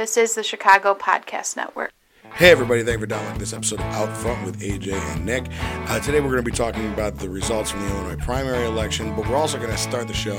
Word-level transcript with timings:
This 0.00 0.16
is 0.16 0.34
the 0.34 0.42
Chicago 0.42 0.94
Podcast 0.94 1.58
Network. 1.58 1.92
Hey 2.32 2.50
everybody, 2.50 2.82
thank 2.82 2.94
you 2.94 3.00
for 3.00 3.06
downloading 3.06 3.38
this 3.38 3.52
episode 3.52 3.80
of 3.80 3.86
Out 3.92 4.16
Front 4.16 4.46
with 4.46 4.58
AJ 4.62 4.94
and 4.94 5.26
Nick. 5.26 5.48
Uh, 5.60 6.00
today 6.00 6.20
we're 6.20 6.30
going 6.30 6.42
to 6.42 6.50
be 6.50 6.56
talking 6.56 6.90
about 6.94 7.18
the 7.18 7.28
results 7.28 7.70
from 7.70 7.82
the 7.82 7.88
Illinois 7.90 8.16
primary 8.24 8.64
election, 8.64 9.14
but 9.14 9.28
we're 9.28 9.36
also 9.36 9.58
going 9.58 9.68
to 9.68 9.76
start 9.76 10.08
the 10.08 10.14
show 10.14 10.38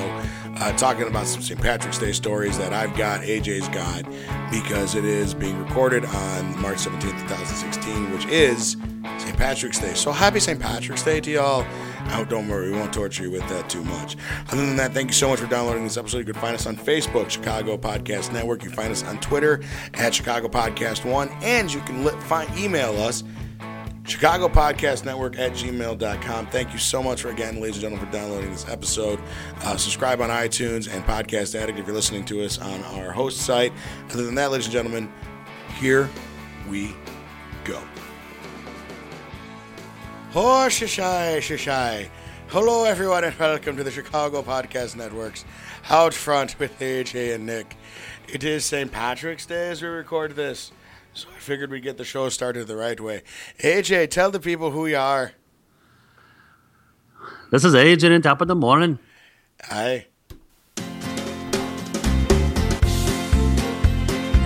uh, 0.55 0.75
talking 0.77 1.03
about 1.03 1.27
some 1.27 1.43
St. 1.43 1.61
Patrick's 1.61 1.99
Day 1.99 2.11
stories 2.11 2.57
that 2.57 2.73
I've 2.73 2.97
got, 2.97 3.21
AJ's 3.21 3.67
got, 3.67 4.03
because 4.49 4.95
it 4.95 5.05
is 5.05 5.35
being 5.35 5.63
recorded 5.63 6.05
on 6.05 6.59
March 6.59 6.79
17th, 6.79 7.21
2016, 7.29 8.11
which 8.13 8.25
is. 8.25 8.77
Patrick's 9.41 9.79
Day. 9.79 9.95
So 9.95 10.11
happy 10.11 10.39
St. 10.39 10.59
Patrick's 10.59 11.01
Day 11.01 11.19
to 11.19 11.31
y'all. 11.31 11.65
Oh, 12.11 12.23
don't 12.23 12.47
worry, 12.47 12.69
we 12.69 12.77
won't 12.77 12.93
torture 12.93 13.23
you 13.23 13.31
with 13.31 13.47
that 13.49 13.67
too 13.71 13.83
much. 13.83 14.15
Other 14.51 14.63
than 14.63 14.75
that, 14.77 14.93
thank 14.93 15.09
you 15.09 15.15
so 15.15 15.29
much 15.29 15.39
for 15.39 15.47
downloading 15.47 15.83
this 15.83 15.97
episode. 15.97 16.19
You 16.19 16.25
can 16.25 16.35
find 16.35 16.53
us 16.53 16.67
on 16.67 16.77
Facebook, 16.77 17.31
Chicago 17.31 17.75
Podcast 17.75 18.31
Network. 18.31 18.61
You 18.61 18.69
can 18.69 18.77
find 18.77 18.91
us 18.91 19.03
on 19.03 19.19
Twitter 19.19 19.63
at 19.95 20.13
Chicago 20.13 20.47
Podcast 20.47 21.09
One, 21.09 21.29
and 21.41 21.73
you 21.73 21.79
can 21.81 22.05
li- 22.05 22.13
find 22.19 22.55
email 22.55 22.95
us 23.01 23.23
Chicago 24.05 24.47
Podcast 24.47 25.05
Network 25.05 25.39
at 25.39 25.53
gmail.com. 25.53 26.47
Thank 26.47 26.71
you 26.73 26.79
so 26.79 27.01
much 27.01 27.23
for 27.23 27.29
again, 27.29 27.55
ladies 27.55 27.77
and 27.77 27.81
gentlemen, 27.81 28.05
for 28.05 28.11
downloading 28.11 28.51
this 28.51 28.69
episode. 28.69 29.19
Uh, 29.61 29.75
subscribe 29.75 30.21
on 30.21 30.29
iTunes 30.29 30.87
and 30.93 31.03
Podcast 31.05 31.55
Addict 31.55 31.79
if 31.79 31.87
you're 31.87 31.95
listening 31.95 32.25
to 32.25 32.43
us 32.43 32.59
on 32.59 32.83
our 32.83 33.11
host 33.11 33.37
site. 33.37 33.73
Other 34.11 34.23
than 34.23 34.35
that, 34.35 34.51
ladies 34.51 34.67
and 34.67 34.73
gentlemen, 34.73 35.11
here 35.79 36.07
we 36.69 36.95
go. 37.63 37.81
Oh, 40.33 40.67
shishai, 40.69 41.39
shishai. 41.39 42.07
Hello, 42.47 42.85
everyone, 42.85 43.25
and 43.25 43.37
welcome 43.37 43.75
to 43.75 43.83
the 43.83 43.91
Chicago 43.91 44.41
Podcast 44.41 44.95
Network's 44.95 45.43
Out 45.89 46.13
Front 46.13 46.57
with 46.57 46.79
AJ 46.79 47.35
and 47.35 47.45
Nick. 47.45 47.75
It 48.29 48.45
is 48.45 48.63
St. 48.63 48.89
Patrick's 48.89 49.45
Day 49.45 49.71
as 49.71 49.81
we 49.81 49.89
record 49.89 50.37
this, 50.37 50.71
so 51.13 51.27
I 51.35 51.39
figured 51.39 51.69
we'd 51.69 51.83
get 51.83 51.97
the 51.97 52.05
show 52.05 52.29
started 52.29 52.67
the 52.67 52.77
right 52.77 52.97
way. 52.97 53.23
AJ, 53.59 54.09
tell 54.09 54.31
the 54.31 54.39
people 54.39 54.71
who 54.71 54.87
you 54.87 54.95
are. 54.95 55.33
This 57.51 57.65
is 57.65 57.73
AJ 57.73 58.15
in 58.15 58.21
top 58.21 58.39
of 58.39 58.47
the 58.47 58.55
morning. 58.55 58.99
Aye. 59.69 60.05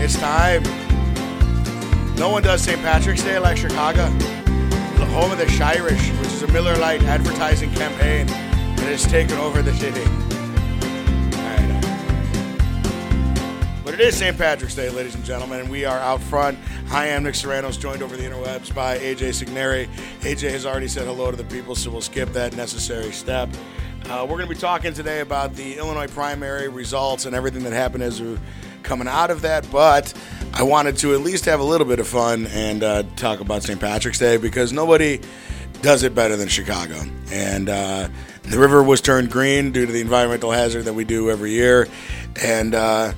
It's 0.02 0.20
time. 0.20 0.64
No 2.16 2.30
one 2.32 2.42
does 2.42 2.64
St. 2.64 2.82
Patrick's 2.82 3.24
Day 3.24 3.38
like 3.38 3.58
Chicago. 3.58 4.12
Home 5.16 5.32
of 5.32 5.38
the 5.38 5.46
Shirish, 5.46 6.20
which 6.20 6.28
is 6.28 6.44
a 6.44 6.48
Miller 6.52 6.76
Lite 6.76 7.02
advertising 7.04 7.72
campaign 7.72 8.28
that 8.28 8.80
has 8.82 9.08
taken 9.08 9.38
over 9.38 9.62
the 9.62 9.74
city. 9.76 10.04
But 13.86 13.94
it 13.94 14.02
is 14.02 14.18
St. 14.18 14.38
Patrick's 14.38 14.76
Day, 14.76 14.90
ladies 14.90 15.16
and 15.16 15.24
gentlemen, 15.24 15.62
and 15.62 15.70
we 15.70 15.86
are 15.86 15.98
out 16.00 16.22
front. 16.22 16.60
Hi, 16.88 17.04
I 17.04 17.08
am 17.08 17.24
Nick 17.24 17.36
Serranos, 17.36 17.78
joined 17.78 18.04
over 18.04 18.18
the 18.18 18.24
interwebs 18.24 18.76
by 18.76 18.98
AJ 18.98 19.42
Signeri. 19.42 19.88
AJ 20.20 20.52
has 20.52 20.66
already 20.66 20.90
said 20.90 21.08
hello 21.08 21.32
to 21.32 21.38
the 21.38 21.46
people, 21.46 21.76
so 21.76 21.92
we'll 21.92 22.02
skip 22.02 22.34
that 22.34 22.58
necessary 22.58 23.14
step. 23.14 23.48
Uh, 24.10 24.28
we're 24.30 24.36
going 24.36 24.50
to 24.50 24.54
be 24.54 24.60
talking 24.60 24.94
today 24.94 25.22
about 25.22 25.56
the 25.56 25.78
Illinois 25.78 26.08
primary 26.08 26.68
results 26.68 27.26
and 27.26 27.34
everything 27.34 27.64
that 27.64 27.72
happened 27.72 28.04
as 28.04 28.22
we're 28.22 28.38
coming 28.86 29.08
out 29.08 29.32
of 29.32 29.42
that. 29.42 29.70
But 29.72 30.14
I 30.54 30.64
wanted 30.64 30.98
to 30.98 31.14
at 31.14 31.22
least 31.22 31.46
have 31.46 31.60
a 31.60 31.64
little 31.64 31.88
bit 31.88 32.00
of 32.00 32.08
fun 32.08 32.48
and 32.48 32.84
uh, 32.84 33.04
talk 33.18 33.42
about 33.42 33.64
St. 33.64 33.80
Patrick's 33.80 34.20
Day 34.20 34.38
because 34.38 34.72
nobody 34.72 35.20
does 35.82 36.04
it 36.04 36.16
better 36.16 36.38
than 36.38 36.48
Chicago. 36.48 37.02
And 37.32 37.68
uh, 37.68 38.08
the 38.44 38.58
river 38.58 38.82
was 38.82 39.02
turned 39.02 39.32
green 39.32 39.72
due 39.72 39.86
to 39.86 39.92
the 39.92 40.02
environmental 40.02 40.52
hazard 40.52 40.84
that 40.84 40.94
we 40.94 41.04
do 41.04 41.30
every 41.30 41.52
year. 41.52 41.88
And 42.42 42.74
uh, 42.74 43.14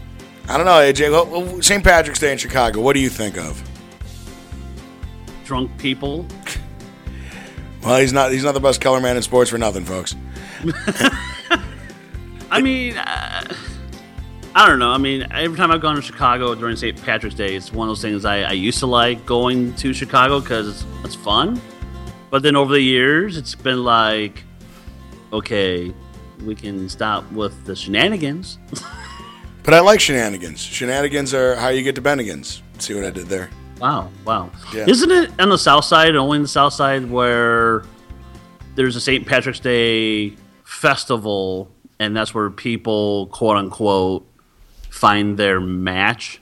I 0.49 0.57
don't 0.57 0.65
know, 0.65 0.71
AJ, 0.79 1.63
St. 1.63 1.83
Patrick's 1.83 2.19
Day 2.19 2.31
in 2.31 2.37
Chicago, 2.37 2.81
what 2.81 2.93
do 2.93 2.99
you 2.99 3.09
think 3.09 3.37
of? 3.37 3.61
Drunk 5.45 5.77
people. 5.77 6.25
Well, 7.83 7.99
he's 7.99 8.11
not 8.11 8.31
he's 8.31 8.43
not 8.43 8.53
the 8.53 8.59
best 8.59 8.81
color 8.81 8.99
man 8.99 9.15
in 9.15 9.21
sports 9.21 9.49
for 9.49 9.57
nothing, 9.57 9.85
folks. 9.85 10.15
I 12.51 12.61
mean, 12.61 12.97
uh, 12.97 13.53
I 14.57 14.67
don't 14.67 14.79
know. 14.79 14.89
I 14.89 14.97
mean, 14.97 15.27
every 15.29 15.55
time 15.55 15.69
I've 15.69 15.81
gone 15.81 15.97
to 15.97 16.01
Chicago 16.01 16.55
during 16.55 16.75
St. 16.75 16.99
Patrick's 17.03 17.35
Day, 17.35 17.55
it's 17.55 17.71
one 17.71 17.87
of 17.87 17.91
those 17.91 18.01
things 18.01 18.25
I, 18.25 18.41
I 18.41 18.53
used 18.53 18.79
to 18.79 18.87
like 18.87 19.23
going 19.23 19.75
to 19.75 19.93
Chicago 19.93 20.39
because 20.39 20.67
it's, 20.67 20.85
it's 21.05 21.13
fun. 21.13 21.61
But 22.31 22.41
then 22.41 22.55
over 22.55 22.73
the 22.73 22.81
years, 22.81 23.37
it's 23.37 23.53
been 23.53 23.83
like, 23.83 24.43
okay, 25.31 25.93
we 26.43 26.55
can 26.55 26.89
stop 26.89 27.31
with 27.31 27.65
the 27.65 27.75
shenanigans. 27.75 28.57
But 29.63 29.73
I 29.73 29.81
like 29.81 29.99
shenanigans. 29.99 30.61
Shenanigans 30.61 31.33
are 31.33 31.57
how 31.57 31.67
you 31.67 31.83
get 31.83 31.93
to 31.95 32.01
Bennigan's. 32.01 32.63
See 32.79 32.93
what 32.93 33.03
I 33.03 33.09
did 33.09 33.27
there? 33.27 33.49
Wow, 33.81 34.09
wow. 34.23 34.49
Yeah. 34.73 34.85
Isn't 34.87 35.11
it 35.11 35.29
on 35.41 35.49
the 35.49 35.57
south 35.57 35.83
side, 35.83 36.15
only 36.15 36.37
on 36.37 36.43
the 36.43 36.47
south 36.47 36.71
side, 36.71 37.11
where 37.11 37.83
there's 38.75 38.95
a 38.95 39.01
St. 39.01 39.27
Patrick's 39.27 39.59
Day 39.59 40.37
festival, 40.63 41.69
and 41.99 42.15
that's 42.15 42.33
where 42.33 42.49
people, 42.49 43.27
quote 43.27 43.57
unquote, 43.57 44.25
find 44.97 45.37
their 45.37 45.59
match? 45.59 46.41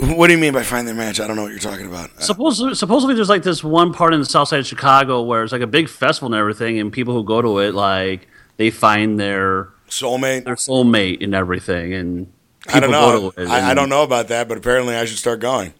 What 0.00 0.28
do 0.28 0.32
you 0.32 0.38
mean 0.38 0.52
by 0.52 0.62
find 0.62 0.86
their 0.86 0.94
match? 0.94 1.18
I 1.18 1.26
don't 1.26 1.34
know 1.36 1.42
what 1.42 1.50
you're 1.50 1.58
talking 1.58 1.86
about. 1.86 2.10
Uh, 2.16 2.20
Supposedly, 2.20 2.74
supposedly, 2.74 3.14
there's 3.16 3.28
like 3.28 3.42
this 3.42 3.64
one 3.64 3.92
part 3.92 4.14
in 4.14 4.20
the 4.20 4.26
south 4.26 4.48
side 4.48 4.60
of 4.60 4.66
Chicago 4.66 5.22
where 5.22 5.42
it's 5.42 5.52
like 5.52 5.62
a 5.62 5.66
big 5.66 5.88
festival 5.88 6.26
and 6.32 6.38
everything, 6.38 6.78
and 6.78 6.92
people 6.92 7.14
who 7.14 7.24
go 7.24 7.42
to 7.42 7.58
it, 7.58 7.74
like, 7.74 8.28
they 8.58 8.70
find 8.70 9.18
their 9.18 9.70
soulmate. 9.88 10.44
their 10.44 10.54
soulmate 10.54 11.22
and 11.22 11.34
everything, 11.34 11.94
and 11.94 12.32
I 12.72 12.78
don't 12.80 12.90
know. 12.92 13.20
go 13.20 13.30
to 13.30 13.42
it, 13.42 13.48
I, 13.48 13.70
I 13.70 13.74
don't 13.74 13.88
know 13.88 14.02
about 14.04 14.28
that, 14.28 14.46
but 14.48 14.56
apparently 14.58 14.94
I 14.94 15.04
should 15.04 15.18
start 15.18 15.40
going. 15.40 15.72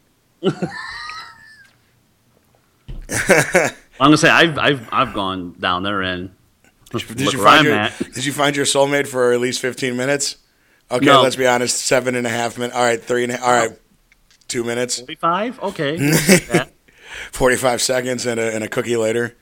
I'm 0.42 0.52
gonna 3.98 4.16
say 4.16 4.28
I've 4.30 4.58
I've 4.58 4.88
I've 4.92 5.14
gone 5.14 5.54
down 5.58 5.82
there 5.82 6.02
and 6.02 6.30
Did 6.90 7.20
look 7.20 7.32
you 7.34 7.42
find 7.42 7.64
your 7.66 7.74
at. 7.74 7.98
Did 8.14 8.24
you 8.24 8.32
find 8.32 8.56
your 8.56 8.64
soulmate 8.64 9.06
for 9.06 9.32
at 9.32 9.40
least 9.40 9.60
15 9.60 9.96
minutes? 9.96 10.36
Okay, 10.90 11.04
No. 11.04 11.22
let's 11.22 11.36
be 11.36 11.46
honest. 11.46 11.76
Seven 11.84 12.14
and 12.14 12.26
a 12.26 12.30
half 12.30 12.56
minutes. 12.56 12.74
All 12.76 12.82
right, 12.82 13.02
three 13.02 13.24
and 13.24 13.32
a, 13.32 13.42
all 13.42 13.52
right, 13.52 13.78
two 14.48 14.64
minutes, 14.64 15.00
45? 15.00 15.60
Okay. 15.60 16.12
45 17.32 17.82
seconds, 17.82 18.26
and 18.26 18.38
a, 18.40 18.54
and 18.54 18.64
a 18.64 18.68
cookie 18.68 18.96
later. 18.96 19.34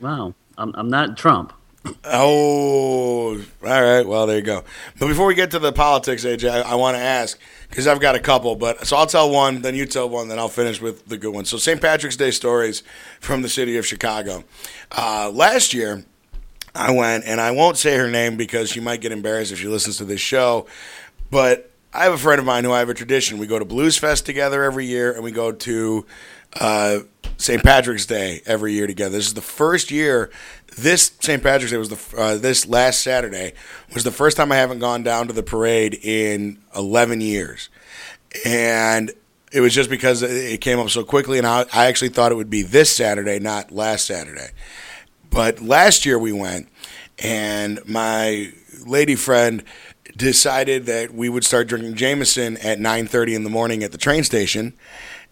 Wow, 0.00 0.34
I'm, 0.56 0.72
I'm 0.74 0.88
not 0.88 1.16
Trump. 1.16 1.52
Oh, 2.04 3.36
all 3.38 3.42
right. 3.62 4.06
Well, 4.06 4.26
there 4.26 4.36
you 4.36 4.42
go. 4.42 4.64
But 4.98 5.06
before 5.08 5.26
we 5.26 5.34
get 5.34 5.50
to 5.52 5.58
the 5.58 5.72
politics, 5.72 6.24
AJ, 6.24 6.50
I, 6.50 6.60
I 6.72 6.74
want 6.74 6.96
to 6.96 7.02
ask 7.02 7.38
because 7.70 7.86
I've 7.86 8.00
got 8.00 8.14
a 8.14 8.18
couple. 8.20 8.56
But 8.56 8.86
so 8.86 8.96
I'll 8.96 9.06
tell 9.06 9.30
one, 9.30 9.62
then 9.62 9.74
you 9.74 9.86
tell 9.86 10.08
one, 10.08 10.28
then 10.28 10.38
I'll 10.38 10.48
finish 10.48 10.80
with 10.80 11.06
the 11.06 11.16
good 11.16 11.32
one. 11.32 11.44
So 11.44 11.56
St. 11.56 11.80
Patrick's 11.80 12.16
Day 12.16 12.30
stories 12.30 12.82
from 13.20 13.42
the 13.42 13.48
city 13.48 13.76
of 13.78 13.86
Chicago. 13.86 14.44
Uh, 14.96 15.30
last 15.32 15.72
year, 15.72 16.04
I 16.74 16.92
went, 16.92 17.24
and 17.24 17.40
I 17.40 17.50
won't 17.50 17.76
say 17.76 17.96
her 17.96 18.10
name 18.10 18.36
because 18.36 18.70
she 18.70 18.80
might 18.80 19.00
get 19.00 19.12
embarrassed 19.12 19.52
if 19.52 19.58
she 19.58 19.66
listens 19.68 19.98
to 19.98 20.04
this 20.04 20.20
show. 20.20 20.66
But 21.30 21.70
I 21.92 22.04
have 22.04 22.12
a 22.12 22.18
friend 22.18 22.38
of 22.38 22.44
mine 22.44 22.64
who 22.64 22.72
I 22.72 22.78
have 22.80 22.88
a 22.88 22.94
tradition. 22.94 23.38
We 23.38 23.46
go 23.46 23.58
to 23.58 23.64
Blues 23.64 23.96
Fest 23.96 24.26
together 24.26 24.62
every 24.62 24.86
year, 24.86 25.12
and 25.12 25.22
we 25.22 25.30
go 25.30 25.52
to 25.52 26.06
uh, 26.60 27.00
St. 27.36 27.62
Patrick's 27.62 28.06
Day 28.06 28.42
every 28.46 28.72
year 28.72 28.86
together. 28.86 29.16
This 29.16 29.26
is 29.26 29.34
the 29.34 29.40
first 29.40 29.90
year. 29.90 30.30
This 30.76 31.12
St. 31.20 31.42
Patrick's 31.42 31.72
Day 31.72 31.78
was 31.78 31.88
the 31.88 32.20
uh, 32.20 32.36
this 32.36 32.66
last 32.66 33.02
Saturday 33.02 33.54
was 33.94 34.04
the 34.04 34.10
first 34.10 34.36
time 34.36 34.52
I 34.52 34.56
haven't 34.56 34.78
gone 34.78 35.02
down 35.02 35.26
to 35.28 35.32
the 35.32 35.42
parade 35.42 35.98
in 36.02 36.58
11 36.76 37.20
years, 37.20 37.68
and 38.44 39.10
it 39.50 39.60
was 39.60 39.74
just 39.74 39.88
because 39.90 40.22
it 40.22 40.60
came 40.60 40.78
up 40.78 40.90
so 40.90 41.04
quickly, 41.04 41.38
and 41.38 41.46
I, 41.46 41.64
I 41.72 41.86
actually 41.86 42.10
thought 42.10 42.32
it 42.32 42.36
would 42.36 42.50
be 42.50 42.62
this 42.62 42.94
Saturday, 42.94 43.38
not 43.38 43.72
last 43.72 44.06
Saturday. 44.06 44.48
But 45.30 45.60
last 45.60 46.06
year 46.06 46.18
we 46.18 46.32
went, 46.32 46.68
and 47.18 47.80
my 47.86 48.52
lady 48.86 49.14
friend 49.14 49.62
decided 50.16 50.86
that 50.86 51.14
we 51.14 51.28
would 51.28 51.44
start 51.44 51.68
drinking 51.68 51.94
Jameson 51.94 52.56
at 52.58 52.78
9:30 52.78 53.34
in 53.34 53.44
the 53.44 53.50
morning 53.50 53.82
at 53.82 53.92
the 53.92 53.98
train 53.98 54.24
station, 54.24 54.74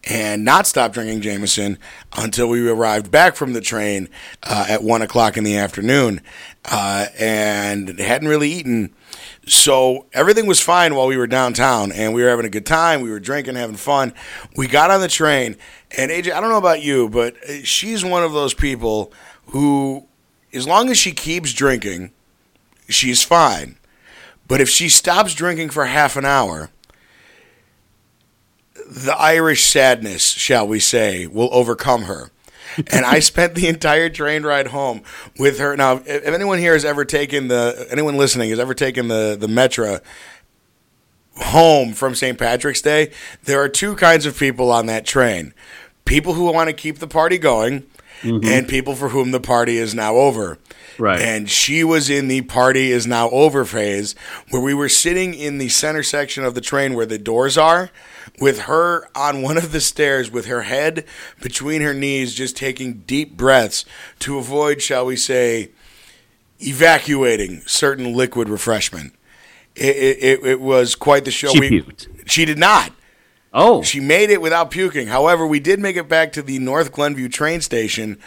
and 0.04 0.44
not 0.44 0.66
stop 0.66 0.93
drinking 0.93 1.20
Jameson 1.20 1.78
until 2.16 2.48
we 2.48 2.69
arrived 2.69 3.10
back 3.10 3.34
from 3.34 3.52
the 3.52 3.60
train 3.60 4.08
uh, 4.44 4.66
at 4.69 4.82
one 4.82 5.02
o'clock 5.02 5.37
in 5.37 5.44
the 5.44 5.56
afternoon, 5.56 6.20
uh, 6.64 7.06
and 7.19 7.99
hadn't 7.99 8.28
really 8.28 8.50
eaten. 8.50 8.94
So 9.46 10.06
everything 10.12 10.46
was 10.46 10.60
fine 10.60 10.94
while 10.94 11.06
we 11.06 11.16
were 11.16 11.26
downtown, 11.26 11.90
and 11.92 12.14
we 12.14 12.22
were 12.22 12.28
having 12.28 12.46
a 12.46 12.50
good 12.50 12.66
time. 12.66 13.00
We 13.00 13.10
were 13.10 13.20
drinking, 13.20 13.56
having 13.56 13.76
fun. 13.76 14.12
We 14.56 14.66
got 14.66 14.90
on 14.90 15.00
the 15.00 15.08
train, 15.08 15.56
and 15.96 16.10
AJ, 16.10 16.32
I 16.32 16.40
don't 16.40 16.50
know 16.50 16.58
about 16.58 16.82
you, 16.82 17.08
but 17.08 17.37
uh, 17.44 17.62
she's 17.64 18.04
one 18.04 18.22
of 18.22 18.32
those 18.32 18.54
people 18.54 19.12
who, 19.46 20.06
as 20.52 20.66
long 20.66 20.90
as 20.90 20.98
she 20.98 21.12
keeps 21.12 21.52
drinking, 21.52 22.12
she's 22.88 23.22
fine. 23.22 23.76
But 24.48 24.60
if 24.60 24.69
she 24.69 24.88
stops 24.88 25.34
drinking 25.34 25.70
for 25.70 25.87
half 25.87 26.16
an 26.16 26.25
hour, 26.25 26.70
the 28.88 29.16
Irish 29.16 29.64
sadness, 29.64 30.22
shall 30.22 30.66
we 30.66 30.78
say, 30.78 31.26
will 31.26 31.48
overcome 31.52 32.02
her. 32.02 32.31
and 32.93 33.04
I 33.04 33.19
spent 33.20 33.54
the 33.54 33.66
entire 33.66 34.08
train 34.08 34.44
ride 34.44 34.69
home 34.69 35.02
with 35.38 35.58
her. 35.58 35.76
Now, 35.76 36.02
if 36.04 36.25
anyone 36.25 36.58
here 36.58 36.75
has 36.75 36.84
ever 36.84 37.04
taken 37.04 37.49
the, 37.49 37.87
anyone 37.90 38.16
listening 38.16 38.50
has 38.50 38.58
ever 38.60 38.75
taken 38.75 39.08
the 39.08 39.37
the 39.38 39.49
Metra, 39.49 40.00
home 41.38 41.92
from 41.92 42.14
St. 42.14 42.38
Patrick's 42.38 42.81
Day, 42.81 43.12
there 43.44 43.60
are 43.60 43.69
two 43.69 43.94
kinds 43.96 44.26
of 44.26 44.38
people 44.38 44.70
on 44.70 44.87
that 44.87 45.04
train 45.04 45.52
people 46.04 46.34
who 46.34 46.44
want 46.44 46.69
to 46.69 46.72
keep 46.72 46.99
the 46.99 47.06
party 47.08 47.37
going, 47.37 47.84
Mm-hmm. 48.22 48.48
and 48.48 48.66
people 48.66 48.94
for 48.94 49.10
whom 49.10 49.30
the 49.30 49.40
party 49.40 49.76
is 49.76 49.94
now 49.94 50.16
over. 50.16 50.58
Right. 50.98 51.20
And 51.20 51.50
she 51.50 51.84
was 51.84 52.08
in 52.08 52.28
the 52.28 52.42
party 52.42 52.90
is 52.90 53.06
now 53.06 53.28
over 53.30 53.64
phase 53.64 54.14
where 54.50 54.62
we 54.62 54.72
were 54.72 54.88
sitting 54.88 55.34
in 55.34 55.58
the 55.58 55.68
center 55.68 56.02
section 56.02 56.44
of 56.44 56.54
the 56.54 56.60
train 56.60 56.94
where 56.94 57.06
the 57.06 57.18
doors 57.18 57.58
are 57.58 57.90
with 58.40 58.60
her 58.60 59.08
on 59.14 59.42
one 59.42 59.56
of 59.56 59.72
the 59.72 59.80
stairs 59.80 60.30
with 60.30 60.46
her 60.46 60.62
head 60.62 61.04
between 61.42 61.82
her 61.82 61.94
knees 61.94 62.34
just 62.34 62.56
taking 62.56 63.02
deep 63.06 63.36
breaths 63.36 63.84
to 64.20 64.38
avoid 64.38 64.80
shall 64.80 65.06
we 65.06 65.16
say 65.16 65.70
evacuating 66.60 67.62
certain 67.66 68.14
liquid 68.14 68.48
refreshment. 68.48 69.14
It, 69.74 69.96
it, 69.96 70.18
it, 70.22 70.46
it 70.46 70.60
was 70.60 70.94
quite 70.94 71.24
the 71.24 71.30
show. 71.30 71.48
She 71.48 71.60
we, 71.60 71.70
puked. 71.82 72.08
She 72.26 72.44
did 72.44 72.58
not. 72.58 72.92
Oh, 73.58 73.82
She 73.82 74.00
made 74.00 74.28
it 74.28 74.42
without 74.42 74.70
puking. 74.70 75.06
However, 75.06 75.46
we 75.46 75.60
did 75.60 75.80
make 75.80 75.96
it 75.96 76.10
back 76.10 76.30
to 76.32 76.42
the 76.42 76.58
North 76.58 76.92
Glenview 76.92 77.30
train 77.30 77.62
station 77.62 78.18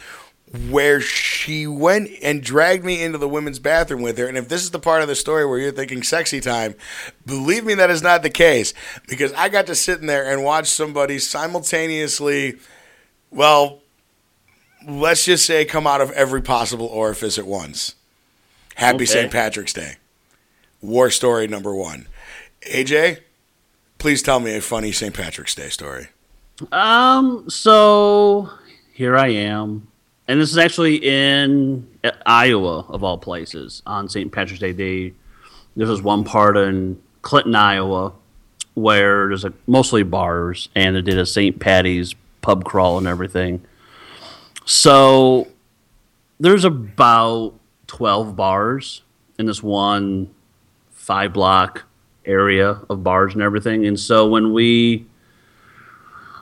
where 0.70 1.00
she 1.00 1.68
went 1.68 2.10
and 2.24 2.42
dragged 2.42 2.84
me 2.84 3.04
into 3.04 3.20
the 3.20 3.30
women's 3.30 3.60
bathroom 3.60 4.02
with 4.02 4.18
her. 4.18 4.26
And 4.26 4.36
if 4.40 4.50
this 4.50 4.64
is 4.64 4.72
the 4.72 4.80
part 4.80 5.04
of 5.04 5.08
the 5.08 5.14
story 5.16 5.46
where 5.46 5.60
you're 5.60 5.72
thinking 5.72 6.02
sexy 6.02 6.42
time, 6.42 6.74
believe 7.28 7.64
me, 7.64 7.76
that 7.76 7.92
is 7.92 8.02
not 8.02 8.24
the 8.24 8.32
case 8.32 8.74
because 9.08 9.32
I 9.34 9.50
got 9.50 9.68
to 9.68 9.76
sit 9.76 10.00
in 10.02 10.08
there 10.08 10.26
and 10.28 10.44
watch 10.44 10.66
somebody 10.68 11.20
simultaneously, 11.20 12.58
well, 13.30 13.82
let's 14.88 15.26
just 15.26 15.46
say 15.46 15.64
come 15.66 15.86
out 15.86 16.02
of 16.02 16.10
every 16.12 16.42
possible 16.42 16.88
orifice 16.88 17.38
at 17.38 17.46
once. 17.46 17.94
Happy 18.74 18.96
Okay. 18.96 19.06
St. 19.06 19.32
Patrick's 19.32 19.74
Day. 19.74 19.98
War 20.82 21.12
story 21.12 21.46
number 21.48 21.76
one. 21.76 22.08
AJ, 22.64 23.20
please 24.00 24.24
tell 24.24 24.40
me 24.40 24.56
a 24.56 24.62
funny 24.62 24.92
St. 24.92 25.14
Patrick's 25.14 25.54
Day 25.54 25.70
story. 25.70 26.08
Um, 26.72 27.50
so 27.50 28.50
here 28.94 29.16
I 29.16 29.28
am. 29.28 29.88
And 30.28 30.40
this 30.40 30.52
is 30.52 30.58
actually 30.58 30.96
in 30.98 31.88
uh, 32.04 32.12
Iowa, 32.26 32.86
of 32.90 33.04
all 33.04 33.18
places, 33.18 33.84
on 33.86 34.10
St. 34.10 34.32
Patrick's 34.32 34.60
Day. 34.60 34.74
Day. 34.74 35.14
This 35.76 35.90
is 35.90 36.02
one 36.02 36.24
part 36.24 36.58
in 36.58 37.02
Clinton, 37.22 37.56
Iowa, 37.56 38.14
where 38.74 39.28
there's 39.28 39.46
a, 39.46 39.54
mostly 39.68 40.04
bars, 40.04 40.70
and 40.76 40.96
they 40.96 41.02
did 41.02 41.18
a 41.18 41.26
St. 41.26 41.60
Patty's 41.60 42.16
pub 42.42 42.64
crawl 42.64 42.98
and 42.98 43.08
everything. 43.08 43.62
So 44.66 45.48
there's 46.40 46.64
about 46.64 47.54
12 47.88 48.36
bars 48.36 49.02
in 49.38 49.46
this 49.46 49.64
one 49.64 50.30
five 50.92 51.34
block 51.34 51.86
area 52.30 52.80
of 52.90 53.04
bars 53.04 53.34
and 53.34 53.42
everything. 53.42 53.86
And 53.86 54.00
so 54.00 54.28
when 54.28 54.54
we 54.54 55.08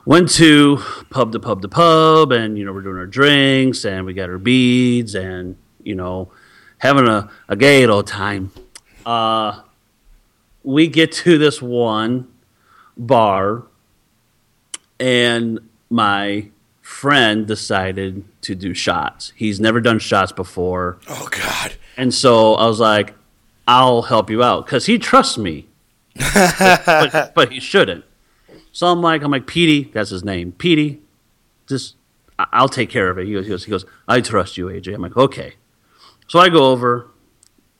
went 0.04 0.28
to 0.30 0.78
pub 1.10 1.32
to 1.32 1.38
pub 1.40 1.62
to 1.62 1.68
pub 1.68 2.32
and 2.32 2.56
you 2.58 2.64
know 2.64 2.72
we're 2.72 2.82
doing 2.82 2.96
our 2.96 3.06
drinks 3.06 3.84
and 3.84 4.06
we 4.06 4.14
got 4.14 4.30
our 4.30 4.38
beads 4.38 5.14
and 5.14 5.56
you 5.82 5.94
know 5.94 6.30
having 6.78 7.06
a, 7.06 7.28
a 7.48 7.54
gay 7.56 7.84
old 7.86 8.06
time 8.06 8.50
uh 9.04 9.60
we 10.64 10.86
get 10.88 11.12
to 11.12 11.36
this 11.36 11.60
one 11.60 12.26
bar 12.96 13.64
and 14.98 15.58
my 15.90 16.48
friend 16.80 17.46
decided 17.46 18.24
to 18.40 18.54
do 18.54 18.72
shots 18.72 19.32
he's 19.36 19.60
never 19.60 19.80
done 19.80 19.98
shots 19.98 20.32
before 20.32 20.98
Oh, 21.08 21.28
God. 21.30 21.74
and 21.98 22.14
so 22.14 22.54
I 22.54 22.66
was 22.66 22.80
like, 22.80 23.14
I'll 23.66 24.02
help 24.02 24.30
you 24.30 24.42
out 24.42 24.64
because 24.64 24.86
he 24.86 24.98
trusts 24.98 25.36
me, 25.36 25.66
but, 26.18 27.32
but 27.34 27.52
he 27.52 27.60
shouldn't. 27.60 28.04
So 28.72 28.86
I'm 28.88 29.00
like, 29.00 29.22
I'm 29.22 29.30
like, 29.30 29.46
Petey, 29.46 29.90
that's 29.92 30.10
his 30.10 30.24
name, 30.24 30.52
Petey. 30.52 31.00
Just, 31.68 31.94
I- 32.38 32.46
I'll 32.52 32.68
take 32.68 32.90
care 32.90 33.10
of 33.10 33.18
it. 33.18 33.26
He 33.26 33.32
goes, 33.32 33.44
he 33.46 33.50
goes, 33.50 33.64
he 33.64 33.70
goes. 33.70 33.84
I 34.06 34.20
trust 34.20 34.56
you, 34.56 34.66
AJ. 34.66 34.94
I'm 34.94 35.00
like, 35.02 35.16
okay. 35.16 35.54
So 36.28 36.38
I 36.38 36.48
go 36.48 36.66
over, 36.66 37.08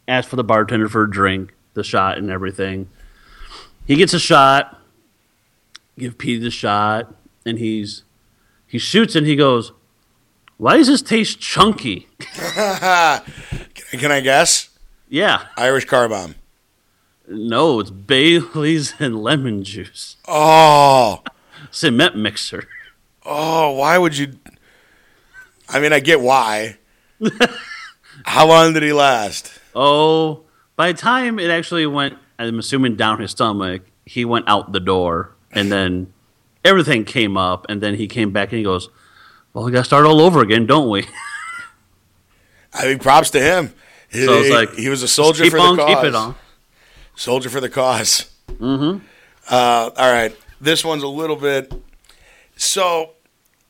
ask 0.06 0.29
for 0.29 0.37
the 0.37 0.44
bartender 0.44 0.88
for 0.88 1.05
a 1.05 1.11
drink, 1.11 1.55
the 1.75 1.85
shot, 1.85 2.19
and 2.19 2.31
everything. 2.31 2.88
He 3.87 3.96
gets 3.96 4.12
a 4.14 4.19
shot. 4.19 4.81
Give 5.99 6.17
Petey 6.17 6.38
the 6.44 6.50
shot, 6.50 7.12
and 7.44 7.58
he's 7.58 8.05
he 8.69 8.79
shoots 8.79 9.17
and 9.17 9.26
he 9.26 9.34
goes, 9.34 9.73
"Why 10.56 10.76
does 10.76 10.87
this 10.87 11.02
taste 11.02 11.41
chunky?" 11.41 12.06
Can 12.20 14.12
I 14.12 14.20
guess? 14.23 14.69
Yeah. 15.08 15.46
Irish 15.56 15.87
car 15.87 16.08
bomb. 16.08 16.37
No, 17.29 17.81
it's 17.81 17.91
Bailey's 17.91 18.95
and 19.01 19.23
lemon 19.23 19.63
juice. 19.65 20.17
Oh, 20.27 21.23
Cement 21.71 22.17
mixer. 22.17 22.65
oh, 23.25 23.73
why 23.73 23.99
would 23.99 24.17
you? 24.17 24.35
I 25.69 25.81
mean, 25.81 25.93
I 25.93 26.01
get 26.01 26.21
why. 26.21 26.79
How 28.25 28.47
long 28.47 28.73
did 28.73 28.83
he 28.83 28.93
last? 28.93 29.53
Oh, 29.75 30.45
by 30.77 30.93
the 30.93 30.99
time 30.99 31.39
it 31.39 31.51
actually 31.51 31.87
went, 31.87 32.17
I'm 32.39 32.59
assuming 32.59 32.97
down 32.97 33.21
his 33.21 33.33
stomach, 33.33 33.83
he 34.07 34.25
went 34.25 34.49
out 34.49 34.73
the 34.73 34.81
door, 34.81 35.35
and 35.53 35.71
then 35.71 36.13
everything 36.65 37.05
came 37.05 37.37
up, 37.37 37.67
and 37.69 37.81
then 37.83 37.95
he 37.97 38.07
came 38.09 38.33
back 38.33 38.49
and 38.51 38.59
he 38.59 38.65
goes, 38.65 38.89
"Well, 39.53 39.65
we 39.65 39.73
got 39.73 39.81
to 39.81 39.85
start 39.85 40.07
all 40.07 40.21
over 40.21 40.41
again, 40.41 40.65
don't 40.67 40.89
we?" 40.89 41.07
I 42.73 42.87
mean, 42.87 42.99
props 42.99 43.31
to 43.31 43.41
him. 43.41 43.75
He, 44.11 44.25
So 44.25 44.39
it's 44.39 44.49
he- 44.49 44.55
like, 44.55 44.75
he 44.75 44.89
was 44.89 45.03
a 45.03 45.09
soldier 45.09 45.45
keep 45.45 45.53
for 45.53 45.59
on, 45.59 45.77
the 45.77 45.83
cause. 45.85 45.95
keep 45.97 46.05
it 46.05 46.15
on. 46.15 46.35
Soldier 47.19 47.50
for 47.50 47.61
the 47.61 47.69
cause. 47.69 48.31
Mm-hmm. 48.47 49.05
Uh, 49.50 49.91
all 49.97 50.12
right, 50.12 50.37
this 50.61 50.85
one's 50.85 51.03
a 51.03 51.09
little 51.09 51.35
bit. 51.35 51.73
So, 52.56 53.15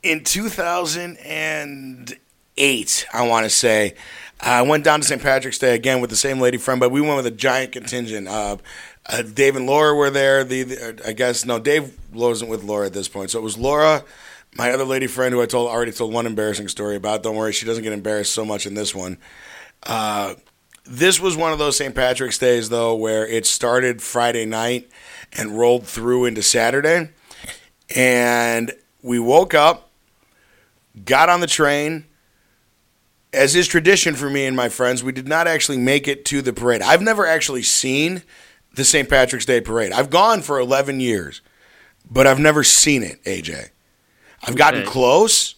in 0.03 0.23
2008, 0.23 3.07
I 3.13 3.27
want 3.27 3.45
to 3.45 3.51
say, 3.51 3.95
I 4.39 4.61
went 4.63 4.85
down 4.85 5.01
to 5.01 5.07
St. 5.07 5.23
Patrick's 5.23 5.59
Day 5.59 5.75
again 5.75 6.03
with 6.03 6.11
the 6.11 6.17
same 6.17 6.41
lady 6.41 6.59
friend, 6.59 6.79
but 6.79 6.91
we 6.91 7.01
went 7.01 7.17
with 7.17 7.25
a 7.27 7.31
giant 7.31 7.73
contingent. 7.73 8.29
Uh, 8.29 8.59
uh, 9.07 9.23
Dave 9.23 9.57
and 9.57 9.67
Laura 9.67 9.95
were 9.95 10.11
there. 10.11 10.45
The, 10.45 10.65
the 10.65 11.03
I 11.07 11.13
guess 11.13 11.47
no, 11.47 11.59
Dave 11.59 11.99
wasn't 12.13 12.51
with 12.51 12.65
Laura 12.65 12.85
at 12.87 12.93
this 12.93 13.09
point, 13.09 13.31
so 13.31 13.39
it 13.39 13.43
was 13.43 13.57
Laura, 13.57 14.05
my 14.55 14.73
other 14.73 14.85
lady 14.85 15.07
friend 15.07 15.33
who 15.33 15.41
I 15.41 15.47
told 15.47 15.71
already 15.71 15.93
told 15.93 16.13
one 16.13 16.27
embarrassing 16.27 16.69
story 16.69 16.97
about. 16.97 17.23
Don't 17.23 17.37
worry, 17.37 17.55
she 17.55 17.65
doesn't 17.65 17.83
get 17.83 17.95
embarrassed 17.95 18.33
so 18.33 18.45
much 18.45 18.67
in 18.67 18.75
this 18.75 18.95
one. 18.95 19.17
Uh, 19.85 20.35
this 20.89 21.21
was 21.21 21.37
one 21.37 21.53
of 21.53 21.59
those 21.59 21.77
St. 21.77 21.95
Patrick's 21.95 22.39
days, 22.39 22.69
though, 22.69 22.95
where 22.95 23.27
it 23.27 23.47
started 23.47 24.01
Friday 24.03 24.47
night 24.47 24.89
and 25.37 25.59
rolled 25.59 25.87
through 25.87 26.25
into 26.25 26.43
Saturday. 26.43 27.11
And 27.95 28.73
we 29.03 29.19
woke 29.19 29.55
up, 29.55 29.91
got 31.05 31.29
on 31.29 31.41
the 31.41 31.47
train. 31.47 32.05
As 33.33 33.55
is 33.55 33.69
tradition 33.69 34.15
for 34.15 34.31
me 34.31 34.47
and 34.47 34.57
my 34.57 34.71
friends, 34.71 35.05
we 35.05 35.13
did 35.13 35.29
not 35.29 35.47
actually 35.47 35.77
make 35.79 36.09
it 36.09 36.25
to 36.27 36.41
the 36.41 36.53
parade. 36.53 36.81
I've 36.81 37.03
never 37.03 37.27
actually 37.27 37.63
seen 37.63 38.23
the 38.75 38.85
St. 38.85 39.09
Patrick's 39.09 39.45
Day 39.45 39.61
parade. 39.61 39.93
I've 39.93 40.09
gone 40.09 40.41
for 40.41 40.59
11 40.59 41.01
years, 41.01 41.43
but 42.11 42.27
I've 42.27 42.39
never 42.39 42.65
seen 42.65 43.03
it, 43.03 43.23
AJ. 43.25 43.69
I've 44.43 44.57
gotten 44.57 44.81
Okay. 44.83 44.91
close, 44.91 45.57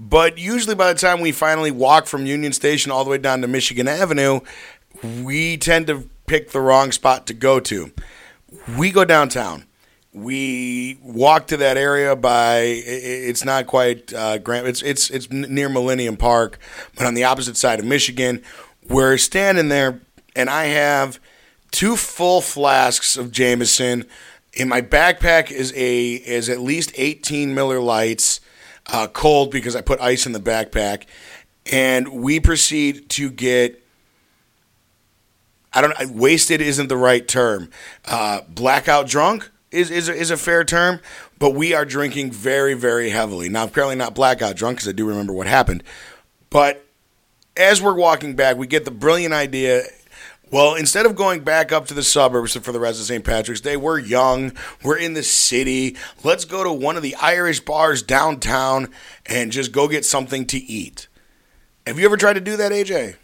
but 0.00 0.38
usually 0.38 0.74
by 0.74 0.90
the 0.90 0.98
time 0.98 1.20
we 1.20 1.30
finally 1.30 1.70
walk 1.70 2.06
from 2.06 2.24
Union 2.24 2.54
Station 2.54 2.90
all 2.90 3.04
the 3.04 3.10
way 3.10 3.18
down 3.18 3.42
to 3.42 3.46
Michigan 3.46 3.86
Avenue, 3.86 4.40
we 5.22 5.58
tend 5.58 5.86
to 5.88 6.08
pick 6.26 6.50
the 6.50 6.60
wrong 6.60 6.90
spot 6.90 7.26
to 7.26 7.34
go 7.34 7.60
to. 7.60 7.92
We 8.78 8.90
go 8.90 9.04
downtown. 9.04 9.66
We 10.12 10.98
walk 11.02 11.48
to 11.48 11.56
that 11.58 11.76
area 11.76 12.16
by 12.16 12.60
it's 12.62 13.44
not 13.44 13.66
quite 13.66 14.12
uh, 14.12 14.38
Grant. 14.38 14.66
It's 14.66 14.82
it's 14.82 15.10
it's 15.10 15.30
near 15.30 15.68
Millennium 15.68 16.16
Park, 16.16 16.58
but 16.96 17.06
on 17.06 17.14
the 17.14 17.24
opposite 17.24 17.56
side 17.56 17.78
of 17.78 17.84
Michigan. 17.84 18.42
We're 18.88 19.18
standing 19.18 19.68
there, 19.68 20.00
and 20.34 20.50
I 20.50 20.64
have 20.64 21.20
two 21.70 21.94
full 21.94 22.40
flasks 22.40 23.16
of 23.16 23.30
Jameson. 23.30 24.04
In 24.54 24.68
my 24.68 24.80
backpack 24.80 25.52
is 25.52 25.72
a 25.76 26.14
is 26.14 26.48
at 26.48 26.58
least 26.58 26.90
eighteen 26.96 27.54
Miller 27.54 27.78
Lites, 27.78 28.40
uh, 28.86 29.06
cold 29.08 29.50
because 29.50 29.76
I 29.76 29.80
put 29.80 30.00
ice 30.00 30.26
in 30.26 30.32
the 30.32 30.40
backpack, 30.40 31.04
and 31.70 32.08
we 32.08 32.40
proceed 32.40 33.08
to 33.10 33.30
get. 33.30 33.82
I 35.72 35.80
don't. 35.80 36.10
Wasted 36.10 36.60
isn't 36.60 36.88
the 36.88 36.96
right 36.96 37.26
term. 37.26 37.70
Uh, 38.04 38.40
blackout 38.48 39.06
drunk 39.06 39.50
is 39.70 39.90
is 39.90 40.08
is 40.08 40.30
a 40.30 40.36
fair 40.36 40.64
term, 40.64 41.00
but 41.38 41.50
we 41.50 41.74
are 41.74 41.84
drinking 41.84 42.32
very 42.32 42.74
very 42.74 43.10
heavily. 43.10 43.48
Now, 43.48 43.64
apparently 43.64 43.96
not 43.96 44.14
blackout 44.14 44.56
drunk 44.56 44.78
because 44.78 44.88
I 44.88 44.92
do 44.92 45.06
remember 45.06 45.32
what 45.32 45.46
happened, 45.46 45.84
but 46.50 46.84
as 47.56 47.82
we're 47.82 47.94
walking 47.94 48.34
back, 48.34 48.56
we 48.56 48.66
get 48.66 48.84
the 48.84 48.90
brilliant 48.90 49.34
idea. 49.34 49.84
Well, 50.50 50.74
instead 50.74 51.06
of 51.06 51.14
going 51.14 51.40
back 51.40 51.70
up 51.70 51.86
to 51.86 51.94
the 51.94 52.02
suburbs 52.02 52.56
for 52.56 52.72
the 52.72 52.80
rest 52.80 52.98
of 52.98 53.06
St. 53.06 53.24
Patrick's 53.24 53.60
Day, 53.60 53.76
we're 53.76 54.00
young, 54.00 54.52
we're 54.82 54.98
in 54.98 55.14
the 55.14 55.22
city. 55.22 55.96
Let's 56.24 56.44
go 56.44 56.64
to 56.64 56.72
one 56.72 56.96
of 56.96 57.04
the 57.04 57.14
Irish 57.16 57.60
bars 57.60 58.02
downtown 58.02 58.88
and 59.26 59.52
just 59.52 59.70
go 59.70 59.86
get 59.86 60.04
something 60.04 60.46
to 60.46 60.58
eat. 60.58 61.06
Have 61.86 61.98
you 62.00 62.04
ever 62.04 62.16
tried 62.16 62.32
to 62.32 62.40
do 62.40 62.56
that, 62.56 62.72
AJ? 62.72 63.14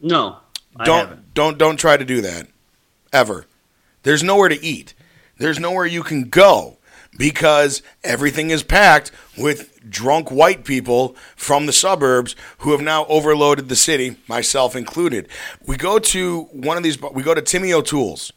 No, 0.00 0.38
I 0.76 0.84
don't 0.84 1.08
haven't. 1.08 1.34
don't 1.34 1.58
don't 1.58 1.76
try 1.76 1.96
to 1.96 2.04
do 2.04 2.20
that 2.22 2.48
ever. 3.12 3.46
There's 4.02 4.22
nowhere 4.22 4.48
to 4.48 4.62
eat. 4.62 4.92
There's 5.38 5.58
nowhere 5.60 5.86
you 5.86 6.02
can 6.02 6.28
go 6.28 6.78
because 7.16 7.80
everything 8.04 8.50
is 8.50 8.62
packed 8.62 9.12
with 9.38 9.75
drunk 9.88 10.30
white 10.30 10.64
people 10.64 11.16
from 11.36 11.66
the 11.66 11.72
suburbs 11.72 12.34
who 12.58 12.72
have 12.72 12.80
now 12.80 13.06
overloaded 13.06 13.68
the 13.68 13.76
city, 13.76 14.16
myself 14.28 14.74
included. 14.76 15.28
We 15.66 15.76
go 15.76 15.98
to 15.98 16.42
one 16.52 16.76
of 16.76 16.82
these, 16.82 17.00
we 17.00 17.22
go 17.22 17.34
to 17.34 17.42
Timmy 17.42 17.72
O'Toole's, 17.72 18.32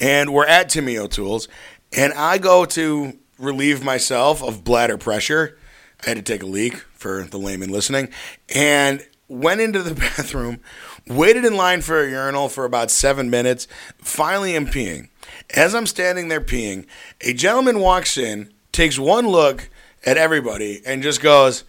and 0.00 0.32
we're 0.32 0.46
at 0.46 0.68
Timmy 0.68 0.98
O'Toole's, 0.98 1.48
and 1.96 2.12
I 2.14 2.38
go 2.38 2.64
to 2.66 3.18
relieve 3.38 3.84
myself 3.84 4.42
of 4.42 4.64
bladder 4.64 4.98
pressure. 4.98 5.58
I 6.04 6.10
had 6.10 6.16
to 6.16 6.22
take 6.22 6.42
a 6.42 6.46
leak 6.46 6.76
for 6.92 7.24
the 7.24 7.38
layman 7.38 7.70
listening, 7.70 8.08
and 8.54 9.06
went 9.28 9.60
into 9.60 9.82
the 9.82 9.94
bathroom, 9.94 10.60
waited 11.06 11.44
in 11.44 11.56
line 11.56 11.82
for 11.82 12.02
a 12.02 12.10
urinal 12.10 12.48
for 12.48 12.64
about 12.64 12.90
seven 12.90 13.30
minutes, 13.30 13.66
finally 13.98 14.56
am 14.56 14.66
peeing. 14.66 15.08
As 15.54 15.74
I'm 15.74 15.86
standing 15.86 16.28
there 16.28 16.40
peeing, 16.40 16.86
a 17.20 17.32
gentleman 17.32 17.80
walks 17.80 18.16
in, 18.16 18.52
takes 18.72 18.98
one 18.98 19.26
look 19.26 19.70
at 20.06 20.16
everybody, 20.16 20.80
and 20.86 21.02
just 21.02 21.20
goes, 21.20 21.64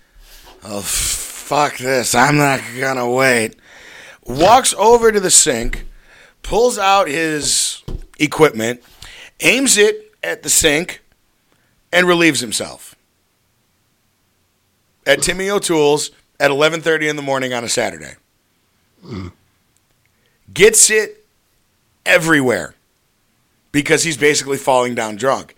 Oh, 0.64 0.82
fuck 0.82 1.78
this. 1.78 2.16
I'm 2.16 2.38
not 2.38 2.62
going 2.80 2.98
to 2.98 3.08
wait. 3.08 3.56
Walks 4.26 4.74
over 4.78 5.12
to 5.12 5.20
the 5.20 5.32
sink, 5.32 5.86
pulls 6.44 6.78
out 6.78 7.08
his 7.08 7.84
equipment, 8.20 8.84
aims 9.40 9.78
it 9.78 10.14
at 10.24 10.44
the 10.44 10.50
sink, 10.50 11.02
and 11.92 12.08
relieves 12.08 12.42
himself. 12.42 12.96
At 15.06 15.22
Timmy 15.22 15.50
O'Toole's 15.50 16.12
at 16.40 16.52
11:30 16.52 17.10
in 17.10 17.16
the 17.16 17.22
morning 17.22 17.54
on 17.54 17.64
a 17.64 17.70
Saturday. 17.70 18.16
Gets 20.54 20.90
it 20.90 21.26
everywhere 22.06 22.76
because 23.72 24.04
he's 24.04 24.18
basically 24.18 24.58
falling 24.58 24.96
down 24.96 25.16
drunk. 25.16 25.56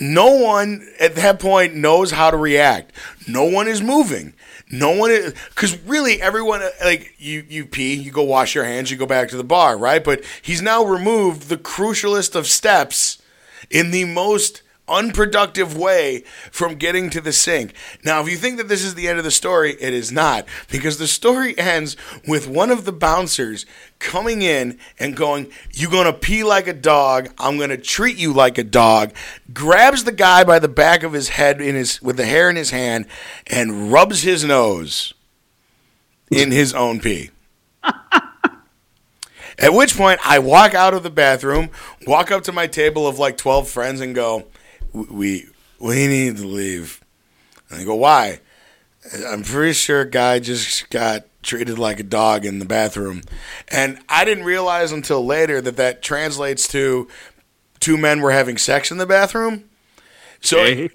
No 0.00 0.36
one 0.36 0.86
at 1.00 1.16
that 1.16 1.40
point 1.40 1.74
knows 1.74 2.12
how 2.12 2.30
to 2.30 2.36
react. 2.36 2.92
No 3.26 3.44
one 3.44 3.66
is 3.66 3.82
moving. 3.82 4.34
No 4.70 4.90
one 4.90 5.10
is 5.10 5.34
because 5.48 5.78
really 5.84 6.20
everyone 6.20 6.60
like 6.84 7.14
you 7.18 7.44
you 7.48 7.66
pee, 7.66 7.94
you 7.94 8.10
go 8.10 8.22
wash 8.22 8.54
your 8.54 8.64
hands, 8.64 8.90
you 8.90 8.96
go 8.96 9.06
back 9.06 9.28
to 9.30 9.36
the 9.36 9.44
bar, 9.44 9.76
right? 9.76 10.04
But 10.04 10.24
he's 10.42 10.62
now 10.62 10.84
removed 10.84 11.48
the 11.48 11.56
crucialest 11.56 12.36
of 12.36 12.46
steps 12.46 13.20
in 13.70 13.90
the 13.90 14.04
most 14.04 14.62
unproductive 14.88 15.76
way 15.76 16.24
from 16.50 16.74
getting 16.74 17.10
to 17.10 17.20
the 17.20 17.32
sink. 17.32 17.74
Now, 18.04 18.20
if 18.20 18.28
you 18.28 18.36
think 18.36 18.56
that 18.58 18.68
this 18.68 18.84
is 18.84 18.94
the 18.94 19.08
end 19.08 19.18
of 19.18 19.24
the 19.24 19.30
story, 19.30 19.76
it 19.80 19.92
is 19.92 20.10
not, 20.10 20.46
because 20.70 20.98
the 20.98 21.06
story 21.06 21.56
ends 21.58 21.96
with 22.26 22.46
one 22.46 22.70
of 22.70 22.84
the 22.84 22.92
bouncers 22.92 23.66
coming 23.98 24.42
in 24.42 24.78
and 24.98 25.16
going, 25.16 25.50
You're 25.72 25.90
gonna 25.90 26.12
pee 26.12 26.44
like 26.44 26.66
a 26.66 26.72
dog, 26.72 27.30
I'm 27.38 27.58
gonna 27.58 27.76
treat 27.76 28.16
you 28.16 28.32
like 28.32 28.58
a 28.58 28.64
dog, 28.64 29.12
grabs 29.52 30.04
the 30.04 30.12
guy 30.12 30.44
by 30.44 30.58
the 30.58 30.68
back 30.68 31.02
of 31.02 31.12
his 31.12 31.30
head 31.30 31.60
in 31.60 31.74
his 31.74 32.00
with 32.02 32.16
the 32.16 32.26
hair 32.26 32.48
in 32.50 32.56
his 32.56 32.70
hand, 32.70 33.06
and 33.46 33.92
rubs 33.92 34.22
his 34.22 34.44
nose 34.44 35.14
in 36.30 36.50
his 36.50 36.74
own 36.74 37.00
pee. 37.00 37.30
At 39.58 39.72
which 39.72 39.96
point, 39.96 40.20
I 40.24 40.38
walk 40.38 40.74
out 40.74 40.94
of 40.94 41.02
the 41.02 41.10
bathroom, 41.10 41.70
walk 42.06 42.30
up 42.30 42.44
to 42.44 42.52
my 42.52 42.68
table 42.68 43.08
of 43.08 43.18
like 43.18 43.36
12 43.36 43.68
friends, 43.68 44.00
and 44.00 44.14
go, 44.14 44.46
We, 44.92 45.46
we 45.78 46.06
need 46.06 46.36
to 46.38 46.46
leave. 46.46 47.02
And 47.70 47.80
I 47.80 47.84
go, 47.84 47.94
Why? 47.94 48.40
I'm 49.26 49.42
pretty 49.42 49.72
sure 49.72 50.02
a 50.02 50.10
guy 50.10 50.38
just 50.38 50.90
got 50.90 51.24
treated 51.42 51.78
like 51.78 52.00
a 52.00 52.04
dog 52.04 52.44
in 52.44 52.58
the 52.58 52.64
bathroom. 52.64 53.22
And 53.68 53.98
I 54.08 54.24
didn't 54.24 54.44
realize 54.44 54.92
until 54.92 55.24
later 55.24 55.60
that 55.60 55.76
that 55.76 56.02
translates 56.02 56.68
to 56.68 57.08
two 57.80 57.96
men 57.96 58.20
were 58.20 58.32
having 58.32 58.58
sex 58.58 58.90
in 58.90 58.98
the 58.98 59.06
bathroom. 59.06 59.64
So. 60.40 60.60
Okay. 60.60 60.90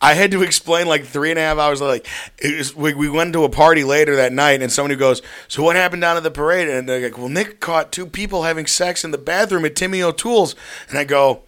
I 0.00 0.12
had 0.12 0.32
to 0.32 0.42
explain 0.42 0.86
like 0.86 1.06
three 1.06 1.30
and 1.30 1.38
a 1.38 1.42
half 1.42 1.56
hours. 1.56 1.80
Like 1.80 2.06
it 2.38 2.58
was, 2.58 2.76
we, 2.76 2.92
we 2.92 3.08
went 3.08 3.32
to 3.32 3.44
a 3.44 3.48
party 3.48 3.84
later 3.84 4.16
that 4.16 4.34
night, 4.34 4.60
and 4.60 4.70
somebody 4.70 4.96
goes, 4.96 5.22
"So 5.48 5.62
what 5.62 5.76
happened 5.76 6.02
down 6.02 6.18
at 6.18 6.22
the 6.22 6.30
parade?" 6.30 6.68
And 6.68 6.86
they're 6.86 7.00
like, 7.00 7.16
"Well, 7.16 7.30
Nick 7.30 7.58
caught 7.58 7.90
two 7.90 8.04
people 8.04 8.42
having 8.42 8.66
sex 8.66 9.02
in 9.02 9.12
the 9.12 9.18
bathroom 9.18 9.64
at 9.64 9.74
Timmy 9.74 10.02
O'Toole's." 10.02 10.54
And 10.90 10.98
I 10.98 11.04
go, 11.04 11.44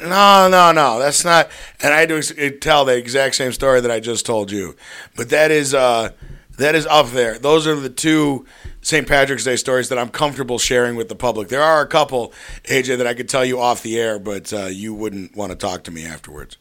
"No, 0.00 0.48
no, 0.48 0.72
no, 0.72 0.98
that's 0.98 1.24
not." 1.24 1.50
And 1.80 1.94
I 1.94 2.00
had 2.00 2.08
to 2.08 2.50
tell 2.58 2.84
the 2.84 2.96
exact 2.96 3.34
same 3.34 3.52
story 3.52 3.80
that 3.80 3.90
I 3.90 4.00
just 4.00 4.26
told 4.26 4.50
you, 4.50 4.76
but 5.16 5.30
that 5.30 5.50
is 5.50 5.74
uh, 5.74 6.10
that 6.58 6.74
is 6.74 6.86
up 6.86 7.08
there. 7.08 7.38
Those 7.38 7.66
are 7.66 7.74
the 7.74 7.90
two 7.90 8.46
St. 8.82 9.06
Patrick's 9.06 9.44
Day 9.44 9.56
stories 9.56 9.88
that 9.88 9.98
I'm 9.98 10.08
comfortable 10.08 10.58
sharing 10.58 10.96
with 10.96 11.08
the 11.08 11.14
public. 11.14 11.48
There 11.48 11.62
are 11.62 11.82
a 11.82 11.86
couple, 11.86 12.32
AJ, 12.64 12.98
that 12.98 13.06
I 13.06 13.14
could 13.14 13.28
tell 13.28 13.44
you 13.44 13.60
off 13.60 13.82
the 13.82 13.98
air, 13.98 14.18
but 14.18 14.52
uh, 14.52 14.66
you 14.66 14.94
wouldn't 14.94 15.36
want 15.36 15.52
to 15.52 15.56
talk 15.56 15.84
to 15.84 15.90
me 15.90 16.04
afterwards. 16.04 16.56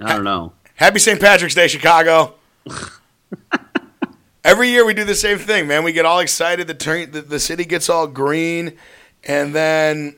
I 0.00 0.14
don't 0.14 0.24
know. 0.24 0.52
Happy 0.74 0.98
St. 0.98 1.20
Patrick's 1.20 1.54
Day, 1.54 1.68
Chicago. 1.68 2.34
Every 4.44 4.68
year 4.68 4.84
we 4.84 4.94
do 4.94 5.04
the 5.04 5.14
same 5.14 5.38
thing, 5.38 5.68
man. 5.68 5.84
We 5.84 5.92
get 5.92 6.04
all 6.04 6.18
excited. 6.18 6.66
The, 6.66 6.74
turn, 6.74 7.12
the, 7.12 7.22
the 7.22 7.38
city 7.38 7.64
gets 7.64 7.88
all 7.88 8.08
green, 8.08 8.76
and 9.22 9.54
then 9.54 10.16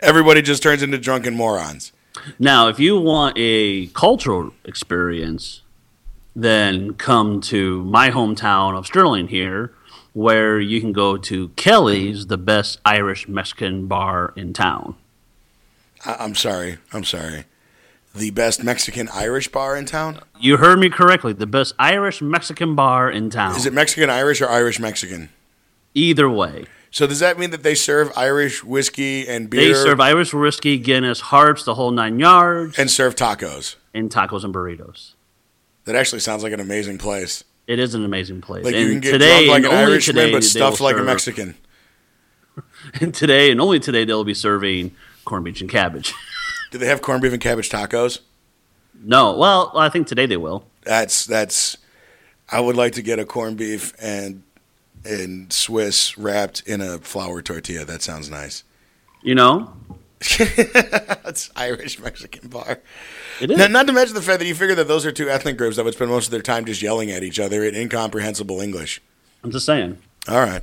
everybody 0.00 0.42
just 0.42 0.62
turns 0.62 0.82
into 0.82 0.98
drunken 0.98 1.34
morons. 1.34 1.92
Now, 2.38 2.68
if 2.68 2.80
you 2.80 2.98
want 2.98 3.36
a 3.38 3.86
cultural 3.88 4.52
experience, 4.64 5.62
then 6.34 6.94
come 6.94 7.40
to 7.42 7.84
my 7.84 8.10
hometown 8.10 8.76
of 8.76 8.86
Sterling 8.86 9.28
here, 9.28 9.72
where 10.12 10.58
you 10.58 10.80
can 10.80 10.92
go 10.92 11.16
to 11.16 11.48
Kelly's, 11.50 12.26
the 12.26 12.38
best 12.38 12.80
Irish 12.84 13.28
Mexican 13.28 13.86
bar 13.86 14.32
in 14.36 14.52
town. 14.52 14.96
I, 16.04 16.16
I'm 16.18 16.34
sorry. 16.34 16.78
I'm 16.92 17.04
sorry. 17.04 17.44
The 18.14 18.30
best 18.30 18.64
Mexican 18.64 19.08
Irish 19.12 19.48
bar 19.48 19.76
in 19.76 19.84
town? 19.86 20.20
You 20.40 20.56
heard 20.56 20.80
me 20.80 20.90
correctly. 20.90 21.34
The 21.34 21.46
best 21.46 21.74
Irish 21.78 22.20
Mexican 22.20 22.74
bar 22.74 23.10
in 23.10 23.30
town. 23.30 23.54
Is 23.54 23.66
it 23.66 23.72
Mexican 23.72 24.10
Irish 24.10 24.40
or 24.40 24.48
Irish 24.48 24.80
Mexican? 24.80 25.28
Either 25.94 26.28
way. 26.28 26.64
So 26.90 27.06
does 27.06 27.20
that 27.20 27.38
mean 27.38 27.50
that 27.50 27.62
they 27.62 27.74
serve 27.74 28.10
Irish 28.16 28.64
whiskey 28.64 29.28
and 29.28 29.50
beer 29.50 29.68
They 29.68 29.74
serve 29.74 30.00
Irish 30.00 30.32
whiskey, 30.32 30.78
Guinness, 30.78 31.20
harps, 31.20 31.64
the 31.64 31.74
whole 31.74 31.90
nine 31.90 32.18
yards, 32.18 32.78
and 32.78 32.90
serve 32.90 33.14
tacos? 33.14 33.76
and 33.94 34.10
tacos 34.10 34.44
and 34.44 34.54
burritos. 34.54 35.12
That 35.84 35.96
actually 35.96 36.20
sounds 36.20 36.42
like 36.42 36.52
an 36.52 36.60
amazing 36.60 36.98
place. 36.98 37.44
It 37.66 37.78
is 37.78 37.94
an 37.94 38.04
amazing 38.04 38.40
place. 38.40 38.64
Like 38.64 38.74
and 38.74 38.82
you 38.84 38.90
can 38.92 39.00
get 39.00 39.12
today, 39.12 39.46
drunk 39.46 39.64
like 39.64 39.72
an 39.72 39.78
Irishman, 39.78 40.32
but 40.32 40.44
stuffed 40.44 40.80
like 40.80 40.96
a 40.96 41.02
Mexican. 41.02 41.54
And 43.00 43.14
today, 43.14 43.50
and 43.52 43.60
only 43.60 43.78
today, 43.78 44.04
they'll 44.04 44.24
be 44.24 44.34
serving 44.34 44.92
corned 45.24 45.44
beef 45.44 45.60
and 45.60 45.70
cabbage. 45.70 46.12
Do 46.72 46.78
they 46.78 46.86
have 46.86 47.00
corned 47.02 47.22
beef 47.22 47.32
and 47.32 47.40
cabbage 47.40 47.68
tacos? 47.70 48.20
no, 49.00 49.36
well, 49.36 49.72
I 49.76 49.88
think 49.88 50.06
today 50.08 50.26
they 50.26 50.36
will. 50.36 50.64
That's 50.82 51.24
that's. 51.24 51.76
I 52.50 52.58
would 52.60 52.76
like 52.76 52.94
to 52.94 53.02
get 53.02 53.18
a 53.18 53.24
corned 53.24 53.58
beef 53.58 53.92
and 54.00 54.42
and 55.04 55.52
Swiss 55.52 56.16
wrapped 56.18 56.62
in 56.66 56.80
a 56.80 56.98
flour 56.98 57.42
tortilla. 57.42 57.84
That 57.84 58.02
sounds 58.02 58.30
nice. 58.30 58.64
You 59.22 59.34
know, 59.34 59.72
That's 60.38 61.50
Irish 61.54 61.98
Mexican 62.00 62.48
bar. 62.48 62.80
it 63.40 63.50
is. 63.50 63.58
Not, 63.58 63.70
not 63.70 63.86
to 63.86 63.92
mention 63.92 64.14
the 64.14 64.22
fact 64.22 64.40
that 64.40 64.46
you 64.46 64.54
figure 64.54 64.74
that 64.74 64.88
those 64.88 65.06
are 65.06 65.12
two 65.12 65.28
ethnic 65.28 65.56
groups 65.56 65.76
that 65.76 65.84
would 65.84 65.94
spend 65.94 66.10
most 66.10 66.26
of 66.26 66.30
their 66.32 66.42
time 66.42 66.64
just 66.64 66.82
yelling 66.82 67.10
at 67.10 67.22
each 67.22 67.38
other 67.38 67.62
in 67.64 67.74
incomprehensible 67.74 68.60
English. 68.60 69.00
I'm 69.44 69.52
just 69.52 69.66
saying. 69.66 69.98
All 70.28 70.40
right. 70.40 70.62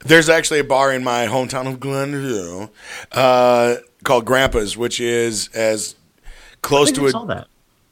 There's 0.00 0.28
actually 0.28 0.60
a 0.60 0.64
bar 0.64 0.92
in 0.92 1.04
my 1.04 1.26
hometown 1.26 1.68
of 1.68 1.80
Glenview 1.80 2.68
uh, 3.12 3.76
called 4.04 4.24
Grandpa's, 4.24 4.76
which 4.76 5.00
is 5.00 5.48
as 5.48 5.96
close 6.62 6.90
to 6.92 7.04
I 7.04 7.08
a 7.08 7.10
saw 7.10 7.24
that. 7.26 7.46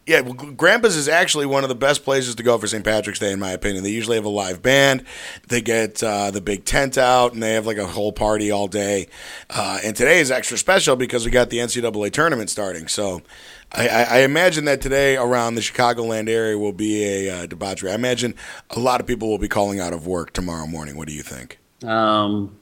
Yeah, 0.05 0.21
well, 0.21 0.35
Grandpa's 0.35 0.97
is 0.97 1.09
actually 1.09 1.47
one 1.47 1.63
of 1.63 1.69
the 1.69 1.77
best 1.77 2.03
places 2.03 2.35
to 2.35 2.43
go 2.43 2.59
for 2.59 2.67
St. 2.67 2.85
Patrick's 2.85 3.21
Day, 3.21 3.31
in 3.31 3.39
my 3.39 3.53
opinion. 3.53 3.85
They 3.85 3.91
usually 3.91 4.17
have 4.17 4.25
a 4.25 4.31
live 4.31 4.61
band. 4.61 5.05
They 5.47 5.61
get 5.61 6.03
uh, 6.03 6.33
the 6.33 6.41
big 6.41 6.65
tent 6.65 6.99
out, 6.99 7.35
and 7.35 7.43
they 7.43 7.55
have 7.55 7.67
like 7.67 7.77
a 7.77 7.87
whole 7.87 8.11
party 8.11 8.51
all 8.51 8.67
day. 8.67 9.07
Uh, 9.49 9.79
and 9.85 9.95
today 9.95 10.19
is 10.19 10.33
extra 10.33 10.59
special 10.59 10.97
because 10.97 11.25
we 11.25 11.31
got 11.31 11.51
the 11.51 11.59
NCAA 11.59 12.13
tournament 12.13 12.51
starting. 12.51 12.89
So 12.89 13.23
I, 13.71 13.89
I, 13.89 14.03
I 14.03 14.19
imagine 14.19 14.65
that 14.65 14.81
today 14.81 15.17
around 15.17 15.55
the 15.55 15.61
Chicagoland 15.61 16.29
area 16.29 16.59
will 16.59 16.73
be 16.73 17.05
a 17.05 17.31
uh, 17.31 17.47
debauchery. 17.47 17.93
I 17.93 17.95
imagine 17.95 18.35
a 18.71 18.81
lot 18.81 19.01
of 19.01 19.07
people 19.07 19.29
will 19.29 19.39
be 19.39 19.49
calling 19.49 19.79
out 19.79 19.93
of 19.93 20.05
work 20.05 20.33
tomorrow 20.33 20.67
morning. 20.67 20.97
What 20.97 21.07
do 21.07 21.15
you 21.15 21.23
think? 21.23 21.61
Um, 21.85 22.59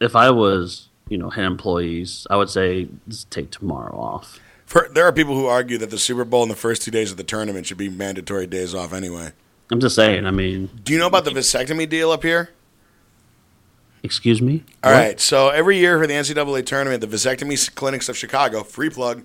if 0.00 0.16
I 0.16 0.30
was, 0.30 0.88
you 1.08 1.16
know, 1.16 1.30
head 1.30 1.44
employees, 1.44 2.26
I 2.28 2.36
would 2.36 2.50
say 2.50 2.88
take 3.30 3.52
tomorrow 3.52 3.96
off. 3.96 4.40
There 4.92 5.06
are 5.06 5.12
people 5.12 5.34
who 5.34 5.46
argue 5.46 5.78
that 5.78 5.90
the 5.90 5.98
Super 5.98 6.24
Bowl 6.24 6.42
and 6.42 6.50
the 6.50 6.56
first 6.56 6.82
two 6.82 6.90
days 6.90 7.10
of 7.10 7.16
the 7.16 7.24
tournament 7.24 7.66
should 7.66 7.76
be 7.78 7.88
mandatory 7.88 8.46
days 8.46 8.74
off 8.74 8.92
anyway. 8.92 9.32
I'm 9.70 9.80
just 9.80 9.94
saying. 9.94 10.26
I 10.26 10.30
mean, 10.30 10.68
Do 10.84 10.92
you 10.92 10.98
know 10.98 11.06
about 11.06 11.24
the 11.24 11.30
vasectomy 11.30 11.88
deal 11.88 12.10
up 12.10 12.22
here? 12.22 12.50
excuse 14.04 14.42
me. 14.42 14.64
All 14.82 14.90
What? 14.92 14.98
right. 14.98 15.20
So 15.20 15.50
every 15.50 15.78
year 15.78 15.98
for 15.98 16.06
the 16.06 16.14
NCAA 16.14 16.66
tournament, 16.66 17.00
the 17.00 17.06
vasectomy 17.06 17.72
clinics 17.74 18.08
of 18.08 18.16
Chicago, 18.16 18.62
free 18.64 18.90
plug, 18.90 19.24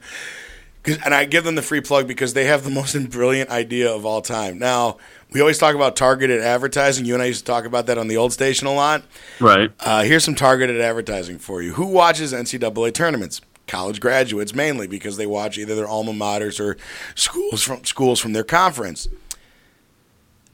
and 0.85 1.13
I 1.15 1.25
give 1.25 1.43
them 1.43 1.55
the 1.55 1.61
free 1.63 1.81
plug 1.81 2.07
because 2.07 2.33
they 2.33 2.45
have 2.45 2.63
the 2.63 2.69
most 2.81 3.09
brilliant 3.09 3.49
idea 3.49 3.91
of 3.91 4.05
all 4.05 4.21
time. 4.21 4.59
Now, 4.59 4.97
we 5.31 5.41
always 5.41 5.57
talk 5.57 5.73
about 5.75 5.95
targeted 5.95 6.41
advertising. 6.41 7.05
You 7.05 7.13
and 7.15 7.23
I 7.23 7.25
used 7.25 7.39
to 7.45 7.51
talk 7.51 7.65
about 7.65 7.87
that 7.87 7.97
on 7.97 8.07
the 8.07 8.17
old 8.17 8.33
station 8.33 8.67
a 8.67 8.73
lot. 8.73 9.03
Right. 9.39 9.71
Uh, 9.79 10.03
here's 10.03 10.23
some 10.23 10.35
targeted 10.35 10.79
advertising 10.79 11.39
for 11.39 11.61
you. 11.61 11.73
Who 11.73 11.87
watches 11.87 12.31
NCAA 12.31 12.93
tournaments? 12.93 13.41
College 13.67 13.99
graduates 13.99 14.55
mainly 14.55 14.87
because 14.87 15.17
they 15.17 15.27
watch 15.27 15.57
either 15.57 15.75
their 15.75 15.87
alma 15.87 16.13
maters 16.13 16.59
or 16.59 16.77
schools 17.15 17.61
from 17.61 17.83
schools 17.83 18.19
from 18.19 18.33
their 18.33 18.43
conference. 18.43 19.09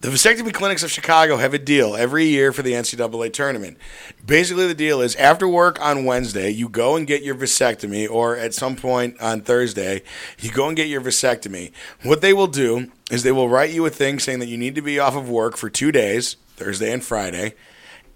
The 0.03 0.10
vasectomy 0.10 0.53
clinics 0.53 0.84
of 0.84 0.91
Chicago 0.91 1.38
have 1.38 1.53
a 1.53 1.58
deal 1.58 1.96
every 1.96 2.25
year 2.25 2.51
for 2.51 2.62
the 2.62 2.74
NCAA 2.74 3.32
tournament. 3.32 3.77
Basically, 4.25 4.67
the 4.67 4.74
deal 4.74 5.00
is 5.00 5.15
after 5.15 5.48
work 5.48 5.79
on 5.82 6.03
Wednesday, 6.03 6.50
you 6.50 6.67
go 6.67 6.98
and 6.98 7.08
get 7.08 7.24
your 7.24 7.36
vasectomy, 7.36 8.10
or 8.10 8.36
at 8.36 8.53
some 8.53 8.75
point 8.75 9.17
on 9.22 9.39
Thursday, 9.39 10.03
you 10.39 10.51
go 10.51 10.67
and 10.67 10.75
get 10.75 10.89
your 10.89 11.00
vasectomy. 11.00 11.72
What 12.01 12.20
they 12.20 12.34
will 12.34 12.48
do 12.48 12.91
is 13.12 13.24
they 13.24 13.32
will 13.32 13.48
write 13.48 13.72
you 13.72 13.86
a 13.86 13.89
thing 13.89 14.20
saying 14.20 14.39
that 14.39 14.50
you 14.50 14.58
need 14.58 14.75
to 14.75 14.82
be 14.82 15.00
off 15.00 15.15
of 15.15 15.29
work 15.29 15.55
for 15.55 15.70
two 15.70 15.93
days, 15.93 16.36
Thursday 16.58 16.91
and 16.91 17.01
Friday, 17.01 17.53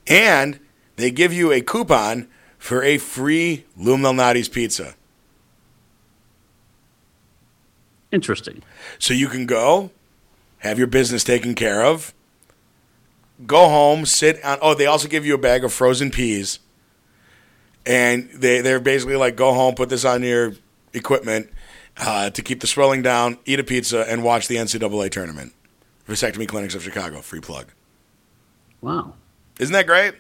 and 0.08 0.60
they 0.98 1.10
give 1.10 1.32
you 1.32 1.54
a 1.54 1.62
coupon 1.62 2.28
for 2.58 2.84
a 2.84 2.98
free 2.98 3.66
Lou 3.76 3.98
Malnati's 3.98 4.50
pizza. 4.50 4.96
Interesting. 8.12 8.64
So 9.00 9.14
you 9.14 9.28
can 9.28 9.46
go, 9.46 9.92
have 10.60 10.78
your 10.78 10.88
business 10.88 11.24
taken 11.24 11.56
care 11.56 11.84
of, 11.86 12.14
go 13.46 13.68
home, 13.68 14.06
sit 14.06 14.44
on. 14.44 14.58
Oh, 14.62 14.74
they 14.74 14.86
also 14.86 15.08
give 15.08 15.26
you 15.26 15.36
a 15.36 15.38
bag 15.38 15.64
of 15.64 15.74
frozen 15.74 16.10
peas, 16.10 16.60
and 17.86 18.30
they 18.32 18.62
they're 18.62 18.80
basically 18.80 19.18
like, 19.18 19.36
go 19.36 19.54
home, 19.54 19.76
put 19.76 19.90
this 19.90 20.06
on 20.06 20.24
your 20.24 20.54
equipment 20.94 21.50
uh, 21.98 22.30
to 22.30 22.42
keep 22.42 22.62
the 22.62 22.68
swelling 22.68 23.02
down, 23.02 23.38
eat 23.46 23.60
a 23.60 23.64
pizza, 23.64 24.10
and 24.10 24.24
watch 24.24 24.48
the 24.48 24.56
NCAA 24.56 25.12
tournament. 25.12 25.54
Vasectomy 26.08 26.48
Clinics 26.48 26.76
of 26.76 26.84
Chicago, 26.84 27.22
free 27.22 27.42
plug. 27.42 27.68
Wow. 28.82 29.14
Isn't 29.60 29.74
that 29.74 29.88
great? 29.88 30.14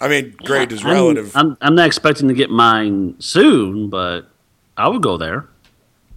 I 0.00 0.08
mean, 0.08 0.34
great 0.44 0.72
is 0.72 0.84
I'm- 0.84 0.94
relative. 0.94 1.36
I'm, 1.36 1.56
I'm 1.60 1.74
not 1.74 1.86
expecting 1.86 2.28
to 2.28 2.34
get 2.34 2.50
mine 2.50 3.16
soon, 3.18 3.90
but 3.90 4.22
I 4.76 4.88
would 4.88 5.02
go 5.02 5.16
there. 5.16 5.46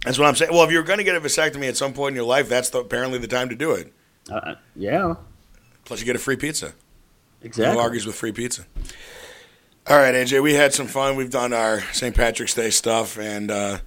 That's 0.04 0.18
what 0.18 0.26
I'm 0.26 0.34
saying. 0.36 0.52
Well, 0.52 0.64
if 0.64 0.70
you're 0.70 0.82
going 0.82 0.98
to 0.98 1.04
get 1.04 1.16
a 1.16 1.20
vasectomy 1.20 1.68
at 1.68 1.76
some 1.76 1.92
point 1.94 2.12
in 2.12 2.16
your 2.16 2.26
life, 2.26 2.48
that's 2.48 2.68
the, 2.70 2.80
apparently 2.80 3.18
the 3.18 3.26
time 3.26 3.48
to 3.48 3.54
do 3.54 3.72
it. 3.72 3.92
Uh, 4.30 4.54
yeah. 4.76 5.14
Plus, 5.84 6.00
you 6.00 6.06
get 6.06 6.16
a 6.16 6.18
free 6.18 6.36
pizza. 6.36 6.74
Exactly. 7.42 7.74
Who 7.74 7.80
argues 7.80 8.06
with 8.06 8.14
free 8.14 8.32
pizza? 8.32 8.64
All 9.86 9.98
right, 9.98 10.14
AJ, 10.14 10.42
we 10.42 10.54
had 10.54 10.72
some 10.72 10.86
fun. 10.86 11.16
We've 11.16 11.30
done 11.30 11.52
our 11.52 11.80
St. 11.92 12.14
Patrick's 12.16 12.54
Day 12.54 12.70
stuff, 12.70 13.18
and 13.18 13.50
uh, 13.50 13.78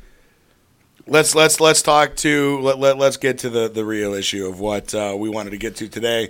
let's 1.07 1.33
let's 1.33 1.59
let's 1.59 1.81
talk 1.81 2.15
to 2.17 2.59
let, 2.59 2.77
let 2.77 2.99
let's 2.99 3.17
get 3.17 3.39
to 3.39 3.49
the 3.49 3.67
the 3.67 3.83
real 3.83 4.13
issue 4.13 4.45
of 4.47 4.59
what 4.59 4.93
uh, 4.93 5.15
we 5.17 5.27
wanted 5.27 5.49
to 5.51 5.57
get 5.57 5.75
to 5.77 5.87
today. 5.87 6.29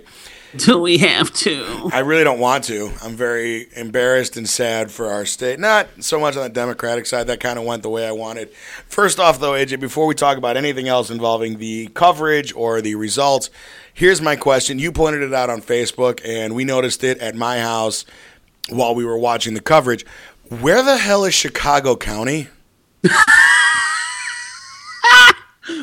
Do 0.56 0.78
we 0.82 0.98
have 0.98 1.32
to? 1.34 1.90
I 1.92 2.00
really 2.00 2.24
don't 2.24 2.38
want 2.38 2.64
to. 2.64 2.90
I'm 3.02 3.14
very 3.14 3.68
embarrassed 3.76 4.36
and 4.36 4.48
sad 4.48 4.90
for 4.90 5.10
our 5.10 5.24
state. 5.24 5.58
Not 5.58 5.88
so 6.00 6.18
much 6.18 6.36
on 6.36 6.42
the 6.42 6.48
Democratic 6.48 7.06
side. 7.06 7.26
That 7.26 7.40
kind 7.40 7.58
of 7.58 7.64
went 7.64 7.82
the 7.82 7.90
way 7.90 8.06
I 8.06 8.12
wanted. 8.12 8.50
First 8.86 9.18
off, 9.18 9.40
though, 9.40 9.52
AJ, 9.52 9.80
before 9.80 10.06
we 10.06 10.14
talk 10.14 10.38
about 10.38 10.56
anything 10.56 10.88
else 10.88 11.10
involving 11.10 11.58
the 11.58 11.88
coverage 11.88 12.52
or 12.54 12.80
the 12.80 12.94
results, 12.94 13.50
here's 13.92 14.20
my 14.22 14.36
question. 14.36 14.78
You 14.78 14.92
pointed 14.92 15.22
it 15.22 15.34
out 15.34 15.50
on 15.50 15.60
Facebook, 15.60 16.20
and 16.24 16.54
we 16.54 16.64
noticed 16.64 17.04
it 17.04 17.18
at 17.18 17.34
my 17.34 17.60
house 17.60 18.04
while 18.70 18.94
we 18.94 19.04
were 19.04 19.18
watching 19.18 19.54
the 19.54 19.60
coverage. 19.60 20.04
Where 20.48 20.82
the 20.82 20.96
hell 20.96 21.24
is 21.24 21.34
Chicago 21.34 21.96
County? 21.96 22.48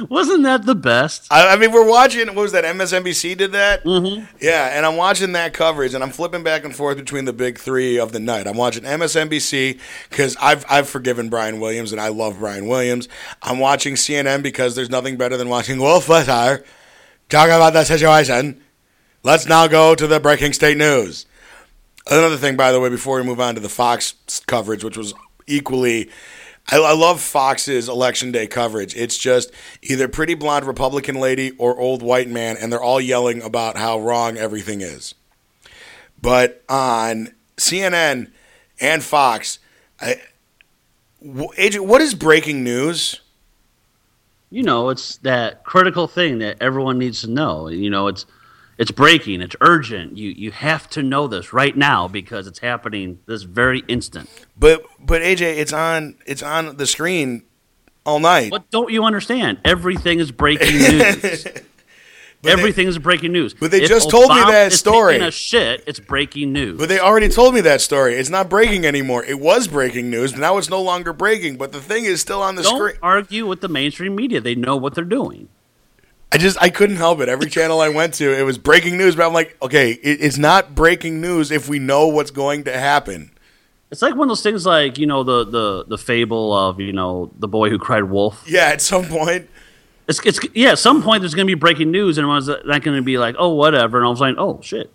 Wasn't 0.10 0.44
that 0.44 0.66
the 0.66 0.76
best? 0.76 1.28
I, 1.32 1.54
I 1.54 1.56
mean, 1.58 1.72
we're 1.72 1.88
watching. 1.88 2.28
What 2.28 2.38
was 2.38 2.52
that? 2.52 2.64
MSNBC 2.64 3.38
did 3.38 3.52
that. 3.54 3.84
Mm-hmm. 3.84 4.26
Yeah, 4.42 4.76
and 4.76 4.86
I'm 4.86 4.98
watching 4.98 5.34
that 5.34 5.54
coverage, 5.54 5.94
and 5.94 6.04
I'm 6.04 6.12
flipping 6.12 6.44
back 6.44 6.64
and 6.64 6.76
forth 6.76 6.98
between 6.98 7.26
the 7.26 7.34
big 7.34 7.58
three 7.58 7.98
of 8.00 8.12
the 8.12 8.20
night. 8.20 8.48
I'm 8.48 8.58
watching 8.58 8.84
MSNBC 8.84 9.80
because 10.10 10.36
I've 10.42 10.66
I've 10.70 10.90
forgiven 10.90 11.30
Brian 11.30 11.60
Williams, 11.60 11.92
and 11.92 12.02
I 12.02 12.10
love 12.10 12.40
Brian 12.40 12.68
Williams. 12.68 13.08
I'm 13.42 13.60
watching 13.60 13.96
CNN 13.96 14.44
because 14.44 14.76
there's 14.76 14.90
nothing 14.90 15.18
better 15.18 15.38
than 15.38 15.50
watching 15.50 15.80
Wolf 15.80 16.08
Blitzer 16.08 16.64
talk 17.30 17.48
about 17.48 17.74
the 17.74 17.84
situation. 17.84 18.62
Let's 19.24 19.48
now 19.48 19.68
go 19.68 19.96
to 19.96 20.08
the 20.08 20.20
breaking 20.20 20.54
state 20.54 20.78
news. 20.78 21.26
Another 22.08 22.38
thing, 22.38 22.56
by 22.56 22.72
the 22.72 22.80
way, 22.80 22.90
before 22.90 23.18
we 23.18 23.24
move 23.24 23.40
on 23.40 23.56
to 23.56 23.62
the 23.62 23.70
Fox 23.70 24.14
coverage, 24.46 24.84
which 24.84 24.98
was 24.98 25.14
equally. 25.48 26.10
I, 26.72 26.78
I 26.78 26.94
love 26.94 27.22
Fox's 27.22 27.88
election 27.88 28.32
day 28.32 28.48
coverage. 28.48 28.96
It's 28.96 29.18
just 29.18 29.52
either 29.82 30.08
pretty 30.08 30.34
blonde 30.34 30.66
Republican 30.66 31.16
lady 31.16 31.52
or 31.58 31.80
old 31.80 32.02
white 32.02 32.30
man, 32.30 32.58
and 32.58 32.72
they're 32.72 32.82
all 32.82 33.02
yelling 33.02 33.42
about 33.42 33.78
how 33.78 34.00
wrong 34.00 34.38
everything 34.38 34.82
is. 34.82 35.14
But 36.22 36.64
on 36.68 37.34
CNN 37.58 38.32
and 38.80 39.04
Fox, 39.04 39.60
AJ, 41.22 41.80
what 41.80 42.02
is 42.02 42.16
breaking 42.16 42.64
news? 42.64 43.22
You 44.50 44.64
know, 44.64 44.90
it's 44.90 45.18
that 45.18 45.64
critical 45.64 46.08
thing 46.08 46.40
that 46.40 46.58
everyone 46.62 46.98
needs 46.98 47.22
to 47.22 47.30
know. 47.30 47.68
You 47.68 47.90
know, 47.90 48.08
it's 48.08 48.26
it's 48.78 48.92
breaking, 48.92 49.42
it's 49.42 49.56
urgent. 49.62 50.18
You 50.18 50.30
you 50.30 50.52
have 50.52 50.90
to 50.92 51.04
know 51.04 51.28
this 51.28 51.54
right 51.54 51.76
now 51.76 52.08
because 52.08 52.48
it's 52.48 52.60
happening 52.60 53.20
this 53.26 53.44
very 53.44 53.84
instant. 53.88 54.30
But 54.58 54.84
but 55.00 55.22
AJ, 55.22 55.42
it's 55.58 55.74
on 55.74 56.16
it's 56.26 56.44
on 56.44 56.78
the 56.78 56.86
screen 56.86 57.44
all 58.06 58.20
night. 58.20 58.52
What 58.52 58.70
don't 58.72 58.92
you 58.92 59.04
understand? 59.04 59.60
Everything 59.64 60.20
is 60.20 60.32
breaking 60.32 60.78
news. 60.78 61.46
But 62.42 62.48
they- 62.58 62.62
Everything 62.62 62.88
is 62.88 63.00
breaking 63.00 63.32
news. 63.32 63.56
But 63.56 63.72
they 63.72 63.82
If 63.82 63.88
just 63.90 64.12
told 64.12 64.30
me 64.30 64.36
that 64.36 64.72
story. 64.72 65.18
A 65.18 65.32
shit. 65.32 65.84
It's 65.88 66.00
breaking 66.00 66.54
news. 66.54 66.78
But 66.78 66.90
they 66.90 67.00
already 67.00 67.28
told 67.28 67.56
me 67.56 67.62
that 67.62 67.82
story. 67.82 68.16
It's 68.16 68.30
not 68.30 68.50
breaking 68.50 68.86
anymore. 68.86 69.26
It 69.26 69.40
was 69.40 69.68
breaking 69.68 70.12
news, 70.12 70.32
but 70.34 70.42
now 70.42 70.58
it's 70.58 70.70
no 70.70 70.80
longer 70.82 71.12
breaking. 71.12 71.58
But 71.58 71.72
the 71.72 71.82
thing 71.82 72.06
is 72.06 72.22
still 72.22 72.44
on 72.44 72.54
the 72.56 72.62
don't 72.62 72.76
screen. 72.78 72.98
argue 73.02 73.48
with 73.48 73.62
the 73.62 73.68
mainstream 73.68 74.16
media. 74.16 74.42
They 74.42 74.54
know 74.54 74.76
what 74.76 74.94
they're 74.94 75.04
doing. 75.04 75.50
I 76.36 76.38
just 76.38 76.62
I 76.62 76.70
couldn't 76.70 76.98
help 76.98 77.22
it. 77.22 77.30
Every 77.30 77.50
channel 77.50 77.80
I 77.80 77.88
went 77.88 78.14
to, 78.16 78.38
it 78.38 78.42
was 78.44 78.58
breaking 78.58 78.98
news. 78.98 79.16
But 79.16 79.26
I'm 79.26 79.32
like, 79.32 79.56
okay, 79.62 79.92
it, 79.92 80.20
it's 80.22 80.38
not 80.38 80.76
breaking 80.76 81.22
news 81.22 81.50
if 81.50 81.70
we 81.70 81.80
know 81.80 82.08
what's 82.08 82.30
going 82.32 82.66
to 82.66 82.78
happen. 82.78 83.32
It's 83.90 84.02
like 84.02 84.16
one 84.16 84.24
of 84.24 84.30
those 84.32 84.42
things, 84.44 84.66
like 84.66 84.98
you 84.98 85.08
know, 85.08 85.24
the 85.24 85.46
the 85.46 85.86
the 85.88 85.98
fable 85.98 86.54
of 86.54 86.82
you 86.82 86.92
know 86.92 87.32
the 87.40 87.48
boy 87.48 87.70
who 87.70 87.80
cried 87.80 88.04
wolf. 88.04 88.44
Yeah, 88.46 88.66
at 88.66 88.82
some 88.82 89.06
point, 89.06 89.48
It's, 90.10 90.20
it's 90.26 90.38
yeah. 90.54 90.72
At 90.72 90.80
some 90.80 91.02
point, 91.02 91.22
there's 91.22 91.36
going 91.36 91.48
to 91.48 91.56
be 91.56 91.58
breaking 91.58 91.90
news, 91.92 92.18
and 92.18 92.26
everyone's 92.26 92.50
not 92.50 92.82
going 92.84 92.98
to 92.98 93.02
be 93.02 93.18
like, 93.18 93.36
"Oh, 93.40 93.54
whatever," 93.54 93.96
and 93.98 94.06
all 94.06 94.12
of 94.12 94.18
a 94.18 94.20
sudden, 94.20 94.36
"Oh 94.38 94.60
shit, 94.62 94.92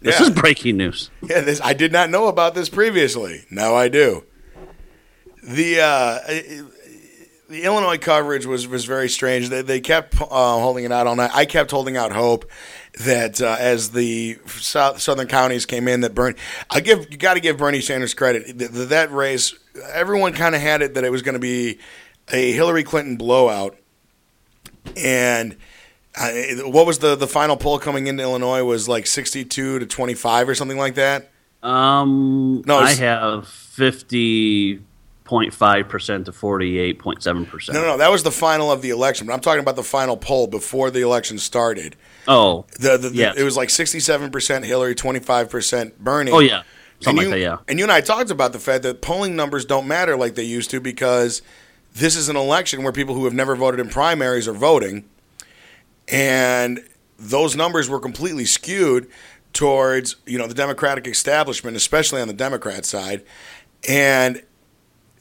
this 0.00 0.20
Yeah. 0.20 0.26
is 0.26 0.30
breaking 0.30 0.76
news." 0.76 1.10
yeah, 1.22 1.40
this 1.40 1.60
I 1.60 1.72
did 1.72 1.90
not 1.90 2.08
know 2.08 2.28
about 2.28 2.54
this 2.54 2.68
previously. 2.68 3.46
Now 3.50 3.74
I 3.74 3.88
do. 3.88 4.22
The 5.42 5.80
uh, 5.80 6.18
the 7.48 7.64
Illinois 7.64 7.98
coverage 7.98 8.46
was 8.46 8.66
was 8.66 8.84
very 8.84 9.08
strange. 9.08 9.48
They 9.48 9.62
they 9.62 9.80
kept 9.80 10.20
uh, 10.20 10.26
holding 10.26 10.84
it 10.84 10.92
out 10.92 11.06
all 11.06 11.16
night. 11.16 11.30
I 11.34 11.44
kept 11.44 11.70
holding 11.70 11.96
out 11.96 12.12
hope 12.12 12.50
that 13.04 13.40
uh, 13.40 13.56
as 13.58 13.90
the 13.90 14.38
south, 14.46 15.00
southern 15.00 15.28
counties 15.28 15.66
came 15.66 15.88
in, 15.88 16.00
that 16.02 16.14
Bernie. 16.14 16.36
I 16.70 16.80
give 16.80 17.10
you 17.10 17.16
got 17.16 17.34
to 17.34 17.40
give 17.40 17.56
Bernie 17.56 17.80
Sanders 17.80 18.14
credit. 18.14 18.58
That, 18.58 18.88
that 18.90 19.12
race, 19.12 19.54
everyone 19.92 20.32
kind 20.32 20.54
of 20.54 20.60
had 20.60 20.82
it 20.82 20.94
that 20.94 21.04
it 21.04 21.10
was 21.10 21.22
going 21.22 21.34
to 21.34 21.38
be 21.40 21.78
a 22.32 22.52
Hillary 22.52 22.84
Clinton 22.84 23.16
blowout, 23.16 23.76
and. 24.96 25.56
Uh, 26.16 26.30
what 26.66 26.86
was 26.86 27.00
the, 27.00 27.16
the 27.16 27.26
final 27.26 27.56
poll 27.56 27.76
coming 27.80 28.06
into 28.06 28.22
Illinois 28.22 28.62
was 28.62 28.88
like 28.88 29.04
62 29.04 29.80
to 29.80 29.84
25 29.84 30.48
or 30.48 30.54
something 30.54 30.78
like 30.78 30.94
that? 30.94 31.32
Um, 31.60 32.62
No, 32.66 32.76
I 32.78 32.92
have 32.94 33.48
fifty 33.48 34.80
point 35.24 35.54
five 35.54 35.88
percent 35.88 36.26
to 36.26 36.32
forty 36.32 36.78
eight 36.78 36.98
point 36.98 37.22
seven 37.22 37.46
percent. 37.46 37.74
No, 37.74 37.80
no, 37.82 37.86
no, 37.92 37.96
that 37.98 38.10
was 38.10 38.22
the 38.22 38.30
final 38.30 38.70
of 38.70 38.82
the 38.82 38.90
election. 38.90 39.26
But 39.26 39.32
I'm 39.32 39.40
talking 39.40 39.60
about 39.60 39.76
the 39.76 39.82
final 39.82 40.16
poll 40.16 40.46
before 40.46 40.90
the 40.90 41.00
election 41.00 41.38
started. 41.38 41.96
Oh, 42.28 42.66
The, 42.78 42.96
the, 42.98 43.08
the- 43.10 43.16
Yes. 43.16 43.36
it 43.36 43.42
was 43.42 43.56
like 43.56 43.68
67% 43.70 44.64
Hillary, 44.64 44.94
25% 44.94 45.98
Bernie. 45.98 46.30
oh 46.30 46.38
yeah, 46.40 46.58
And 46.58 46.64
something 47.00 47.22
you, 47.22 47.28
like 47.30 47.36
that. 47.36 47.40
Yeah. 47.40 47.56
and 47.68 47.78
you 47.78 47.84
and 47.84 47.92
I 47.92 48.00
talked 48.00 48.30
about 48.30 48.52
the 48.52 48.58
fact 48.58 48.82
that 48.84 49.00
polling 49.02 49.34
numbers 49.36 49.64
don't 49.64 49.86
matter 49.88 50.16
like 50.16 50.34
they 50.34 50.42
used 50.44 50.70
to 50.70 50.80
because 50.80 51.42
this 51.94 52.16
is 52.16 52.28
an 52.28 52.36
election 52.36 52.82
where 52.82 52.92
people 52.92 53.14
who 53.14 53.24
have 53.24 53.34
never 53.34 53.54
voted 53.56 53.78
in 53.80 53.88
primaries 53.88 54.46
are 54.48 54.52
voting, 54.54 55.04
and 56.08 56.80
those 57.18 57.56
numbers 57.56 57.88
were 57.88 58.00
completely 58.00 58.44
skewed 58.44 59.08
towards 59.52 60.16
you 60.26 60.36
know 60.38 60.46
the 60.46 60.54
Democratic 60.54 61.06
establishment, 61.06 61.76
especially 61.76 62.20
on 62.20 62.28
the 62.28 62.34
Democrat 62.34 62.84
side, 62.84 63.22
and 63.88 64.42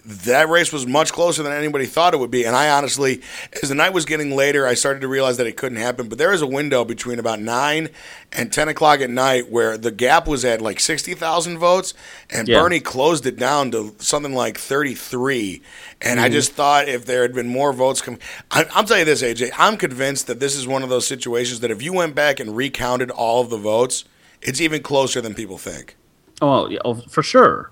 that 0.06 0.50
race 0.50 0.74
was 0.74 0.86
much 0.86 1.14
closer 1.14 1.44
than 1.44 1.54
anybody 1.54 1.86
thought 1.86 2.14
it 2.14 2.18
would 2.20 2.30
be. 2.32 2.44
And 2.46 2.56
I 2.58 2.70
honestly, 2.70 3.22
as 3.62 3.70
the 3.70 3.76
night 3.76 3.94
was 3.94 4.04
getting 4.04 4.36
later, 4.36 4.68
I 4.68 4.74
started 4.74 5.00
to 5.00 5.08
realize 5.08 5.38
that 5.38 5.48
it 5.48 5.56
couldn't 5.56 5.78
happen. 5.78 6.10
But 6.10 6.18
there 6.18 6.34
is 6.34 6.42
a 6.42 6.48
window 6.48 6.84
between 6.84 7.20
about 7.20 7.40
9 7.40 7.90
and 8.34 8.52
10 8.52 8.68
o'clock 8.68 9.00
at 9.00 9.10
night 9.10 9.50
where 9.50 9.78
the 9.78 9.92
gap 9.92 10.28
was 10.28 10.44
at 10.44 10.62
like 10.62 10.82
60,000 10.82 11.58
votes, 11.58 11.94
and 12.30 12.48
Yeah. 12.50 12.60
Bernie 12.62 12.82
closed 12.82 13.26
it 13.26 13.38
down 13.38 13.72
to 13.72 13.96
something 14.00 14.34
like 14.34 14.58
33. 14.58 15.62
And 16.02 16.18
Mm-hmm. 16.18 16.26
I 16.26 16.30
just 16.30 16.52
thought 16.52 16.90
if 16.90 17.06
there 17.06 17.22
had 17.22 17.34
been 17.34 17.48
more 17.48 17.72
votes 17.72 18.02
come, 18.02 18.20
I, 18.52 18.66
I'll 18.74 18.84
tell 18.84 19.00
you 19.00 19.06
this, 19.06 19.22
AJ, 19.24 19.52
I'm 19.58 19.78
convinced 19.78 20.28
that 20.28 20.42
this 20.42 20.56
is 20.58 20.68
one 20.68 20.84
of 20.84 20.90
those 20.90 21.08
situations 21.08 21.62
that 21.62 21.72
if 21.72 21.82
you 21.82 21.94
went 21.94 22.14
back 22.14 22.42
and 22.42 22.58
recounted 22.58 23.10
all 23.10 23.40
of 23.42 23.50
the 23.50 23.58
votes, 23.58 24.04
it's 24.42 24.60
even 24.60 24.84
closer 24.84 25.22
than 25.22 25.34
people 25.34 25.58
think. 25.58 25.96
Oh, 26.42 26.68
yeah, 26.68 26.80
oh, 26.84 26.96
for 26.96 27.24
sure, 27.24 27.72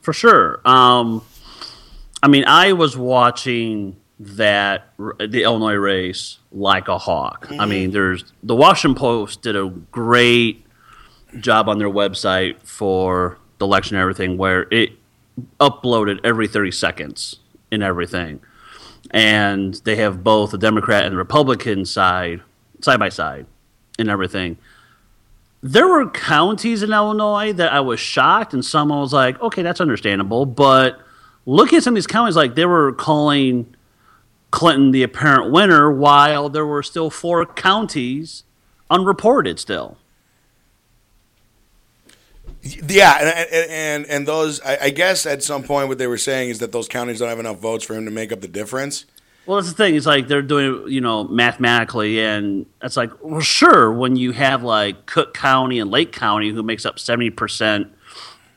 for 0.00 0.14
sure. 0.14 0.62
Um, 0.64 1.22
I 2.22 2.28
mean, 2.28 2.44
I 2.46 2.72
was 2.72 2.96
watching 2.96 3.96
that 4.18 4.92
the 4.96 5.42
Illinois 5.42 5.74
race 5.74 6.38
like 6.52 6.88
a 6.88 6.98
hawk. 6.98 7.46
I 7.50 7.54
mm-hmm. 7.54 7.70
mean, 7.70 7.90
there's 7.90 8.32
the 8.42 8.54
Washington 8.54 8.98
Post 8.98 9.42
did 9.42 9.56
a 9.56 9.68
great 9.90 10.64
job 11.40 11.68
on 11.68 11.78
their 11.78 11.90
website 11.90 12.62
for 12.62 13.38
the 13.58 13.66
election 13.66 13.96
and 13.96 14.02
everything, 14.02 14.36
where 14.36 14.66
it 14.70 14.92
uploaded 15.58 16.20
every 16.24 16.46
30 16.46 16.70
seconds 16.70 17.40
and 17.72 17.82
everything, 17.82 18.40
and 19.10 19.74
they 19.84 19.96
have 19.96 20.22
both 20.22 20.52
the 20.52 20.58
Democrat 20.58 21.04
and 21.04 21.14
the 21.14 21.18
Republican 21.18 21.84
side 21.84 22.42
side 22.80 22.98
by 22.98 23.08
side 23.08 23.46
and 23.98 24.08
everything 24.08 24.58
there 25.62 25.86
were 25.86 26.10
counties 26.10 26.82
in 26.82 26.92
Illinois 26.92 27.52
that 27.52 27.72
I 27.72 27.80
was 27.80 28.00
shocked, 28.00 28.52
and 28.52 28.64
some 28.64 28.90
I 28.90 28.98
was 28.98 29.12
like, 29.12 29.40
okay, 29.40 29.62
that's 29.62 29.80
understandable. 29.80 30.44
But 30.44 31.00
looking 31.46 31.78
at 31.78 31.82
some 31.82 31.94
of 31.94 31.96
these 31.96 32.06
counties, 32.06 32.36
like 32.36 32.54
they 32.54 32.66
were 32.66 32.92
calling 32.92 33.74
Clinton 34.50 34.90
the 34.90 35.02
apparent 35.02 35.50
winner, 35.50 35.90
while 35.90 36.48
there 36.48 36.66
were 36.66 36.82
still 36.82 37.10
four 37.10 37.46
counties 37.46 38.44
unreported 38.90 39.58
still. 39.58 39.96
Yeah, 42.62 43.18
and 43.18 43.70
and 43.70 44.06
and 44.06 44.28
those, 44.28 44.60
I, 44.60 44.78
I 44.82 44.90
guess, 44.90 45.26
at 45.26 45.42
some 45.42 45.64
point, 45.64 45.88
what 45.88 45.98
they 45.98 46.06
were 46.06 46.18
saying 46.18 46.50
is 46.50 46.60
that 46.60 46.70
those 46.70 46.86
counties 46.86 47.18
don't 47.18 47.28
have 47.28 47.40
enough 47.40 47.58
votes 47.58 47.84
for 47.84 47.94
him 47.94 48.04
to 48.04 48.12
make 48.12 48.30
up 48.30 48.40
the 48.40 48.46
difference. 48.46 49.04
Well, 49.46 49.56
that's 49.56 49.70
the 49.70 49.74
thing. 49.74 49.96
It's 49.96 50.06
like 50.06 50.28
they're 50.28 50.42
doing, 50.42 50.84
you 50.86 51.00
know, 51.00 51.24
mathematically, 51.24 52.20
and 52.20 52.66
it's 52.80 52.96
like, 52.96 53.10
well, 53.20 53.40
sure, 53.40 53.90
when 53.92 54.14
you 54.14 54.30
have 54.30 54.62
like 54.62 55.06
Cook 55.06 55.34
County 55.34 55.80
and 55.80 55.90
Lake 55.90 56.12
County, 56.12 56.50
who 56.50 56.62
makes 56.62 56.86
up 56.86 57.00
seventy 57.00 57.30
percent 57.30 57.92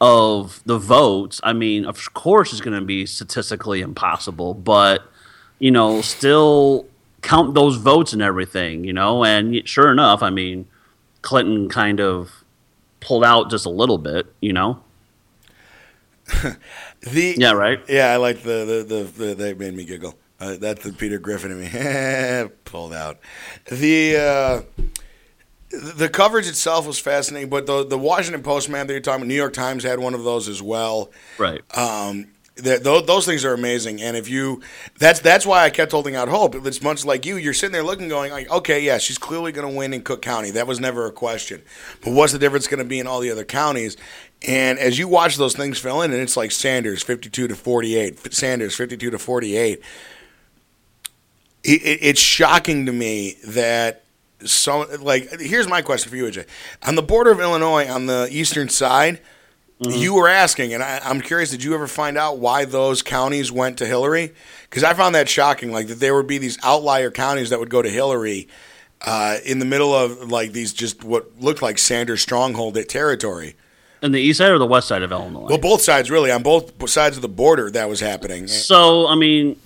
of 0.02 0.62
the 0.66 0.78
votes, 0.78 1.40
I 1.44 1.54
mean, 1.54 1.86
of 1.86 2.14
course, 2.14 2.52
it's 2.52 2.62
going 2.62 2.80
to 2.80 2.86
be 2.86 3.06
statistically 3.06 3.82
impossible, 3.82 4.54
but 4.54 5.04
you 5.60 5.72
know, 5.72 6.02
still 6.02 6.88
count 7.22 7.54
those 7.54 7.78
votes 7.78 8.14
and 8.14 8.22
everything, 8.22 8.84
you 8.84 8.94
know, 8.94 9.24
and 9.24 9.68
sure 9.68 9.92
enough, 9.92 10.22
I 10.22 10.30
mean, 10.30 10.68
Clinton 11.22 11.70
kind 11.70 12.00
of 12.00 12.44
pulled 13.00 13.24
out 13.24 13.50
just 13.50 13.66
a 13.66 13.70
little 13.70 13.98
bit, 13.98 14.28
you 14.42 14.54
know. 14.54 14.82
The 17.02 17.36
Yeah, 17.38 17.52
right. 17.52 17.80
Yeah, 17.88 18.08
I 18.08 18.16
like 18.16 18.42
the 18.42 18.84
the 18.88 18.96
the, 18.96 19.26
the 19.26 19.36
they 19.36 19.54
made 19.54 19.76
me 19.76 19.86
giggle. 19.86 20.18
Uh, 20.40 20.58
that's 20.58 20.84
the 20.84 20.92
Peter 20.92 21.20
Griffin 21.20 21.52
in 21.52 21.60
me 21.60 22.50
pulled 22.66 22.94
out. 22.94 23.20
The 23.70 24.18
uh, 24.18 24.85
the 25.96 26.10
coverage 26.10 26.48
itself 26.48 26.88
was 26.88 27.00
fascinating, 27.00 27.50
but 27.50 27.66
the 27.66 27.86
the 27.86 27.98
Washington 27.98 28.44
Post 28.44 28.70
man 28.70 28.88
that 28.88 28.94
you're 28.94 29.02
talking 29.02 29.22
about, 29.22 29.28
New 29.28 29.36
York 29.36 29.54
Times 29.54 29.84
had 29.84 30.00
one 30.00 30.14
of 30.14 30.24
those 30.24 30.48
as 30.48 30.62
well. 30.62 31.12
Right. 31.38 31.62
Um, 31.78 32.28
those, 32.56 33.06
those 33.06 33.26
things 33.26 33.44
are 33.44 33.54
amazing, 33.54 34.02
and 34.02 34.16
if 34.16 34.30
you, 34.30 34.62
that's 34.98 35.20
that's 35.20 35.46
why 35.46 35.66
I 35.66 35.70
kept 35.70 35.92
holding 35.92 36.16
out 36.16 36.30
hope. 36.30 36.56
It's 36.66 36.82
much 36.82 37.04
like 37.04 37.26
you. 37.26 37.36
You're 37.36 37.54
sitting 37.54 37.74
there 37.74 37.84
looking, 37.84 38.08
going 38.08 38.32
like, 38.32 38.50
okay, 38.50 38.80
yeah, 38.80 38.98
she's 38.98 39.18
clearly 39.18 39.52
going 39.52 39.70
to 39.70 39.76
win 39.76 39.94
in 39.94 40.04
Cook 40.04 40.22
County. 40.22 40.52
That 40.52 40.66
was 40.66 40.80
never 40.80 41.06
a 41.06 41.12
question. 41.12 41.62
But 42.02 42.14
what's 42.14 42.32
the 42.32 42.40
difference 42.40 42.68
going 42.68 42.80
to 42.80 42.86
be 42.86 43.00
in 43.00 43.08
all 43.08 43.20
the 43.20 43.30
other 43.30 43.44
counties? 43.44 43.98
And 44.48 44.80
as 44.80 44.98
you 44.98 45.10
watch 45.10 45.36
those 45.36 45.54
things 45.54 45.80
fill 45.80 46.02
in, 46.02 46.14
and 46.14 46.22
it's 46.22 46.38
like 46.38 46.52
Sanders 46.52 47.04
52 47.04 47.50
to 47.50 47.56
48, 47.56 48.34
Sanders 48.34 48.76
52 48.76 49.12
to 49.12 49.20
48. 49.20 49.82
It, 51.64 51.70
it, 51.70 52.00
it's 52.02 52.22
shocking 52.22 52.86
to 52.86 52.94
me 52.94 53.36
that 53.48 54.05
so 54.43 54.86
like 55.00 55.39
here's 55.39 55.67
my 55.67 55.82
question 55.82 56.10
for 56.10 56.15
you, 56.15 56.26
AJ. 56.26 56.45
On 56.88 56.95
the 56.95 57.02
border 57.02 57.32
of 57.32 57.39
Illinois, 57.39 57.89
on 57.89 58.06
the 58.06 58.28
eastern 58.32 58.69
side, 58.69 59.19
you 59.80 60.13
were 60.15 60.28
asking, 60.28 60.74
and 60.74 60.82
I, 60.82 61.00
I'm 61.04 61.21
curious. 61.21 61.52
Did 61.52 61.63
you 61.63 61.74
ever 61.74 61.88
find 61.88 62.17
out 62.17 62.38
why 62.38 62.65
those 62.65 63.02
counties 63.02 63.52
went 63.52 63.78
to 63.80 63.86
Hillary? 63.86 64.34
Because 64.69 64.84
I 64.84 64.93
found 64.93 65.15
that 65.15 65.30
shocking. 65.30 65.71
Like 65.71 65.88
that 65.88 66.00
there 66.00 66.15
would 66.15 66.28
be 66.28 66.38
these 66.38 66.58
outlier 66.63 67.12
counties 67.12 67.50
that 67.50 67.60
would 67.60 67.69
go 67.69 67.82
to 67.82 67.89
Hillary 67.89 68.48
uh, 69.02 69.38
in 69.45 69.60
the 69.60 69.65
middle 69.65 69.93
of 69.93 70.32
like 70.32 70.52
these 70.52 70.74
just 70.74 71.04
what 71.04 71.39
looked 71.39 71.62
like 71.62 71.78
Sanders 71.78 72.21
stronghold 72.21 72.78
territory. 72.88 73.56
And 74.02 74.13
the 74.13 74.19
east 74.19 74.38
side 74.38 74.52
or 74.52 74.60
the 74.60 74.65
west 74.67 74.88
side 74.88 75.02
of 75.02 75.12
Illinois? 75.12 75.48
Well, 75.48 75.58
both 75.58 75.82
sides 75.82 76.12
really 76.12 76.32
on 76.32 76.43
both 76.43 76.89
sides 76.89 77.15
of 77.15 77.21
the 77.21 77.30
border 77.30 77.71
that 77.71 77.89
was 77.89 78.02
happening. 78.02 78.48
so, 78.48 79.08
I 79.08 79.15
mean, 79.15 79.60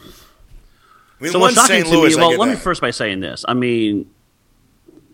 I 1.19 1.23
mean, 1.23 1.31
So 1.33 1.39
what's 1.39 1.55
shocking 1.55 1.83
St. 1.83 1.87
to 1.87 2.07
me? 2.07 2.15
Well, 2.15 2.37
let 2.37 2.49
me 2.49 2.55
first 2.55 2.79
by 2.79 2.91
saying 2.91 3.19
this. 3.19 3.43
I 3.47 3.53
mean, 3.53 4.09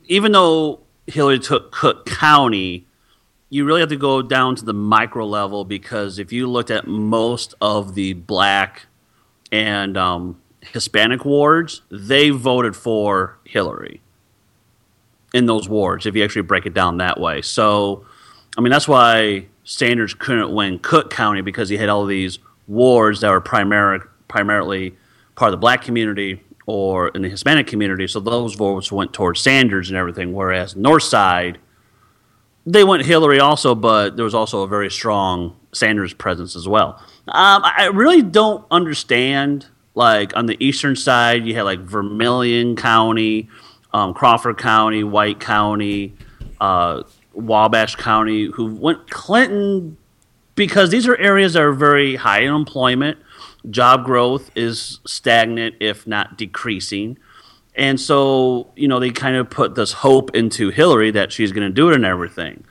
even 0.08 0.32
though 0.32 0.82
Hillary 1.08 1.40
took 1.40 1.72
Cook 1.72 2.06
County, 2.06 2.86
you 3.50 3.66
really 3.66 3.80
have 3.80 3.90
to 3.90 3.98
go 3.98 4.22
down 4.22 4.56
to 4.56 4.66
the 4.66 4.74
micro 4.74 5.26
level 5.26 5.66
because 5.66 6.20
if 6.20 6.34
you 6.34 6.50
looked 6.50 6.72
at 6.72 6.88
most 6.88 7.54
of 7.62 7.96
the 7.96 8.14
black 8.14 8.88
and 9.52 9.98
um, 9.98 10.42
Hispanic 10.62 11.26
wards, 11.26 11.82
they 11.92 12.30
voted 12.32 12.76
for 12.76 13.38
Hillary 13.46 14.02
in 15.34 15.46
those 15.46 15.70
wards. 15.70 16.06
If 16.06 16.16
you 16.16 16.24
actually 16.24 16.44
break 16.44 16.66
it 16.66 16.74
down 16.74 16.98
that 16.98 17.20
way, 17.20 17.42
so 17.42 18.06
I 18.58 18.62
mean 18.62 18.72
that's 18.72 18.88
why 18.88 19.48
Sanders 19.64 20.14
couldn't 20.14 20.54
win 20.54 20.80
Cook 20.80 21.12
County 21.12 21.42
because 21.42 21.70
he 21.70 21.78
had 21.78 21.90
all 21.90 22.06
these 22.06 22.40
wards 22.68 23.22
that 23.22 23.30
were 23.30 23.42
primary, 23.42 24.00
primarily 24.28 24.96
part 25.36 25.50
of 25.50 25.52
the 25.52 25.58
black 25.58 25.82
community 25.84 26.42
or 26.66 27.10
in 27.10 27.22
the 27.22 27.30
Hispanic 27.30 27.68
community. 27.68 28.08
So 28.08 28.20
those 28.20 28.56
votes 28.56 28.92
went 28.92 29.14
towards 29.14 29.42
Sanders 29.42 29.90
and 29.90 29.98
everything. 29.98 30.34
Whereas 30.34 30.76
North 30.76 31.04
Side, 31.04 31.60
they 32.66 32.84
went 32.84 33.06
Hillary 33.06 33.40
also, 33.40 33.76
but 33.76 34.16
there 34.16 34.26
was 34.26 34.34
also 34.34 34.64
a 34.64 34.68
very 34.68 34.90
strong 34.90 35.56
Sanders 35.72 36.14
presence 36.14 36.56
as 36.56 36.68
well. 36.68 37.00
Um, 37.28 37.62
I 37.64 37.90
really 37.94 38.22
don't 38.22 38.66
understand. 38.72 39.68
Like 39.94 40.36
on 40.36 40.46
the 40.46 40.58
eastern 40.60 40.96
side, 40.98 41.46
you 41.46 41.56
had 41.56 41.62
like 41.62 41.80
Vermilion 41.80 42.76
County, 42.76 43.48
um, 43.94 44.14
Crawford 44.14 44.58
County, 44.58 45.06
White 45.06 45.40
County, 45.40 46.14
uh, 46.60 47.04
Wabash 47.34 47.96
County, 47.96 48.46
who 48.46 48.76
went 48.76 49.10
Clinton 49.10 49.98
because 50.56 50.90
these 50.90 51.08
are 51.08 51.18
areas 51.18 51.54
that 51.54 51.62
are 51.62 51.72
very 51.72 52.16
high 52.16 52.42
in 52.42 52.54
employment. 52.54 53.18
Job 53.70 54.06
growth 54.06 54.52
is 54.56 55.00
stagnant, 55.06 55.76
if 55.80 56.06
not 56.06 56.38
decreasing. 56.38 57.18
And 57.76 58.00
so, 58.00 58.68
you 58.76 58.88
know, 58.88 59.00
they 59.00 59.10
kind 59.10 59.36
of 59.36 59.50
put 59.50 59.76
this 59.76 59.92
hope 59.92 60.36
into 60.36 60.70
Hillary 60.70 61.12
that 61.12 61.32
she's 61.32 61.52
going 61.52 61.68
to 61.68 61.74
do 61.74 61.90
it 61.90 61.96
and 61.96 62.06
everything. 62.06 62.64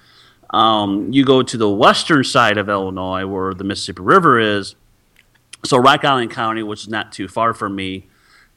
Um, 0.51 1.13
you 1.13 1.25
go 1.25 1.43
to 1.43 1.57
the 1.57 1.69
western 1.69 2.25
side 2.25 2.59
of 2.59 2.69
Illinois 2.69 3.27
where 3.27 3.53
the 3.55 3.65
Mississippi 3.65 4.03
River 4.03 4.39
is. 4.39 4.77
So, 5.65 5.77
Rock 5.79 6.05
Island 6.05 6.31
County, 6.31 6.63
which 6.63 6.83
is 6.83 6.89
not 6.89 7.13
too 7.13 7.29
far 7.29 7.55
from 7.55 7.75
me, 7.75 8.07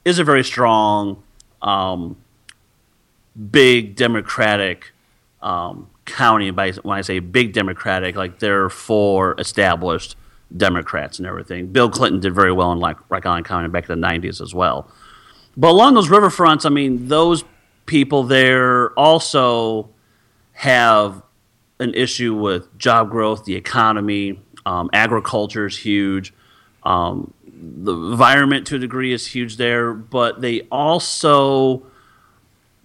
is 0.06 0.20
a 0.20 0.24
very 0.24 0.44
strong, 0.44 1.24
um, 1.62 2.18
big 3.52 3.96
Democratic 3.96 4.92
um, 5.42 5.90
county. 6.06 6.52
By 6.52 6.72
when 6.72 6.98
I 6.98 7.02
say 7.02 7.20
big 7.20 7.54
Democratic, 7.54 8.16
like 8.16 8.40
they're 8.40 8.70
for 8.70 9.36
established 9.40 10.16
Democrats 10.56 11.20
and 11.20 11.28
everything. 11.28 11.68
Bill 11.68 11.90
Clinton 11.90 12.20
did 12.20 12.34
very 12.34 12.52
well 12.52 12.72
in 12.72 12.80
like 12.80 12.98
Rock 13.10 13.26
Island 13.26 13.46
County 13.46 13.68
back 13.68 13.90
in 13.90 14.00
the 14.00 14.08
'90s 14.08 14.42
as 14.42 14.54
well. 14.54 14.90
But 15.56 15.72
along 15.72 15.96
those 15.96 16.10
riverfronts, 16.10 16.66
I 16.66 16.70
mean, 16.70 17.08
those 17.08 17.44
people 17.86 18.24
there 18.24 18.92
also 18.92 19.90
have 20.54 21.24
an 21.80 21.94
issue 21.94 22.34
with 22.36 22.76
job 22.78 23.10
growth, 23.10 23.46
the 23.46 23.56
economy, 23.56 24.40
um, 24.66 24.90
agriculture 24.94 25.66
is 25.66 25.78
huge. 25.78 26.34
Um, 26.84 27.34
the 27.46 27.94
environment 27.94 28.68
to 28.68 28.76
a 28.76 28.80
degree 28.80 29.14
is 29.14 29.28
huge 29.28 29.58
there, 29.58 29.94
but 29.94 30.42
they 30.42 30.62
also 30.72 31.84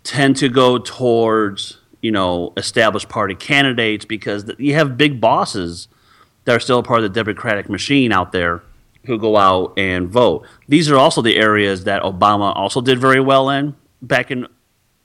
tend 0.05 0.37
to 0.37 0.49
go 0.49 0.79
towards 0.79 1.79
you 2.01 2.11
know 2.11 2.53
established 2.57 3.09
party 3.09 3.35
candidates 3.35 4.05
because 4.05 4.51
you 4.59 4.75
have 4.75 4.97
big 4.97 5.21
bosses 5.21 5.89
that 6.45 6.57
are 6.57 6.61
still 6.61 6.79
a 6.79 6.83
part 6.83 7.03
of 7.03 7.05
the 7.05 7.25
Democratic 7.25 7.69
machine 7.69 8.13
out 8.13 8.33
there 8.33 8.63
who 9.07 9.19
go 9.19 9.37
out 9.37 9.73
and 9.77 10.09
vote. 10.09 10.47
These 10.69 10.91
are 10.91 10.97
also 10.97 11.23
the 11.23 11.37
areas 11.37 11.85
that 11.85 12.03
Obama 12.03 12.55
also 12.55 12.81
did 12.81 12.99
very 12.99 13.21
well 13.21 13.51
in 13.51 13.75
back 14.01 14.31
in 14.31 14.47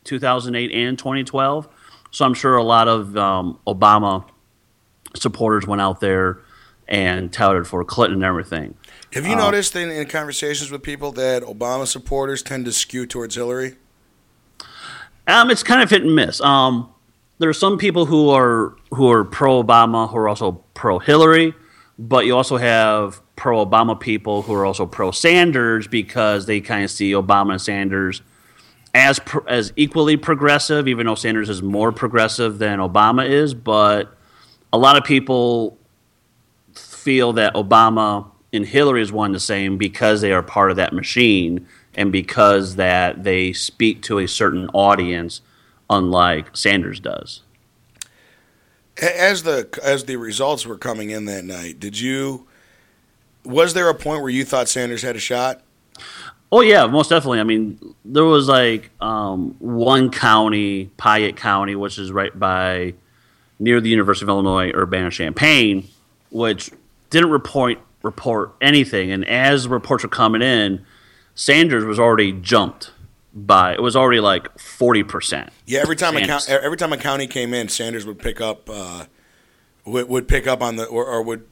2008 0.04 0.72
and 0.72 0.98
2012. 0.98 1.68
So 2.12 2.26
I'm 2.26 2.34
sure 2.34 2.56
a 2.56 2.64
lot 2.64 2.88
of 2.88 3.18
um, 3.18 3.60
Obama 3.68 4.26
supporters 5.16 5.68
went 5.68 5.82
out 5.82 6.00
there 6.00 6.40
and 6.88 7.34
touted 7.34 7.68
for 7.68 7.84
Clinton 7.84 8.16
and 8.16 8.24
everything. 8.24 8.76
Have 9.14 9.26
you 9.26 9.34
um, 9.34 9.40
noticed 9.40 9.76
in, 9.76 9.90
in 9.90 10.08
conversations 10.08 10.72
with 10.72 10.84
people 10.84 11.12
that 11.14 11.44
Obama 11.44 11.86
supporters 11.86 12.42
tend 12.42 12.66
to 12.66 12.72
skew 12.72 13.06
towards 13.06 13.36
Hillary? 13.36 13.76
Um, 15.28 15.52
it's 15.52 15.64
kind 15.64 15.82
of 15.82 15.90
hit 15.90 16.04
and 16.04 16.16
miss. 16.16 16.40
Um, 16.40 16.90
there 17.40 17.50
are 17.50 17.54
some 17.54 17.78
people 17.78 18.06
who 18.06 18.30
are 18.30 18.76
who 18.92 19.10
are 19.12 19.24
pro 19.24 19.64
Obama 19.64 20.10
who 20.10 20.18
are 20.18 20.28
also 20.28 20.64
pro 20.74 21.00
Hillary, 21.00 21.54
but 22.00 22.26
you 22.26 22.36
also 22.36 22.58
have 22.58 23.22
pro 23.36 23.64
Obama 23.66 24.00
people 24.00 24.42
who 24.42 24.54
are 24.54 24.66
also 24.66 24.86
pro 24.86 25.12
Sanders 25.12 25.88
because 25.88 26.46
they 26.46 26.62
kind 26.62 26.84
of 26.84 26.92
see 26.92 27.12
Obama 27.12 27.52
and 27.54 27.62
Sanders 27.62 28.22
as 28.94 29.20
as 29.48 29.72
equally 29.76 30.18
progressive, 30.18 30.88
even 30.88 31.06
though 31.06 31.16
Sanders 31.16 31.50
is 31.50 31.62
more 31.62 31.92
progressive 31.92 32.58
than 32.58 32.80
Obama 32.80 33.28
is. 33.28 33.54
But 33.54 34.16
a 34.74 34.78
lot 34.78 34.98
of 34.98 35.04
people 35.04 35.78
feel 36.74 37.34
that 37.34 37.54
Obama 37.54 38.30
and 38.52 38.66
Hillary 38.66 39.02
is 39.02 39.12
one 39.12 39.28
and 39.28 39.36
the 39.36 39.40
same 39.40 39.78
because 39.78 40.22
they 40.22 40.32
are 40.32 40.42
part 40.42 40.72
of 40.72 40.78
that 40.78 40.94
machine 40.94 41.68
and 41.96 42.12
because 42.12 42.76
that 42.76 43.24
they 43.24 43.54
speak 43.54 44.02
to 44.04 44.20
a 44.20 44.28
certain 44.28 44.70
audience, 44.74 45.42
unlike 45.90 46.56
Sanders 46.56 47.00
does. 47.00 47.42
As 49.02 49.44
the 49.44 49.70
as 49.84 50.06
the 50.06 50.16
results 50.16 50.66
were 50.66 50.78
coming 50.78 51.12
in 51.12 51.26
that 51.26 51.46
night, 51.46 51.80
did 51.80 52.00
you 52.00 52.48
was 53.46 53.74
there 53.74 53.90
a 53.90 53.96
point 53.96 54.22
where 54.22 54.32
you 54.32 54.44
thought 54.44 54.68
Sanders 54.68 55.02
had 55.02 55.16
a 55.16 55.20
shot? 55.20 55.62
Oh 56.52 56.62
yeah, 56.62 56.86
most 56.88 57.10
definitely. 57.10 57.40
I 57.40 57.44
mean, 57.44 57.80
there 58.06 58.24
was 58.24 58.48
like 58.48 58.90
um, 59.02 59.56
one 59.60 60.10
county, 60.10 60.88
Piatt 60.98 61.36
County, 61.36 61.76
which 61.76 61.98
is 61.98 62.12
right 62.12 62.38
by 62.38 62.94
near 63.60 63.82
the 63.82 63.90
University 63.90 64.26
of 64.26 64.30
Illinois 64.30 64.72
Urbana-Champaign, 64.72 65.88
which 66.30 66.72
didn't 67.10 67.32
report 67.32 67.80
report 68.04 68.56
anything. 68.62 69.12
And 69.12 69.26
as 69.28 69.68
reports 69.68 70.04
were 70.04 70.10
coming 70.10 70.42
in, 70.42 70.86
Sanders 71.36 71.84
was 71.84 72.00
already 72.00 72.32
jumped 72.32 72.92
by 73.46 73.74
it 73.74 73.82
was 73.82 73.96
already 73.96 74.20
like 74.20 74.58
forty 74.60 75.04
percent. 75.04 75.52
Yeah, 75.66 75.82
every 75.82 75.96
time 75.96 76.18
a 76.18 76.40
every 76.50 76.78
time 76.78 76.92
a 76.94 76.98
county 76.98 77.28
came 77.28 77.54
in, 77.54 77.70
Sanders 77.70 78.06
would 78.06 78.20
pick 78.20 78.42
up 78.42 78.70
uh, 78.70 79.06
would, 79.86 80.10
would 80.10 80.28
pick 80.28 80.48
up 80.48 80.62
on 80.62 80.78
the 80.78 80.86
or, 80.86 81.06
or 81.06 81.22
would 81.22 81.46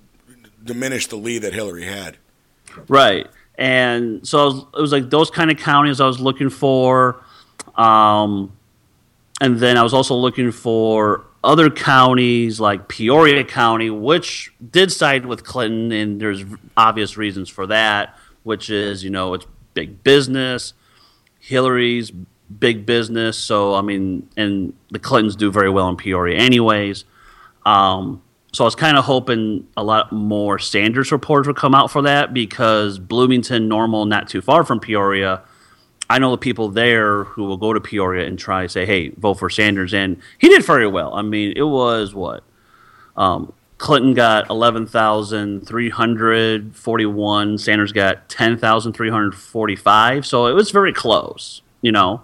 diminish 0.64 1.08
the 1.08 1.16
lead 1.16 1.44
that 1.44 1.54
Hillary 1.54 1.86
had. 1.86 2.18
Right. 2.88 3.28
And 3.58 4.28
so 4.28 4.46
was, 4.46 4.66
it 4.78 4.82
was 4.82 4.92
like 4.92 5.10
those 5.10 5.30
kind 5.30 5.52
of 5.52 5.58
counties 5.58 6.02
I 6.02 6.08
was 6.08 6.20
looking 6.20 6.50
for. 6.50 7.24
Um, 7.76 8.52
and 9.40 9.60
then 9.60 9.78
I 9.78 9.84
was 9.84 9.94
also 9.94 10.16
looking 10.16 10.52
for 10.52 11.24
other 11.44 11.70
counties 11.70 12.60
like 12.60 12.88
Peoria 12.88 13.44
County, 13.44 13.90
which 13.90 14.52
did 14.72 14.92
side 14.92 15.26
with 15.26 15.44
Clinton, 15.44 15.92
and 15.92 16.20
there's 16.20 16.44
obvious 16.76 17.18
reasons 17.18 17.50
for 17.50 17.68
that, 17.68 18.18
which 18.44 18.70
is, 18.70 19.04
you 19.04 19.10
know, 19.10 19.34
it's 19.36 19.46
big 19.74 20.04
business. 20.04 20.74
Hillary's 21.46 22.12
big 22.60 22.86
business. 22.86 23.38
So, 23.38 23.76
I 23.76 23.82
mean, 23.82 24.28
and 24.36 24.74
the 24.90 25.00
Clintons 25.00 25.36
do 25.36 25.52
very 25.52 25.70
well 25.70 25.88
in 25.90 25.96
Peoria, 25.96 26.38
anyways. 26.38 27.06
Um, 27.66 28.24
so 28.52 28.64
I 28.64 28.66
was 28.66 28.76
kind 28.76 28.98
of 28.98 29.06
hoping 29.06 29.68
a 29.78 29.84
lot 29.84 30.12
more 30.12 30.58
Sanders 30.58 31.12
reports 31.12 31.46
would 31.46 31.56
come 31.56 31.76
out 31.76 31.92
for 31.92 32.02
that 32.04 32.34
because 32.34 32.98
Bloomington, 32.98 33.68
Normal, 33.68 34.06
not 34.06 34.28
too 34.28 34.42
far 34.42 34.64
from 34.64 34.80
Peoria. 34.80 35.44
I 36.10 36.18
know 36.20 36.32
the 36.32 36.38
people 36.38 36.70
there 36.70 37.26
who 37.26 37.44
will 37.44 37.58
go 37.58 37.74
to 37.74 37.82
Peoria 37.82 38.26
and 38.26 38.40
try 38.40 38.64
to 38.64 38.70
say, 38.70 38.86
"Hey, 38.86 39.10
vote 39.10 39.36
for 39.36 39.50
Sanders," 39.50 39.94
and 39.94 40.18
he 40.38 40.50
did 40.50 40.64
very 40.64 40.88
well. 40.88 41.14
I 41.14 41.22
mean, 41.22 41.54
it 41.56 41.64
was 41.64 42.14
what 42.16 42.44
um, 43.18 43.54
Clinton 43.78 44.14
got 44.14 44.50
eleven 44.50 44.88
thousand 44.88 45.68
three 45.68 45.90
hundred 45.90 46.76
forty-one. 46.76 47.58
Sanders 47.58 47.92
got 47.92 48.30
ten 48.30 48.58
thousand 48.58 48.94
three 48.94 49.10
hundred 49.10 49.36
forty-five. 49.36 50.26
So 50.26 50.48
it 50.48 50.54
was 50.54 50.72
very 50.72 50.94
close, 50.94 51.62
you 51.82 51.92
know. 51.92 52.22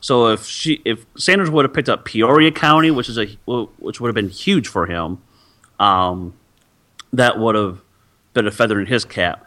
So 0.00 0.28
if 0.28 0.46
she, 0.46 0.80
if 0.84 1.04
Sanders 1.16 1.50
would 1.50 1.64
have 1.64 1.74
picked 1.74 1.88
up 1.88 2.04
Peoria 2.04 2.50
County, 2.50 2.90
which 2.90 3.08
is 3.08 3.18
a, 3.18 3.26
which 3.46 4.00
would 4.00 4.08
have 4.08 4.14
been 4.14 4.30
huge 4.30 4.68
for 4.68 4.86
him, 4.86 5.22
um, 5.78 6.34
that 7.12 7.38
would 7.38 7.54
have 7.54 7.80
been 8.32 8.46
a 8.46 8.50
feather 8.50 8.80
in 8.80 8.86
his 8.86 9.04
cap. 9.04 9.46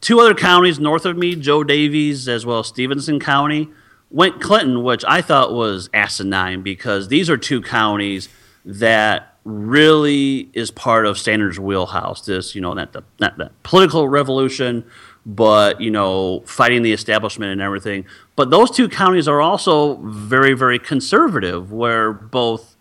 Two 0.00 0.20
other 0.20 0.34
counties 0.34 0.78
north 0.78 1.04
of 1.04 1.16
me, 1.16 1.34
Jo 1.36 1.62
Daviess 1.62 2.26
as 2.26 2.46
well 2.46 2.60
as 2.60 2.68
Stephenson 2.68 3.20
County, 3.20 3.68
went 4.10 4.40
Clinton, 4.40 4.82
which 4.82 5.04
I 5.06 5.22
thought 5.22 5.52
was 5.52 5.90
asinine 5.92 6.62
because 6.62 7.08
these 7.08 7.28
are 7.28 7.36
two 7.36 7.60
counties 7.60 8.28
that 8.64 9.29
really 9.44 10.50
is 10.52 10.70
part 10.70 11.06
of 11.06 11.18
Sanders' 11.18 11.58
wheelhouse. 11.58 12.24
This, 12.24 12.54
you 12.54 12.60
know, 12.60 12.72
not 12.72 12.92
the 12.92 13.02
not 13.18 13.38
the 13.38 13.50
political 13.62 14.08
revolution, 14.08 14.84
but 15.26 15.80
you 15.80 15.90
know, 15.90 16.40
fighting 16.46 16.82
the 16.82 16.92
establishment 16.92 17.52
and 17.52 17.60
everything. 17.60 18.04
But 18.36 18.50
those 18.50 18.70
two 18.70 18.88
counties 18.88 19.28
are 19.28 19.40
also 19.40 19.96
very, 19.96 20.54
very 20.54 20.78
conservative, 20.78 21.72
where 21.72 22.12
both 22.12 22.76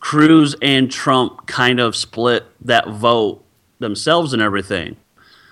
Cruz 0.00 0.54
and 0.62 0.90
Trump 0.90 1.46
kind 1.46 1.80
of 1.80 1.96
split 1.96 2.44
that 2.60 2.88
vote 2.88 3.44
themselves 3.78 4.32
and 4.32 4.42
everything. 4.42 4.96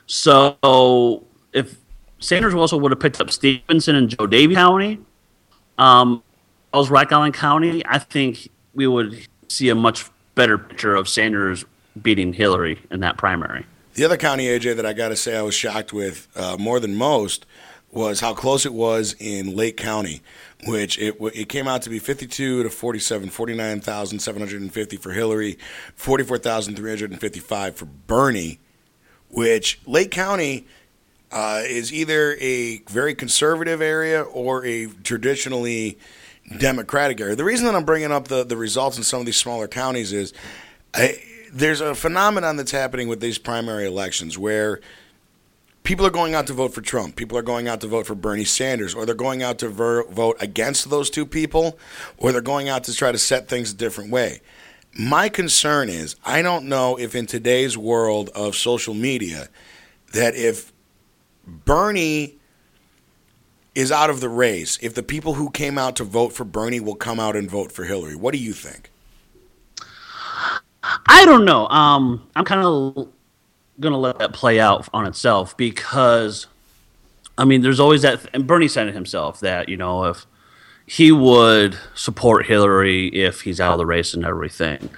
So 0.07 1.25
if 1.53 1.77
Sanders 2.19 2.55
also 2.55 2.77
would 2.77 2.93
have 2.93 3.01
picked 3.01 3.21
up 3.21 3.31
Stephenson 3.31 3.97
and 3.97 4.09
Jo 4.09 4.27
Daviess 4.27 4.55
County, 4.55 5.01
um, 5.79 6.23
Rock 6.73 7.13
Island 7.13 7.35
County, 7.35 7.83
I 7.87 7.99
think 7.99 8.49
we 8.75 8.87
would 8.87 9.27
see 9.49 9.69
a 9.69 9.75
much 9.75 10.11
better 10.35 10.59
picture 10.59 10.95
of 10.95 11.09
Sanders 11.09 11.65
beating 12.01 12.33
Hillary 12.33 12.81
in 12.91 13.01
that 13.01 13.17
primary. 13.17 13.67
The 13.95 14.05
other 14.05 14.17
county, 14.17 14.47
AJ, 14.47 14.77
that 14.77 14.87
I 14.87 14.93
got 14.93 15.11
to 15.11 15.17
say 15.17 15.37
I 15.37 15.43
was 15.43 15.55
shocked 15.55 15.93
with 15.93 16.27
uh, 16.35 16.57
more 16.59 16.81
than 16.81 16.97
most 16.97 17.47
was 17.93 18.19
how 18.19 18.35
close 18.35 18.67
it 18.67 18.75
was 18.75 19.15
in 19.21 19.55
Lake 19.55 19.77
County, 19.77 20.21
which 20.67 20.99
it 20.99 21.17
it 21.21 21.49
came 21.49 21.69
out 21.69 21.83
to 21.83 21.91
be 21.91 22.01
52 22.01 22.65
to 22.65 22.71
47, 22.71 23.31
49,750 23.31 24.97
for 24.97 25.13
Hillary, 25.13 25.59
44,355 25.95 27.77
for 27.77 27.85
Bernie, 27.85 28.59
which 29.29 29.81
Lake 29.87 30.11
County 30.11 30.67
uh, 31.31 31.63
is 31.65 31.93
either 31.93 32.37
a 32.41 32.79
very 32.89 33.15
conservative 33.15 33.81
area 33.81 34.23
or 34.23 34.65
a 34.67 34.87
traditionally 34.87 35.99
Democratic 36.59 37.21
area. 37.21 37.37
The 37.37 37.45
reason 37.45 37.67
that 37.67 37.75
I'm 37.75 37.85
bringing 37.85 38.13
up 38.13 38.29
the, 38.29 38.45
the 38.45 38.57
results 38.57 38.97
in 38.97 39.05
some 39.05 39.21
of 39.21 39.27
these 39.27 39.37
smaller 39.37 39.69
counties 39.69 40.13
is 40.13 40.33
I, 40.93 41.21
there's 41.53 41.81
a 41.81 41.95
phenomenon 41.95 42.57
that's 42.57 42.73
happening 42.73 43.09
with 43.09 43.21
these 43.21 43.39
primary 43.39 43.87
elections 43.87 44.39
where– 44.39 44.81
people 45.85 46.05
are 46.05 46.11
going 46.11 46.35
out 46.35 46.49
to 46.49 46.53
vote 46.53 46.75
for 46.75 46.81
Trump. 46.81 47.15
People 47.15 47.39
are 47.39 47.43
going 47.43 47.69
out 47.69 47.81
to 47.83 47.87
vote 47.87 48.07
for 48.07 48.17
Bernie 48.17 48.45
Sanders, 48.45 48.95
or 48.95 49.07
they're 49.07 49.15
going 49.15 49.43
out 49.43 49.59
to 49.59 49.69
ver- 49.69 50.05
vote 50.05 50.37
against 50.41 50.91
those 50.91 51.09
two 51.09 51.25
people, 51.25 51.79
or 52.17 52.33
they're 52.33 52.41
going 52.41 52.69
out 52.69 52.85
to 52.85 52.95
try 52.95 53.13
to 53.13 53.19
set 53.19 53.49
things 53.49 53.73
a 53.73 53.77
different 53.77 54.11
way. 54.11 54.41
My 54.99 55.29
concern 55.29 55.89
is 55.89 56.17
I 56.25 56.43
don't 56.43 56.67
know 56.67 56.99
if 56.99 57.15
in 57.15 57.27
today's 57.27 57.79
world 57.79 58.31
of 58.35 58.57
social 58.57 58.95
media 58.95 59.49
that 60.13 60.35
if 60.35 60.73
Bernie 61.47 62.37
is 63.75 63.91
out 63.91 64.11
of 64.11 64.21
the 64.21 64.29
race, 64.29 64.79
if 64.81 64.95
the 64.95 65.03
people 65.03 65.35
who 65.35 65.51
came 65.51 65.79
out 65.79 65.97
to 65.97 66.05
vote 66.05 66.33
for 66.33 66.45
Bernie 66.45 66.81
will 66.81 66.95
come 66.95 67.19
out 67.19 67.37
and 67.37 67.51
vote 67.51 67.73
for 67.73 67.85
Hillary. 67.85 68.15
What 68.15 68.33
do 68.33 68.39
you 68.39 68.53
think? 68.53 68.91
I 71.07 71.25
don't 71.25 71.45
know. 71.45 71.67
Um, 71.69 72.29
I'm 72.37 72.45
kind 72.45 72.61
of 72.63 73.09
to 73.81 73.97
let 73.97 74.19
that 74.19 74.33
play 74.33 74.61
out 74.61 74.89
on 74.93 75.07
itself 75.07 75.57
because, 75.57 76.47
I 77.37 77.45
mean, 77.45 77.63
there's 77.63 77.81
always 77.81 78.03
that, 78.03 78.21
and 78.33 78.47
Bernie 78.47 78.69
said 78.69 78.89
it 78.89 78.95
himself 78.95 79.41
that, 79.41 79.69
you 79.69 79.77
know, 79.77 80.05
if 80.05 80.27
he 80.87 81.11
would 81.11 81.77
support 81.95 82.47
Hillary 82.47 83.09
if 83.09 83.41
he's 83.41 83.61
out 83.61 83.73
of 83.73 83.79
the 83.79 83.87
race 83.87 84.15
and 84.15 84.25
everything. 84.25 84.91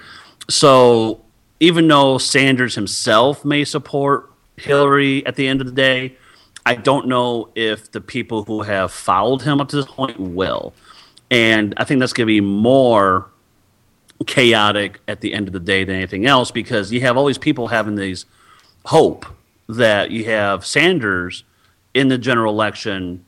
So 0.49 1.23
even 1.59 1.87
though 1.87 2.17
Sanders 2.17 2.75
himself 2.75 3.45
may 3.45 3.63
support 3.63 4.31
Hillary 4.57 5.25
at 5.25 5.35
the 5.35 5.47
end 5.47 5.61
of 5.61 5.67
the 5.67 5.73
day, 5.73 6.17
I 6.67 6.75
don't 6.75 7.07
know 7.07 7.49
if 7.55 7.91
the 7.93 8.01
people 8.01 8.43
who 8.43 8.63
have 8.63 8.91
followed 8.91 9.41
him 9.41 9.61
up 9.61 9.69
to 9.69 9.77
this 9.77 9.85
point 9.85 10.19
will. 10.19 10.73
And 11.31 11.73
I 11.77 11.85
think 11.85 12.01
that's 12.01 12.11
going 12.11 12.27
to 12.27 12.33
be 12.33 12.41
more 12.41 13.31
chaotic 14.25 14.99
at 15.07 15.21
the 15.21 15.33
end 15.33 15.47
of 15.47 15.53
the 15.53 15.61
day 15.61 15.85
than 15.85 15.95
anything 15.95 16.25
else 16.25 16.51
because 16.51 16.91
you 16.91 16.99
have 16.99 17.15
all 17.15 17.25
these 17.25 17.37
people 17.37 17.69
having 17.69 17.95
these 17.95 18.25
hope 18.83 19.25
that 19.69 20.11
you 20.11 20.25
have 20.25 20.65
Sanders 20.65 21.45
in 21.93 22.09
the 22.09 22.17
general 22.17 22.51
election 22.51 23.23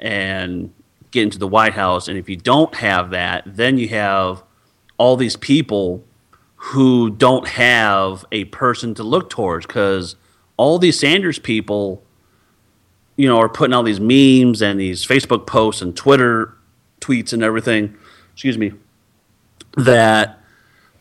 and 0.00 0.74
get 1.12 1.22
into 1.22 1.38
the 1.38 1.46
White 1.46 1.74
House. 1.74 2.08
And 2.08 2.18
if 2.18 2.28
you 2.28 2.36
don't 2.36 2.74
have 2.74 3.10
that, 3.10 3.44
then 3.46 3.78
you 3.78 3.90
have 3.90 4.42
all 4.98 5.16
these 5.16 5.36
people 5.36 6.02
who 6.56 7.10
don't 7.10 7.46
have 7.46 8.24
a 8.32 8.46
person 8.46 8.92
to 8.94 9.04
look 9.04 9.30
towards 9.30 9.66
because 9.66 10.16
all 10.56 10.80
these 10.80 10.98
Sanders 10.98 11.38
people, 11.38 12.02
you 13.16 13.28
know, 13.28 13.38
are 13.38 13.48
putting 13.48 13.74
all 13.74 13.82
these 13.82 14.00
memes 14.00 14.62
and 14.62 14.80
these 14.80 15.06
Facebook 15.06 15.46
posts 15.46 15.82
and 15.82 15.96
Twitter 15.96 16.54
tweets 17.00 17.32
and 17.32 17.42
everything, 17.42 17.96
excuse 18.32 18.56
me, 18.56 18.72
that 19.76 20.38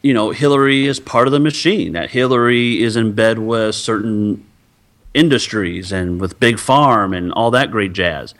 you 0.02 0.14
know, 0.14 0.32
Hillary 0.32 0.88
is 0.88 1.00
part 1.00 1.28
of 1.28 1.32
the 1.32 1.40
machine. 1.40 1.94
That 1.94 2.10
Hillary 2.10 2.82
is 2.82 2.96
in 2.96 3.14
bed 3.14 3.40
with 3.40 3.76
certain 3.76 4.46
industries 5.14 5.92
and 5.92 6.20
with 6.20 6.40
big 6.40 6.58
farm 6.58 7.14
and 7.14 7.32
all 7.34 7.52
that 7.52 7.72
great 7.72 7.94
jazz. 7.94 8.34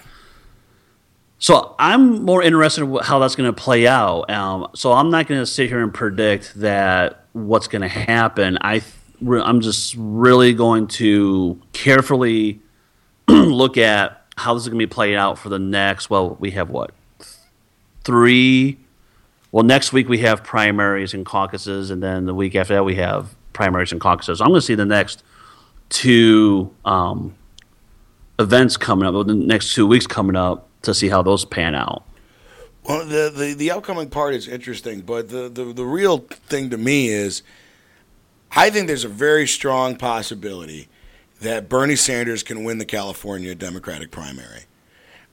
So 1.38 1.76
I'm 1.80 2.24
more 2.24 2.42
interested 2.44 2.84
in 2.84 2.96
how 2.98 3.20
that's 3.20 3.36
going 3.36 3.52
to 3.52 3.62
play 3.62 3.88
out. 3.88 4.30
Um, 4.30 4.68
so 4.76 4.94
I'm 4.94 5.10
not 5.10 5.28
going 5.28 5.42
to 5.42 5.46
sit 5.46 5.70
here 5.70 5.82
and 5.82 5.94
predict 5.94 6.54
that 6.56 7.26
what's 7.34 7.68
going 7.68 7.82
to 7.82 7.88
happen. 7.88 8.58
I 8.62 8.82
I'm 9.28 9.62
just 9.62 9.96
really 9.98 10.54
going 10.54 10.88
to 10.88 11.62
carefully 11.74 12.60
look 13.52 13.78
at 13.78 14.26
how 14.38 14.54
this 14.54 14.64
is 14.64 14.70
going 14.70 14.80
to 14.80 14.86
be 14.86 14.92
played 14.92 15.16
out 15.16 15.38
for 15.38 15.50
the 15.50 15.60
next. 15.60 16.10
Well, 16.10 16.36
we 16.40 16.52
have 16.52 16.70
what 16.70 16.92
three. 18.04 18.78
Well, 19.52 19.64
next 19.64 19.92
week 19.92 20.08
we 20.08 20.20
have 20.20 20.44
primaries 20.44 21.14
and 21.14 21.26
caucuses, 21.26 21.92
and 21.92 22.02
then 22.02 22.26
the 22.26 22.34
week 22.34 22.56
after 22.56 22.76
that 22.76 22.84
we 22.84 22.96
have 22.96 23.36
primaries 23.54 23.92
and 23.92 24.00
caucuses. 24.00 24.40
So 24.40 24.46
I'm 24.46 24.52
going 24.52 24.62
to 24.62 24.66
see 24.66 24.76
the 24.76 24.86
next 24.86 25.24
two 25.90 26.74
um, 26.86 27.36
events 28.40 28.78
coming 28.78 29.08
up, 29.08 29.28
the 29.28 29.36
next 29.36 29.74
two 29.74 29.86
weeks 29.86 30.08
coming 30.08 30.36
up 30.36 30.68
to 30.84 30.94
see 30.94 31.10
how 31.10 31.22
those 31.22 31.44
pan 31.46 31.76
out. 31.76 32.04
Well, 32.84 33.06
the, 33.06 33.32
the, 33.36 33.54
the 33.54 33.72
upcoming 33.72 34.10
part 34.10 34.34
is 34.34 34.48
interesting, 34.48 35.02
but 35.02 35.30
the, 35.30 35.50
the, 35.50 35.66
the 35.66 35.86
real 35.86 36.20
thing 36.20 36.70
to 36.72 36.78
me 36.78 37.10
is 37.10 37.44
I 38.56 38.70
think 38.70 38.88
there's 38.88 39.04
a 39.04 39.10
very 39.10 39.48
strong 39.48 39.96
possibility 39.98 40.88
that 41.42 41.70
Bernie 41.70 41.96
Sanders 41.96 42.44
can 42.44 42.64
win 42.64 42.78
the 42.78 42.86
California 42.86 43.54
Democratic 43.54 44.12
primary. 44.12 44.66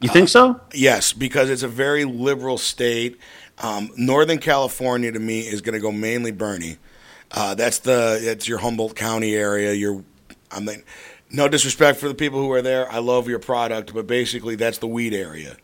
You 0.00 0.08
think 0.08 0.28
so? 0.28 0.50
Uh, 0.50 0.58
yes, 0.72 1.12
because 1.12 1.50
it's 1.50 1.62
a 1.62 1.68
very 1.68 2.04
liberal 2.04 2.56
state. 2.56 3.18
Um, 3.58 3.90
Northern 3.96 4.38
California, 4.38 5.10
to 5.10 5.18
me, 5.18 5.40
is 5.40 5.60
going 5.60 5.74
to 5.74 5.80
go 5.80 5.90
mainly 5.90 6.30
Bernie. 6.30 6.78
Uh, 7.30 7.54
that's 7.54 7.80
the 7.80 8.20
that's 8.24 8.48
your 8.48 8.58
Humboldt 8.58 8.94
County 8.94 9.34
area. 9.34 9.72
Your 9.72 10.04
I 10.50 10.60
mean, 10.60 10.82
no 11.30 11.48
disrespect 11.48 11.98
for 11.98 12.08
the 12.08 12.14
people 12.14 12.40
who 12.40 12.50
are 12.52 12.62
there. 12.62 12.90
I 12.90 12.98
love 12.98 13.28
your 13.28 13.38
product, 13.38 13.92
but 13.92 14.06
basically 14.06 14.54
that's 14.54 14.78
the 14.78 14.86
weed 14.86 15.12
area. 15.12 15.56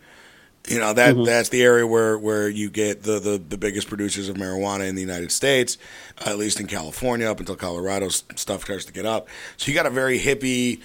You 0.67 0.79
know 0.79 0.95
that 0.95 1.15
mm-hmm. 1.15 1.25
that's 1.25 1.51
the 1.51 1.63
area 1.63 1.87
where, 1.87 2.17
where 2.17 2.49
you 2.49 2.71
get 2.71 3.03
the, 3.03 3.19
the, 3.19 3.37
the 3.37 3.59
biggest 3.59 3.87
producers 3.87 4.31
of 4.31 4.37
marijuana 4.37 4.89
in 4.89 4.95
the 4.95 5.03
United 5.03 5.31
States, 5.31 5.77
at 6.25 6.39
least 6.39 6.59
in 6.59 6.67
California, 6.67 7.31
up 7.31 7.39
until 7.39 7.55
Colorado 7.55 8.09
stuff 8.09 8.63
starts 8.63 8.87
to 8.87 8.93
get 8.93 9.05
up. 9.05 9.29
So 9.59 9.71
you 9.71 9.75
got 9.75 9.85
a 9.85 9.91
very 9.91 10.19
hippie, 10.19 10.81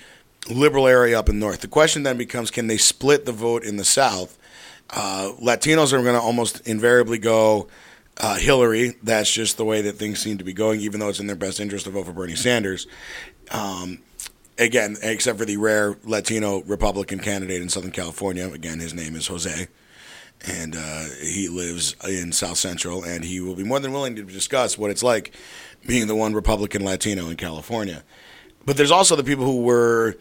liberal 0.50 0.86
area 0.86 1.18
up 1.18 1.30
in 1.30 1.40
north. 1.40 1.62
The 1.62 1.70
question 1.70 2.04
then 2.04 2.18
becomes: 2.18 2.52
Can 2.52 2.68
they 2.68 2.78
split 2.78 3.26
the 3.26 3.32
vote 3.32 3.64
in 3.64 3.78
the 3.78 3.86
South? 3.86 4.38
Uh, 4.90 5.32
Latinos 5.42 5.94
are 5.94 6.02
going 6.02 6.16
to 6.16 6.22
almost 6.22 6.68
invariably 6.68 7.18
go 7.18 7.70
uh, 8.18 8.36
Hillary. 8.36 8.96
That's 9.02 9.32
just 9.32 9.56
the 9.56 9.66
way 9.66 9.82
that 9.82 9.94
things 9.94 10.20
seem 10.20 10.40
to 10.40 10.44
be 10.44 10.54
going, 10.54 10.82
even 10.82 11.00
though 11.00 11.10
it's 11.10 11.22
in 11.22 11.28
their 11.28 11.36
best 11.38 11.60
interest 11.60 11.86
to 11.86 11.92
vote 11.92 12.06
for 12.06 12.14
Bernie 12.14 12.36
Sanders. 12.36 12.86
Um, 13.52 14.00
again, 14.60 14.98
except 15.02 15.40
for 15.40 15.46
the 15.46 15.58
rare 15.58 15.96
Latino 16.04 16.62
Republican 16.64 17.20
candidate 17.20 17.62
in 17.62 17.70
Southern 17.70 17.92
California. 17.92 18.48
Again, 18.48 18.80
his 18.80 18.94
name 18.94 19.16
is 19.16 19.26
Jose, 19.28 19.68
and 20.46 20.76
uh, 20.76 21.06
he 21.22 21.48
lives 21.48 21.96
in 22.08 22.32
South 22.32 22.58
Central, 22.58 23.04
and 23.04 23.24
he 23.24 23.40
will 23.40 23.56
be 23.56 23.64
more 23.64 23.80
than 23.80 23.94
willing 23.94 24.16
to 24.18 24.24
discuss 24.24 24.78
what 24.78 24.92
it's 24.92 25.02
like 25.02 25.34
being 25.88 26.08
the 26.08 26.16
one 26.16 26.34
Republican 26.34 26.84
Latino 26.84 27.30
in 27.30 27.38
California. 27.38 28.04
But 28.66 28.78
there's 28.78 28.92
also 28.92 29.16
the 29.16 29.24
people 29.24 29.46
who 29.46 29.62
were, 29.62 30.18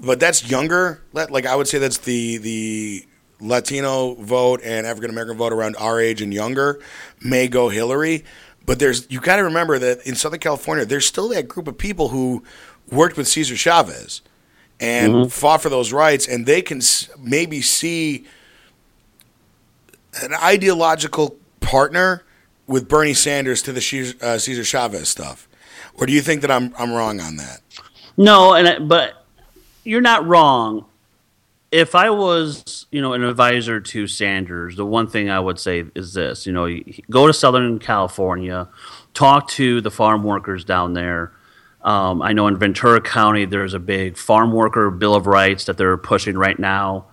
but 0.00 0.20
that's 0.20 0.48
younger. 0.48 1.02
Like 1.12 1.44
I 1.44 1.56
would 1.56 1.68
say, 1.68 1.78
that's 1.78 1.98
the 1.98 2.38
the 2.38 3.06
Latino 3.40 4.14
vote 4.14 4.60
and 4.64 4.86
African 4.86 5.10
American 5.10 5.36
vote 5.36 5.52
around 5.52 5.76
our 5.76 6.00
age 6.00 6.22
and 6.22 6.32
younger 6.32 6.80
may 7.20 7.48
go 7.48 7.68
Hillary. 7.68 8.24
But 8.64 8.78
there's 8.78 9.10
you 9.10 9.20
got 9.20 9.36
to 9.36 9.44
remember 9.44 9.78
that 9.78 10.06
in 10.06 10.14
Southern 10.14 10.40
California, 10.40 10.84
there's 10.84 11.06
still 11.06 11.28
that 11.30 11.48
group 11.48 11.68
of 11.68 11.76
people 11.78 12.08
who 12.08 12.42
worked 12.90 13.16
with 13.16 13.28
Cesar 13.28 13.56
Chavez 13.56 14.22
and 14.80 15.14
mm-hmm. 15.14 15.28
fought 15.28 15.62
for 15.62 15.68
those 15.68 15.92
rights, 15.92 16.26
and 16.28 16.46
they 16.46 16.62
can 16.62 16.80
maybe 17.18 17.62
see 17.62 18.26
an 20.22 20.34
ideological 20.34 21.36
partner 21.60 22.24
with 22.66 22.88
Bernie 22.88 23.14
Sanders 23.14 23.62
to 23.62 23.72
the 23.72 24.16
uh, 24.20 24.38
Cesar 24.38 24.64
Chavez 24.64 25.08
stuff, 25.08 25.48
or 25.94 26.06
do 26.06 26.12
you 26.12 26.20
think 26.20 26.42
that 26.42 26.50
I'm 26.50 26.74
I'm 26.78 26.92
wrong 26.92 27.20
on 27.20 27.36
that? 27.36 27.60
No, 28.16 28.54
and 28.54 28.68
I, 28.68 28.78
but 28.78 29.24
you're 29.84 30.00
not 30.00 30.26
wrong. 30.26 30.86
If 31.72 31.94
I 31.94 32.10
was, 32.10 32.86
you 32.90 33.02
know, 33.02 33.12
an 33.12 33.24
advisor 33.24 33.80
to 33.80 34.06
Sanders, 34.06 34.76
the 34.76 34.86
one 34.86 35.08
thing 35.08 35.28
I 35.28 35.40
would 35.40 35.58
say 35.58 35.84
is 35.94 36.14
this: 36.14 36.46
you 36.46 36.52
know, 36.52 36.68
go 37.10 37.26
to 37.26 37.32
Southern 37.32 37.78
California, 37.78 38.68
talk 39.14 39.48
to 39.50 39.80
the 39.80 39.90
farm 39.90 40.22
workers 40.22 40.64
down 40.64 40.92
there 40.92 41.32
um, 41.86 42.20
I 42.20 42.32
know 42.32 42.48
in 42.48 42.58
Ventura 42.58 43.00
County 43.00 43.44
there's 43.44 43.72
a 43.72 43.78
big 43.78 44.16
farm 44.16 44.52
worker 44.52 44.90
bill 44.90 45.14
of 45.14 45.28
rights 45.28 45.64
that 45.66 45.78
they're 45.78 45.96
pushing 45.96 46.36
right 46.36 46.58
now, 46.58 47.06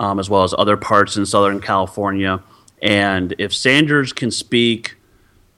um, 0.00 0.18
as 0.18 0.30
well 0.30 0.42
as 0.42 0.54
other 0.56 0.78
parts 0.78 1.18
in 1.18 1.26
Southern 1.26 1.60
California. 1.60 2.42
And 2.80 3.34
if 3.38 3.54
Sanders 3.54 4.14
can 4.14 4.30
speak 4.30 4.96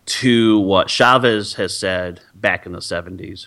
to 0.06 0.58
what 0.58 0.90
Chavez 0.90 1.54
has 1.54 1.78
said 1.78 2.20
back 2.34 2.66
in 2.66 2.72
the 2.72 2.80
70s 2.80 3.46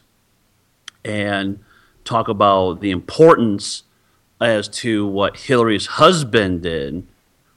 and 1.04 1.60
talk 2.06 2.30
about 2.30 2.80
the 2.80 2.92
importance 2.92 3.84
as 4.40 4.70
to 4.70 5.06
what 5.06 5.36
Hillary's 5.36 5.86
husband 5.86 6.64
did 6.64 7.06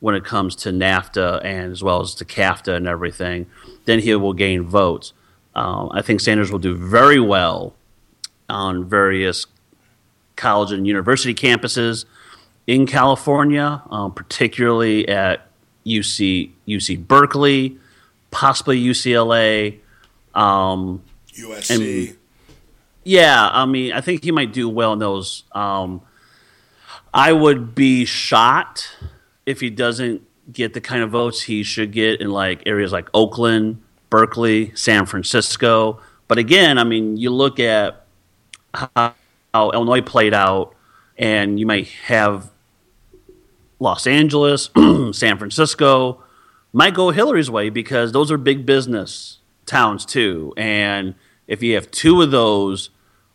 when 0.01 0.17
it 0.17 0.25
comes 0.25 0.57
to 0.57 0.71
NAFTA 0.71 1.45
and 1.45 1.71
as 1.71 1.81
well 1.81 2.01
as 2.01 2.13
to 2.17 2.25
CAFTA 2.25 2.75
and 2.75 2.89
everything, 2.89 3.47
then 3.85 4.01
he 4.01 4.13
will 4.17 4.33
gain 4.33 4.65
votes. 4.65 5.13
Um, 5.55 5.91
I 5.93 6.03
think 6.03 6.21
Sanders 6.21 6.51
will 6.51 6.59
do 6.59 6.75
very 6.75 7.21
well 7.21 7.75
on 8.49 8.85
various 8.89 9.47
college 10.37 10.73
and 10.73 10.87
university 10.87 11.35
campuses 11.35 12.05
in 12.67 12.87
California, 12.87 13.83
um, 13.91 14.13
particularly 14.13 15.09
at 15.09 15.47
UC 15.85 16.51
UC 16.67 17.07
Berkeley, 17.07 17.77
possibly 18.31 18.83
UCLA, 18.83 19.81
um, 20.35 21.03
USC. 21.35 22.09
And, 22.09 22.17
yeah, 23.05 23.51
I 23.53 23.67
mean, 23.67 23.93
I 23.93 24.01
think 24.01 24.23
he 24.23 24.31
might 24.31 24.53
do 24.53 24.69
well 24.69 24.93
in 24.93 25.01
those. 25.01 25.43
Um, 25.53 26.03
I 27.13 27.33
would 27.33 27.75
be 27.75 28.05
shot 28.05 28.97
if 29.45 29.61
he 29.61 29.71
doesn't 29.71 30.23
get 30.53 30.73
the 30.73 30.81
kind 30.81 31.03
of 31.03 31.11
votes 31.11 31.43
he 31.43 31.63
should 31.63 31.93
get 31.93 32.21
in 32.21 32.31
like 32.31 32.63
areas 32.65 32.93
like 32.93 33.09
Oakland, 33.13 33.82
Berkeley, 34.13 34.73
San 34.75 35.07
Francisco. 35.07 35.99
But 36.29 36.37
again, 36.37 36.77
I 36.77 36.85
mean, 36.85 37.17
you 37.17 37.31
look 37.31 37.59
at 37.59 38.05
how, 38.75 39.15
how 39.55 39.71
Illinois 39.71 40.03
played 40.03 40.35
out, 40.35 40.75
and 41.17 41.59
you 41.59 41.65
might 41.65 41.89
have 42.05 42.51
Los 43.81 44.07
Angeles, 44.07 44.69
San 45.13 45.39
Francisco 45.39 46.23
might 46.75 46.93
go 46.93 47.09
Hillary's 47.09 47.51
way 47.51 47.71
because 47.71 48.13
those 48.13 48.31
are 48.31 48.37
big 48.37 48.67
business 48.67 49.39
towns 49.65 50.05
too. 50.05 50.53
And 50.59 51.15
if 51.47 51.63
you 51.63 51.75
have 51.75 51.91
two 51.91 52.21
of 52.21 52.31
those 52.31 52.91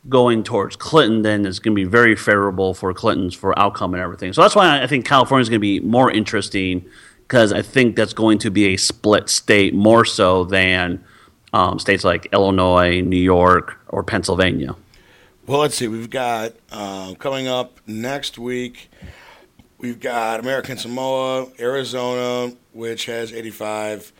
going 0.08 0.44
towards 0.44 0.76
Clinton, 0.76 1.24
then 1.24 1.44
it's 1.44 1.58
going 1.58 1.76
to 1.76 1.82
be 1.82 1.90
very 1.90 2.16
favorable 2.16 2.76
for 2.76 2.94
Clinton's 2.94 3.34
for 3.34 3.58
outcome 3.58 3.96
and 3.96 4.04
everything. 4.04 4.32
So 4.32 4.44
that's 4.44 4.56
why 4.56 4.80
I 4.80 4.86
think 4.86 5.06
California 5.06 5.42
is 5.42 5.50
going 5.50 5.60
to 5.60 5.60
be 5.60 5.80
more 5.80 6.12
interesting 6.12 6.86
because 7.28 7.52
I 7.52 7.62
think 7.62 7.98
that's 7.98 8.14
going 8.14 8.38
to 8.40 8.50
be 8.50 8.74
a 8.74 8.78
split 8.78 9.30
state 9.30 9.74
more 9.74 10.06
so 10.06 10.46
than 10.46 11.04
um, 11.52 11.78
states 11.78 12.06
like 12.06 12.28
Illinois, 12.32 13.02
New 13.02 13.18
York, 13.18 13.78
or 13.90 14.02
Pennsylvania. 14.02 14.76
Well, 15.46 15.60
let's 15.60 15.76
see. 15.76 15.88
We've 15.88 16.10
got 16.10 16.54
uh, 16.72 17.16
coming 17.16 17.48
up 17.48 17.80
next 17.86 18.38
week. 18.38 18.90
We've 19.78 20.00
got 20.00 20.40
American 20.40 20.78
Samoa, 20.78 21.48
Arizona, 21.60 22.56
which 22.74 23.06
has 23.06 23.34
85 23.34 24.12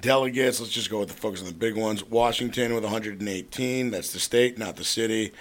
delegates. 0.00 0.60
Let's 0.60 0.72
just 0.72 0.90
go 0.90 1.00
with 1.00 1.08
the 1.08 1.14
focus 1.14 1.40
on 1.40 1.46
the 1.46 1.54
big 1.54 1.76
ones. 1.76 2.04
Washington 2.04 2.74
with 2.74 2.84
118. 2.84 3.90
That's 3.90 4.12
the 4.12 4.18
state, 4.20 4.58
not 4.58 4.76
the 4.76 4.84
city. 4.84 5.32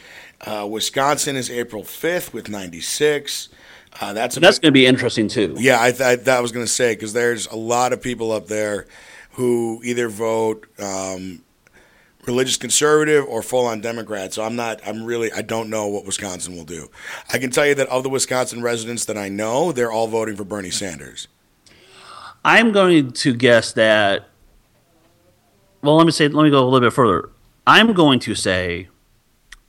Uh, 0.42 0.68
Wisconsin 0.70 1.36
is 1.36 1.50
April 1.50 1.84
5th 1.84 2.34
with 2.34 2.50
96. 2.50 3.50
Uh, 4.02 4.14
that's 4.14 4.36
that's 4.36 4.60
going 4.60 4.72
to 4.72 4.74
be 4.74 4.86
interesting 4.86 5.28
too. 5.28 5.56
Yeah, 5.58 5.82
I, 5.82 5.92
th- 5.92 6.28
I 6.28 6.40
was 6.40 6.52
going 6.52 6.66
to 6.66 6.72
say 6.72 6.94
because 6.94 7.14
there's 7.14 7.48
a 7.48 7.56
lot 7.56 7.94
of 7.94 8.02
people 8.02 8.32
up 8.32 8.48
there 8.48 8.88
who 9.32 9.82
either 9.84 10.10
vote 10.10 10.68
um, 10.80 11.44
religious 12.26 12.58
conservative 12.58 13.26
or 13.26 13.42
full 13.42 13.66
on 13.66 13.82
Democrat. 13.82 14.34
So 14.34 14.44
I'm 14.44 14.56
not. 14.56 14.82
I'm 14.86 15.04
really. 15.04 15.32
I 15.32 15.42
don't 15.42 15.70
know 15.70 15.88
what 15.88 16.06
Wisconsin 16.06 16.56
will 16.56 16.66
do. 16.66 16.90
I 17.32 17.38
can 17.38 17.52
tell 17.52 17.66
you 17.68 17.76
that 17.76 17.88
of 17.90 18.04
the 18.04 18.10
Wisconsin 18.10 18.62
residents 18.62 19.06
that 19.06 19.18
I 19.18 19.30
know, 19.30 19.72
they're 19.72 19.92
all 19.92 20.08
voting 20.08 20.36
for 20.36 20.44
Bernie 20.44 20.72
Sanders. 20.72 21.28
I'm 22.44 22.72
going 22.72 23.12
to 23.12 23.34
guess 23.34 23.74
that. 23.74 24.28
Well, 25.82 25.98
let 25.98 26.06
me 26.06 26.12
say. 26.12 26.28
Let 26.28 26.44
me 26.44 26.50
go 26.50 26.64
a 26.64 26.66
little 26.66 26.88
bit 26.88 26.94
further. 26.94 27.30
I'm 27.66 27.94
going 27.94 28.20
to 28.22 28.36
say 28.36 28.90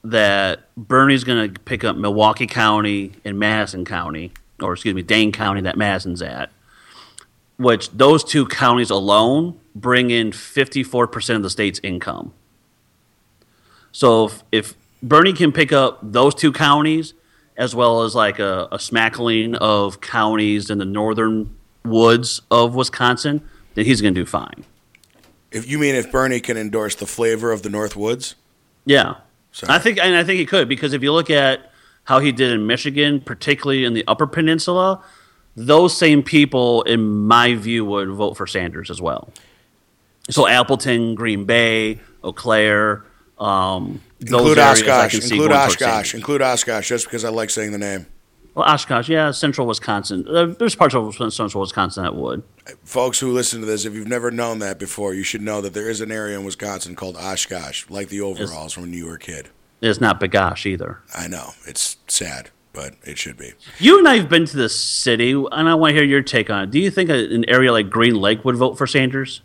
that 0.05 0.69
Bernie's 0.77 1.25
going 1.25 1.53
to 1.53 1.61
pick 1.61 1.83
up 1.83 1.97
Milwaukee 1.97 2.47
County 2.47 3.13
and 3.25 3.39
Madison 3.39 3.85
County, 3.85 4.33
or 4.61 4.75
excuse 4.75 4.95
me, 4.95 5.03
Dane 5.03 5.33
County 5.33 5.63
that 5.63 5.77
Madison's 5.77 6.23
at, 6.23 6.51
which 7.57 7.91
those 7.91 8.23
two 8.23 8.47
counties 8.47 8.91
alone 8.91 9.59
bring 9.75 10.11
in 10.11 10.31
54% 10.31 11.37
of 11.37 11.43
the 11.43 11.51
state's 11.51 11.81
income. 11.83 12.33
So 13.93 14.27
if, 14.27 14.43
if 14.53 14.75
Bernie 15.03 15.33
can 15.33 15.53
pick 15.53 15.73
up 15.73 15.99
those 16.03 16.35
two 16.35 16.53
counties, 16.53 17.15
as 17.57 17.75
well 17.75 18.03
as 18.03 18.15
like 18.15 18.39
a, 18.39 18.69
a 18.73 18.79
smackling 18.79 19.55
of 19.57 20.01
counties 20.01 20.71
in 20.71 20.79
the 20.79 20.85
northern 20.85 21.57
woods 21.85 22.43
of 22.51 22.75
Wisconsin, 22.75 23.49
then 23.75 23.85
he's 23.85 24.01
going 24.01 24.15
to 24.15 24.21
do 24.21 24.27
fine. 24.27 24.65
If 25.53 25.69
you 25.69 25.79
mean 25.79 25.95
if 25.95 26.11
Bernie 26.11 26.41
can 26.41 26.57
endorse 26.57 26.97
the 26.97 27.07
flavor 27.07 27.53
of 27.53 27.63
the 27.63 27.71
North 27.71 27.95
Woods, 27.95 28.35
Yeah, 28.85 29.17
So- 29.55 29.69
I 29.71 29.79
think, 29.79 29.99
and 29.99 30.17
I 30.17 30.25
think 30.25 30.41
he 30.41 30.47
could 30.47 30.69
because 30.69 30.93
if 30.93 31.03
you 31.03 31.13
look 31.13 31.31
at 31.31 31.71
how 32.03 32.19
he 32.19 32.33
did 32.33 32.51
in 32.51 32.67
Michigan, 32.67 33.21
particularly 33.21 33.85
in 33.85 33.95
the 33.95 34.05
Upper 34.09 34.27
Peninsula, 34.27 35.03
those 35.55 35.97
same 35.97 36.25
people, 36.25 36.83
in 36.83 37.27
my 37.27 37.55
view, 37.55 37.85
would 37.85 38.11
vote 38.11 38.37
for 38.37 38.49
Sanders 38.49 38.91
as 38.91 39.01
well. 39.01 39.33
So 40.29 40.49
Appleton, 40.49 41.15
Green 41.15 41.45
Bay, 41.45 42.01
Eau 42.25 42.33
Claire, 42.33 43.05
um, 43.39 44.03
those 44.19 44.41
include 44.41 44.59
areas 44.59 44.83
I 44.83 45.07
Oshkosh, 45.07 45.11
can 45.13 45.21
see 45.21 45.35
include 45.37 45.53
Oshkosh, 45.53 46.15
include 46.15 46.43
Oshkosh, 46.43 46.89
just 46.89 47.07
because 47.07 47.25
I 47.25 47.29
like 47.29 47.51
saying 47.51 47.71
the 47.71 47.79
name. 47.79 48.07
Well, 48.55 48.69
Oshkosh, 48.69 49.09
yeah, 49.09 49.33
central 49.33 49.67
Wisconsin. 49.67 50.27
Uh, 50.29 50.47
There's 50.47 50.77
parts 50.77 50.95
of 50.95 51.15
central 51.33 51.61
Wisconsin 51.61 52.05
that 52.05 52.15
would. 52.15 52.45
Folks 52.85 53.19
who 53.19 53.33
listen 53.33 53.61
to 53.61 53.67
this, 53.67 53.85
if 53.85 53.95
you've 53.95 54.07
never 54.07 54.31
known 54.31 54.61
that 54.61 54.79
before, 54.79 55.13
you 55.13 55.25
should 55.25 55.43
know 55.43 55.61
that 55.61 55.75
there 55.75 55.91
is 55.91 56.01
an 56.01 56.13
area 56.13 56.39
in 56.39 56.45
Wisconsin 56.45 56.95
called 56.95 57.17
Oshkosh, 57.17 57.91
like 57.91 58.09
the 58.09 58.21
overalls 58.21 58.73
from 58.73 58.85
when 58.85 58.93
you 58.93 59.07
were 59.07 59.15
a 59.15 59.19
kid. 59.19 59.49
It's 59.81 60.01
not 60.01 60.21
B'gosh 60.21 60.67
either. 60.67 61.01
I 61.15 61.27
know 61.27 61.51
it's 61.67 61.97
sad, 62.07 62.51
but 62.73 62.95
it 63.03 63.19
should 63.19 63.37
be. 63.37 63.55
You 63.81 63.99
and 63.99 64.07
I 64.07 64.17
have 64.19 64.29
been 64.29 64.47
to 64.47 64.57
the 64.57 64.69
city, 64.69 65.33
and 65.33 65.69
I 65.69 65.75
want 65.75 65.91
to 65.91 65.95
hear 65.97 66.05
your 66.05 66.23
take 66.23 66.49
on 66.49 66.63
it. 66.63 66.71
Do 66.71 66.79
you 66.79 66.93
think 66.93 67.11
an 67.11 67.45
area 67.49 67.73
like 67.73 67.91
Green 67.91 68.15
Lake 68.15 68.45
would 68.45 68.57
vote 68.57 68.79
for 68.79 68.87
Sanders? 68.87 69.43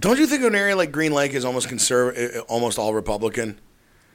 Don't 0.00 0.18
you 0.18 0.26
think 0.26 0.42
an 0.42 0.54
area 0.56 0.74
like 0.74 0.90
Green 0.90 1.12
Lake 1.12 1.32
is 1.32 1.44
almost 1.44 1.68
conserv- 1.68 2.42
almost 2.48 2.78
all 2.78 2.92
Republican? 2.92 3.60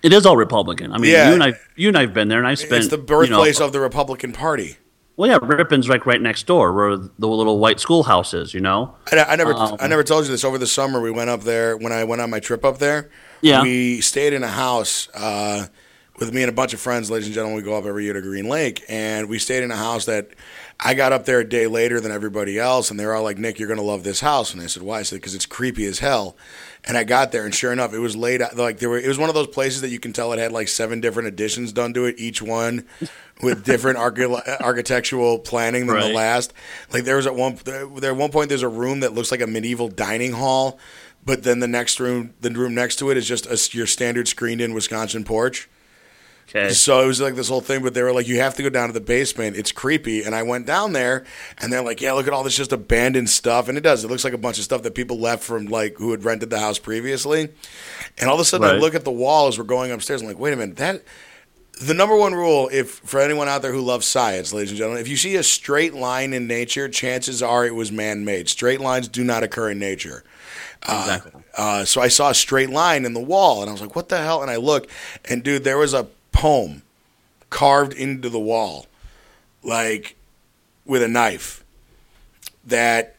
It 0.01 0.13
is 0.13 0.25
all 0.25 0.37
Republican. 0.37 0.91
I 0.93 0.97
mean, 0.97 1.11
Yeah. 1.11 1.27
you 1.29 1.33
and 1.33 1.43
I, 1.43 1.53
you 1.75 1.87
and 1.89 1.97
I've 1.97 2.13
been 2.13 2.27
there, 2.29 2.39
and 2.39 2.47
I've 2.47 2.59
spent. 2.59 2.83
it's 2.83 2.87
the 2.87 2.95
you 2.97 3.01
know, 3.01 3.07
birthplace 3.07 3.59
of 3.59 3.71
the 3.73 3.79
Republican 3.79 4.31
Party. 4.31 4.77
Well, 5.17 5.29
yeah, 5.29 5.39
Ripon's 5.41 5.89
like 5.89 6.05
right 6.05 6.21
next 6.21 6.45
door, 6.45 6.71
where 6.71 6.95
the 6.95 7.27
little 7.27 7.59
white 7.59 7.81
schoolhouse 7.81 8.33
is. 8.33 8.53
You 8.53 8.61
know. 8.61 8.95
I, 9.11 9.17
I 9.23 9.35
never, 9.35 9.53
Um, 9.53 9.75
I 9.81 9.87
never 9.87 10.03
told 10.03 10.25
you 10.25 10.31
this. 10.31 10.45
Over 10.45 10.57
the 10.57 10.67
summer, 10.67 11.01
we 11.01 11.11
went 11.11 11.29
up 11.29 11.41
there 11.41 11.75
when 11.75 11.91
I 11.91 12.05
went 12.05 12.21
on 12.21 12.29
my 12.29 12.39
trip 12.39 12.63
up 12.63 12.77
there. 12.77 13.09
Yeah. 13.41 13.61
we 13.61 13.99
stayed 14.01 14.31
in 14.33 14.43
a 14.43 14.47
house 14.49 15.09
uh, 15.13 15.67
with 16.19 16.33
me 16.33 16.43
and 16.43 16.49
a 16.49 16.53
bunch 16.53 16.73
of 16.73 16.79
friends. 16.79 17.11
Ladies 17.11 17.27
and 17.27 17.35
gentlemen, 17.35 17.57
we 17.57 17.63
go 17.63 17.77
up 17.77 17.85
every 17.85 18.05
year 18.05 18.13
to 18.13 18.21
Green 18.21 18.47
Lake, 18.47 18.83
and 18.87 19.27
we 19.27 19.39
stayed 19.39 19.63
in 19.63 19.71
a 19.71 19.75
house 19.77 20.05
that 20.05 20.29
I 20.79 20.93
got 20.93 21.11
up 21.11 21.25
there 21.25 21.41
a 21.41 21.47
day 21.47 21.67
later 21.67 21.99
than 21.99 22.13
everybody 22.13 22.57
else, 22.57 22.89
and 22.89 22.97
they 22.97 23.05
were 23.05 23.13
all 23.15 23.23
like, 23.23 23.37
"Nick, 23.37 23.59
you're 23.59 23.67
going 23.67 23.79
to 23.79 23.85
love 23.85 24.03
this 24.05 24.21
house." 24.21 24.53
And 24.53 24.61
I 24.61 24.67
said, 24.67 24.83
"Why?" 24.83 24.99
I 24.99 25.03
said, 25.03 25.17
"Because 25.17 25.35
it's 25.35 25.45
creepy 25.45 25.85
as 25.85 25.99
hell." 25.99 26.37
And 26.85 26.97
I 26.97 27.03
got 27.03 27.31
there, 27.31 27.45
and 27.45 27.53
sure 27.53 27.73
enough, 27.73 27.93
it 27.93 27.99
was 27.99 28.15
laid 28.15 28.41
out. 28.41 28.55
Like 28.55 28.79
there 28.79 28.89
were, 28.89 28.97
it 28.97 29.07
was 29.07 29.17
one 29.17 29.29
of 29.29 29.35
those 29.35 29.47
places 29.47 29.81
that 29.81 29.89
you 29.89 29.99
can 29.99 30.13
tell 30.13 30.31
it 30.33 30.39
had 30.39 30.51
like 30.51 30.69
seven 30.69 31.01
different 31.01 31.27
additions 31.27 31.73
done 31.73 31.93
to 31.93 32.05
it, 32.05 32.15
each 32.17 32.41
one 32.41 32.85
with 33.43 33.65
different 33.65 33.97
archi- 33.97 34.25
architectural 34.61 35.39
planning 35.39 35.87
than 35.87 35.97
the 35.99 36.13
last. 36.13 36.53
Like 36.91 37.03
there 37.03 37.17
was 37.17 37.27
at 37.27 37.35
one 37.35 37.59
there 37.65 38.11
at 38.11 38.15
one 38.15 38.31
point 38.31 38.49
there's 38.49 38.63
a 38.63 38.69
room 38.69 39.01
that 39.01 39.13
looks 39.13 39.29
like 39.29 39.41
a 39.41 39.47
medieval 39.47 39.89
dining 39.89 40.31
hall, 40.31 40.79
but 41.25 41.43
then 41.43 41.59
the 41.59 41.67
next 41.67 41.99
room, 41.99 42.33
the 42.39 42.49
room 42.49 42.73
next 42.73 42.95
to 42.99 43.11
it 43.11 43.17
is 43.17 43.27
just 43.27 43.45
a, 43.45 43.77
your 43.77 43.85
standard 43.85 44.27
screened-in 44.27 44.73
Wisconsin 44.73 45.23
porch. 45.23 45.69
Okay. 46.49 46.69
So 46.69 47.03
it 47.03 47.05
was 47.05 47.21
like 47.21 47.35
this 47.35 47.47
whole 47.47 47.61
thing, 47.61 47.83
but 47.83 47.93
they 47.93 48.01
were 48.01 48.11
like, 48.11 48.27
you 48.27 48.39
have 48.39 48.55
to 48.55 48.63
go 48.63 48.69
down 48.69 48.87
to 48.87 48.93
the 48.93 48.99
basement. 48.99 49.55
It's 49.55 49.71
creepy. 49.71 50.23
And 50.23 50.33
I 50.33 50.41
went 50.41 50.65
down 50.65 50.93
there, 50.93 51.23
and 51.59 51.71
they're 51.71 51.83
like, 51.83 52.01
yeah, 52.01 52.13
look 52.13 52.25
at 52.25 52.33
all 52.33 52.43
this 52.43 52.55
just 52.55 52.73
abandoned 52.73 53.29
stuff. 53.29 53.67
And 53.69 53.77
it 53.77 53.81
does. 53.81 54.03
It 54.03 54.07
looks 54.07 54.23
like 54.23 54.33
a 54.33 54.37
bunch 54.37 54.57
of 54.57 54.63
stuff 54.63 54.81
that 54.81 54.95
people 54.95 55.19
left 55.19 55.43
from 55.43 55.67
like 55.67 55.97
who 55.97 56.09
had 56.11 56.23
rented 56.23 56.49
the 56.49 56.59
house 56.59 56.79
previously. 56.79 57.49
And 58.17 58.29
all 58.29 58.35
of 58.35 58.41
a 58.41 58.45
sudden, 58.45 58.67
I 58.67 58.73
look 58.73 58.95
at 58.95 59.05
the 59.05 59.11
wall 59.11 59.47
as 59.47 59.59
we're 59.59 59.63
going 59.63 59.91
upstairs. 59.91 60.21
I'm 60.21 60.27
like, 60.27 60.39
wait 60.39 60.53
a 60.53 60.55
minute, 60.55 60.77
that. 60.77 61.03
The 61.81 61.93
number 61.93 62.17
one 62.17 62.33
rule, 62.33 62.67
if 62.73 62.89
for 62.91 63.21
anyone 63.21 63.47
out 63.47 63.61
there 63.61 63.71
who 63.71 63.79
loves 63.79 64.05
science, 64.05 64.51
ladies 64.51 64.71
and 64.71 64.77
gentlemen, 64.77 64.99
if 64.99 65.07
you 65.07 65.15
see 65.15 65.37
a 65.37 65.43
straight 65.43 65.93
line 65.93 66.33
in 66.33 66.45
nature, 66.45 66.89
chances 66.89 67.41
are 67.41 67.65
it 67.65 67.73
was 67.73 67.89
man-made. 67.89 68.49
Straight 68.49 68.81
lines 68.81 69.07
do 69.07 69.23
not 69.23 69.43
occur 69.43 69.69
in 69.69 69.79
nature. 69.79 70.25
exactly. 70.83 71.41
Uh, 71.57 71.85
so 71.85 72.01
I 72.01 72.09
saw 72.09 72.31
a 72.31 72.33
straight 72.33 72.69
line 72.69 73.05
in 73.05 73.13
the 73.13 73.21
wall, 73.21 73.61
and 73.61 73.69
I 73.69 73.71
was 73.71 73.81
like, 73.81 73.95
"What 73.95 74.09
the 74.09 74.17
hell?" 74.17 74.41
And 74.41 74.51
I 74.51 74.57
look, 74.57 74.89
and 75.29 75.41
dude, 75.41 75.63
there 75.63 75.77
was 75.77 75.93
a 75.93 76.07
poem 76.39 76.83
carved 77.49 77.91
into 77.91 78.29
the 78.29 78.39
wall, 78.39 78.85
like 79.61 80.15
with 80.85 81.03
a 81.03 81.07
knife. 81.07 81.65
That, 82.65 83.17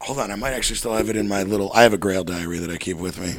hold 0.00 0.18
on, 0.18 0.30
I 0.30 0.34
might 0.34 0.52
actually 0.52 0.76
still 0.76 0.92
have 0.92 1.08
it 1.08 1.16
in 1.16 1.26
my 1.26 1.42
little. 1.42 1.72
I 1.72 1.82
have 1.82 1.94
a 1.94 1.98
Grail 1.98 2.22
diary 2.22 2.58
that 2.58 2.70
I 2.70 2.76
keep 2.76 2.98
with 2.98 3.18
me. 3.18 3.36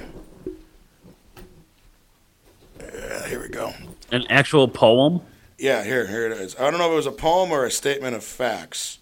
Yeah, 2.80 3.28
here 3.28 3.42
we 3.42 3.50
go. 3.50 3.74
An 4.12 4.26
actual 4.28 4.68
poem. 4.68 5.22
Yeah, 5.60 5.84
here, 5.84 6.08
here 6.08 6.26
it 6.26 6.32
is. 6.32 6.56
I 6.56 6.72
don't 6.72 6.80
know 6.80 6.88
if 6.88 6.94
it 6.94 6.96
was 6.96 7.06
a 7.06 7.12
poem 7.12 7.52
or 7.52 7.66
a 7.66 7.72
statement 7.72 8.16
of 8.16 8.24
facts. 8.24 8.98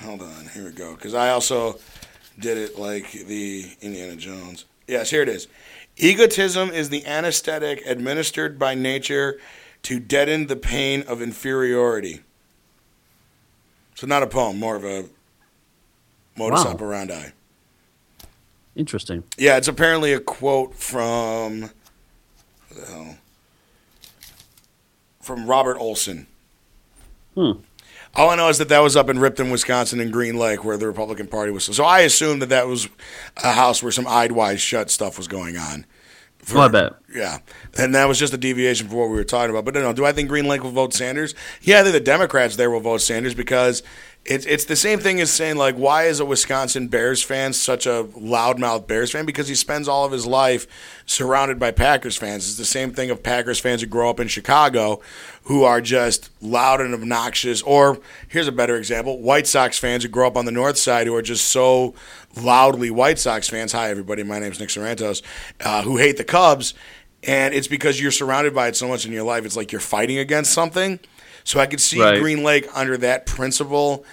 Hold 0.00 0.22
on, 0.22 0.46
here 0.54 0.64
we 0.64 0.70
go. 0.70 0.94
Because 0.94 1.14
I 1.14 1.30
also 1.30 1.80
did 2.38 2.56
it 2.56 2.78
like 2.78 3.10
the 3.10 3.64
Indiana 3.80 4.14
Jones. 4.14 4.64
Yes, 4.86 5.10
here 5.10 5.22
it 5.22 5.28
is. 5.28 5.48
Egotism 5.96 6.70
is 6.70 6.88
the 6.88 7.06
anesthetic 7.06 7.82
administered 7.86 8.58
by 8.58 8.74
nature 8.74 9.38
to 9.82 10.00
deaden 10.00 10.46
the 10.46 10.56
pain 10.56 11.02
of 11.02 11.22
inferiority. 11.22 12.20
So 13.94 14.06
not 14.06 14.22
a 14.22 14.26
poem, 14.26 14.58
more 14.58 14.76
of 14.76 14.84
a 14.84 15.06
modus 16.36 16.64
Wow. 16.64 16.72
operandi. 16.72 17.28
Interesting. 18.74 19.22
Yeah, 19.36 19.56
it's 19.56 19.68
apparently 19.68 20.12
a 20.12 20.18
quote 20.20 20.74
from 20.74 21.70
the 22.74 22.86
hell? 22.86 23.18
From 25.22 25.46
Robert 25.46 25.76
Olson. 25.78 26.26
Hmm. 27.36 27.52
All 28.16 28.30
I 28.30 28.36
know 28.36 28.48
is 28.48 28.58
that 28.58 28.68
that 28.68 28.78
was 28.80 28.96
up 28.96 29.08
in 29.08 29.18
Ripon, 29.18 29.50
Wisconsin, 29.50 30.00
in 30.00 30.10
Green 30.10 30.36
Lake, 30.36 30.64
where 30.64 30.76
the 30.76 30.86
Republican 30.86 31.26
Party 31.26 31.50
was. 31.52 31.64
So 31.64 31.84
I 31.84 32.00
assumed 32.00 32.42
that 32.42 32.48
that 32.50 32.68
was 32.68 32.88
a 33.42 33.52
house 33.52 33.82
where 33.82 33.90
some 33.92 34.06
eyed 34.06 34.32
wide 34.32 34.60
shut 34.60 34.90
stuff 34.90 35.16
was 35.18 35.26
going 35.28 35.56
on. 35.56 35.84
For- 36.38 36.58
Oh, 36.58 36.62
I 36.62 36.68
bet. 36.68 36.92
Yeah, 37.14 37.38
and 37.78 37.94
that 37.94 38.06
was 38.06 38.18
just 38.18 38.34
a 38.34 38.36
deviation 38.36 38.88
from 38.88 38.98
what 38.98 39.08
we 39.08 39.16
were 39.16 39.24
talking 39.24 39.50
about. 39.50 39.64
But 39.64 39.74
no, 39.74 39.92
do 39.92 40.04
I 40.04 40.12
think 40.12 40.28
Green 40.28 40.46
Lake 40.46 40.62
will 40.62 40.70
vote 40.72 40.92
Sanders? 40.92 41.34
Yeah, 41.62 41.80
I 41.80 41.82
think 41.82 41.94
the 41.94 42.00
Democrats 42.00 42.56
there 42.56 42.70
will 42.70 42.80
vote 42.80 42.98
Sanders 43.00 43.34
because 43.34 43.82
it's 44.24 44.46
it's 44.46 44.64
the 44.64 44.76
same 44.76 45.00
thing 45.00 45.20
as 45.20 45.30
saying 45.30 45.56
like, 45.56 45.76
why 45.76 46.04
is 46.04 46.18
a 46.18 46.24
Wisconsin 46.24 46.88
Bears 46.88 47.22
fan 47.22 47.52
such 47.52 47.84
a 47.86 48.04
loudmouth 48.16 48.86
Bears 48.86 49.12
fan? 49.12 49.26
Because 49.26 49.48
he 49.48 49.54
spends 49.54 49.86
all 49.86 50.06
of 50.06 50.12
his 50.12 50.24
life 50.26 50.66
surrounded 51.04 51.58
by 51.58 51.70
Packers 51.70 52.16
fans. 52.16 52.48
It's 52.48 52.56
the 52.56 52.64
same 52.64 52.92
thing 52.92 53.10
of 53.10 53.22
Packers 53.22 53.60
fans 53.60 53.82
who 53.82 53.86
grow 53.86 54.08
up 54.08 54.20
in 54.20 54.28
Chicago, 54.28 55.02
who 55.42 55.64
are 55.64 55.82
just 55.82 56.30
loud 56.40 56.80
and 56.80 56.94
obnoxious. 56.94 57.60
Or 57.62 57.98
here's 58.28 58.48
a 58.48 58.52
better 58.52 58.76
example: 58.76 59.20
White 59.20 59.46
Sox 59.46 59.78
fans 59.78 60.04
who 60.04 60.08
grow 60.08 60.26
up 60.26 60.38
on 60.38 60.46
the 60.46 60.52
North 60.52 60.78
Side 60.78 61.06
who 61.06 61.14
are 61.14 61.22
just 61.22 61.46
so 61.46 61.94
loudly 62.34 62.90
White 62.90 63.18
Sox 63.18 63.48
fans. 63.48 63.72
Hi, 63.72 63.90
everybody. 63.90 64.22
My 64.22 64.38
name's 64.38 64.58
Nick 64.58 64.70
Sorrentos, 64.70 65.20
uh, 65.60 65.82
who 65.82 65.98
hate 65.98 66.16
the 66.16 66.24
Cubs. 66.24 66.72
And 67.26 67.54
it's 67.54 67.68
because 67.68 68.00
you're 68.00 68.10
surrounded 68.10 68.54
by 68.54 68.68
it 68.68 68.76
so 68.76 68.86
much 68.86 69.06
in 69.06 69.12
your 69.12 69.24
life. 69.24 69.46
It's 69.46 69.56
like 69.56 69.72
you're 69.72 69.80
fighting 69.80 70.18
against 70.18 70.52
something. 70.52 71.00
So 71.44 71.60
I 71.60 71.66
could 71.66 71.80
see 71.80 72.00
Right. 72.00 72.20
Green 72.20 72.42
Lake 72.42 72.66
under 72.74 72.96
that 72.98 73.26
principle 73.26 74.04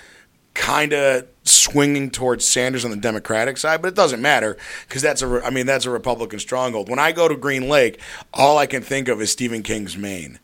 kind 0.53 0.91
of 0.93 1.25
swinging 1.43 2.11
towards 2.11 2.43
Sanders 2.45 2.83
on 2.83 2.91
the 2.91 2.97
Democratic 2.97 3.57
side, 3.57 3.81
but 3.81 3.87
it 3.87 3.95
doesn't 3.95 4.21
matter 4.21 4.57
because 4.87 5.01
that's 5.01 5.21
a, 5.21 5.41
I 5.43 5.49
mean, 5.49 5.65
that's 5.65 5.85
a 5.85 5.89
Republican 5.89 6.39
stronghold. 6.39 6.89
When 6.89 6.99
I 6.99 7.13
go 7.13 7.27
to 7.29 7.35
Green 7.37 7.69
Lake, 7.69 7.99
all 8.33 8.57
I 8.57 8.65
can 8.65 8.83
think 8.83 9.07
of 9.07 9.21
is 9.21 9.31
Stephen 9.31 9.63
King's 9.63 9.97
Maine. 9.97 10.39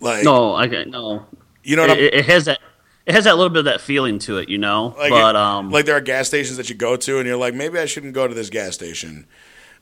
Like, 0.00 0.24
No, 0.24 0.54
I 0.54 0.66
no. 0.66 1.26
you 1.62 1.76
know 1.76 1.84
It, 1.84 1.98
it 2.14 2.24
has 2.26 2.46
that. 2.46 2.60
It 3.06 3.14
has 3.14 3.24
that 3.24 3.36
little 3.38 3.48
bit 3.48 3.60
of 3.60 3.64
that 3.66 3.80
feeling 3.80 4.18
to 4.20 4.36
it, 4.36 4.50
you 4.50 4.58
know. 4.58 4.94
like, 4.98 5.10
but 5.10 5.34
it- 5.34 5.36
um, 5.36 5.70
like 5.70 5.86
there 5.86 5.96
are 5.96 6.00
gas 6.00 6.28
stations 6.28 6.56
that 6.58 6.68
you 6.68 6.74
go 6.74 6.94
to, 6.96 7.18
and 7.18 7.26
you're 7.26 7.38
like, 7.38 7.54
maybe 7.54 7.78
I 7.78 7.86
shouldn't 7.86 8.12
go 8.12 8.28
to 8.28 8.34
this 8.34 8.50
gas 8.50 8.74
station. 8.74 9.26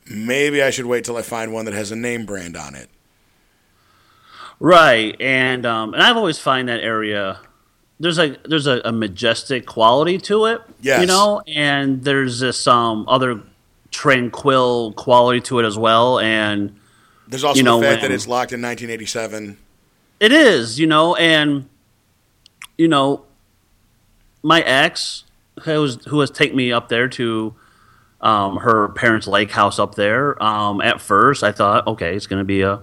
Maybe 0.08 0.62
I 0.62 0.70
should 0.70 0.86
wait 0.86 1.04
till 1.04 1.16
I 1.16 1.22
find 1.22 1.52
one 1.52 1.64
that 1.64 1.74
has 1.74 1.90
a 1.90 1.96
name 1.96 2.24
brand 2.24 2.56
on 2.56 2.76
it. 2.76 2.88
Right, 4.58 5.20
and 5.20 5.66
um, 5.66 5.92
and 5.94 6.02
I've 6.02 6.16
always 6.16 6.38
find 6.38 6.68
that 6.68 6.80
area 6.80 7.40
there's 7.98 8.18
a 8.18 8.36
there's 8.44 8.66
a, 8.66 8.80
a 8.84 8.92
majestic 8.92 9.66
quality 9.66 10.18
to 10.18 10.46
it, 10.46 10.60
Yes. 10.80 11.00
you 11.00 11.06
know, 11.06 11.42
and 11.46 12.02
there's 12.04 12.40
this 12.40 12.66
um 12.66 13.04
other 13.08 13.40
tranquil 13.90 14.92
quality 14.92 15.40
to 15.42 15.58
it 15.60 15.64
as 15.64 15.78
well, 15.78 16.18
and 16.18 16.76
There's 17.28 17.44
also 17.44 17.56
You 17.58 17.64
know, 17.64 17.80
the 17.80 17.86
fact 17.86 18.02
that 18.02 18.10
it's 18.10 18.26
locked 18.28 18.52
in 18.52 18.60
1987. 18.60 19.56
it 20.20 20.32
is, 20.32 20.78
you 20.78 20.86
know, 20.86 21.14
and 21.16 21.68
you 22.76 22.88
know, 22.88 23.24
my 24.42 24.60
ex 24.60 25.24
who 25.62 25.80
was 25.80 26.04
who 26.06 26.20
has 26.20 26.30
taken 26.30 26.56
me 26.56 26.72
up 26.72 26.88
there 26.90 27.08
to 27.08 27.54
um, 28.20 28.58
her 28.58 28.88
parents' 28.90 29.26
lake 29.26 29.50
house 29.50 29.78
up 29.78 29.94
there. 29.94 30.42
Um, 30.42 30.80
at 30.82 31.00
first, 31.00 31.42
I 31.42 31.52
thought, 31.52 31.86
okay, 31.86 32.14
it's 32.14 32.26
going 32.26 32.40
to 32.40 32.44
be 32.44 32.60
a 32.62 32.80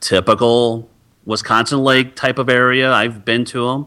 typical 0.00 0.88
Wisconsin 1.26 1.82
lake 1.82 2.14
type 2.14 2.38
of 2.38 2.48
area. 2.48 2.92
I've 2.92 3.24
been 3.24 3.44
to 3.46 3.66
them, 3.66 3.86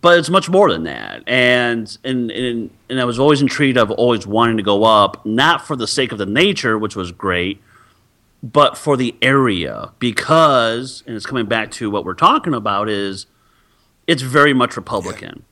but 0.00 0.18
it's 0.18 0.30
much 0.30 0.48
more 0.48 0.70
than 0.70 0.84
that. 0.84 1.24
And 1.26 1.96
and 2.04 2.30
and 2.30 2.70
and 2.88 3.00
I 3.00 3.04
was 3.04 3.18
always 3.18 3.42
intrigued 3.42 3.78
of 3.78 3.90
always 3.90 4.26
wanting 4.26 4.58
to 4.58 4.62
go 4.62 4.84
up, 4.84 5.24
not 5.26 5.66
for 5.66 5.74
the 5.74 5.88
sake 5.88 6.12
of 6.12 6.18
the 6.18 6.26
nature, 6.26 6.78
which 6.78 6.94
was 6.94 7.10
great, 7.10 7.60
but 8.42 8.76
for 8.76 8.96
the 8.96 9.16
area 9.22 9.90
because 9.98 11.02
and 11.06 11.16
it's 11.16 11.26
coming 11.26 11.46
back 11.46 11.70
to 11.72 11.90
what 11.90 12.04
we're 12.04 12.14
talking 12.14 12.54
about 12.54 12.88
is 12.88 13.26
it's 14.06 14.22
very 14.22 14.54
much 14.54 14.76
Republican. 14.76 15.42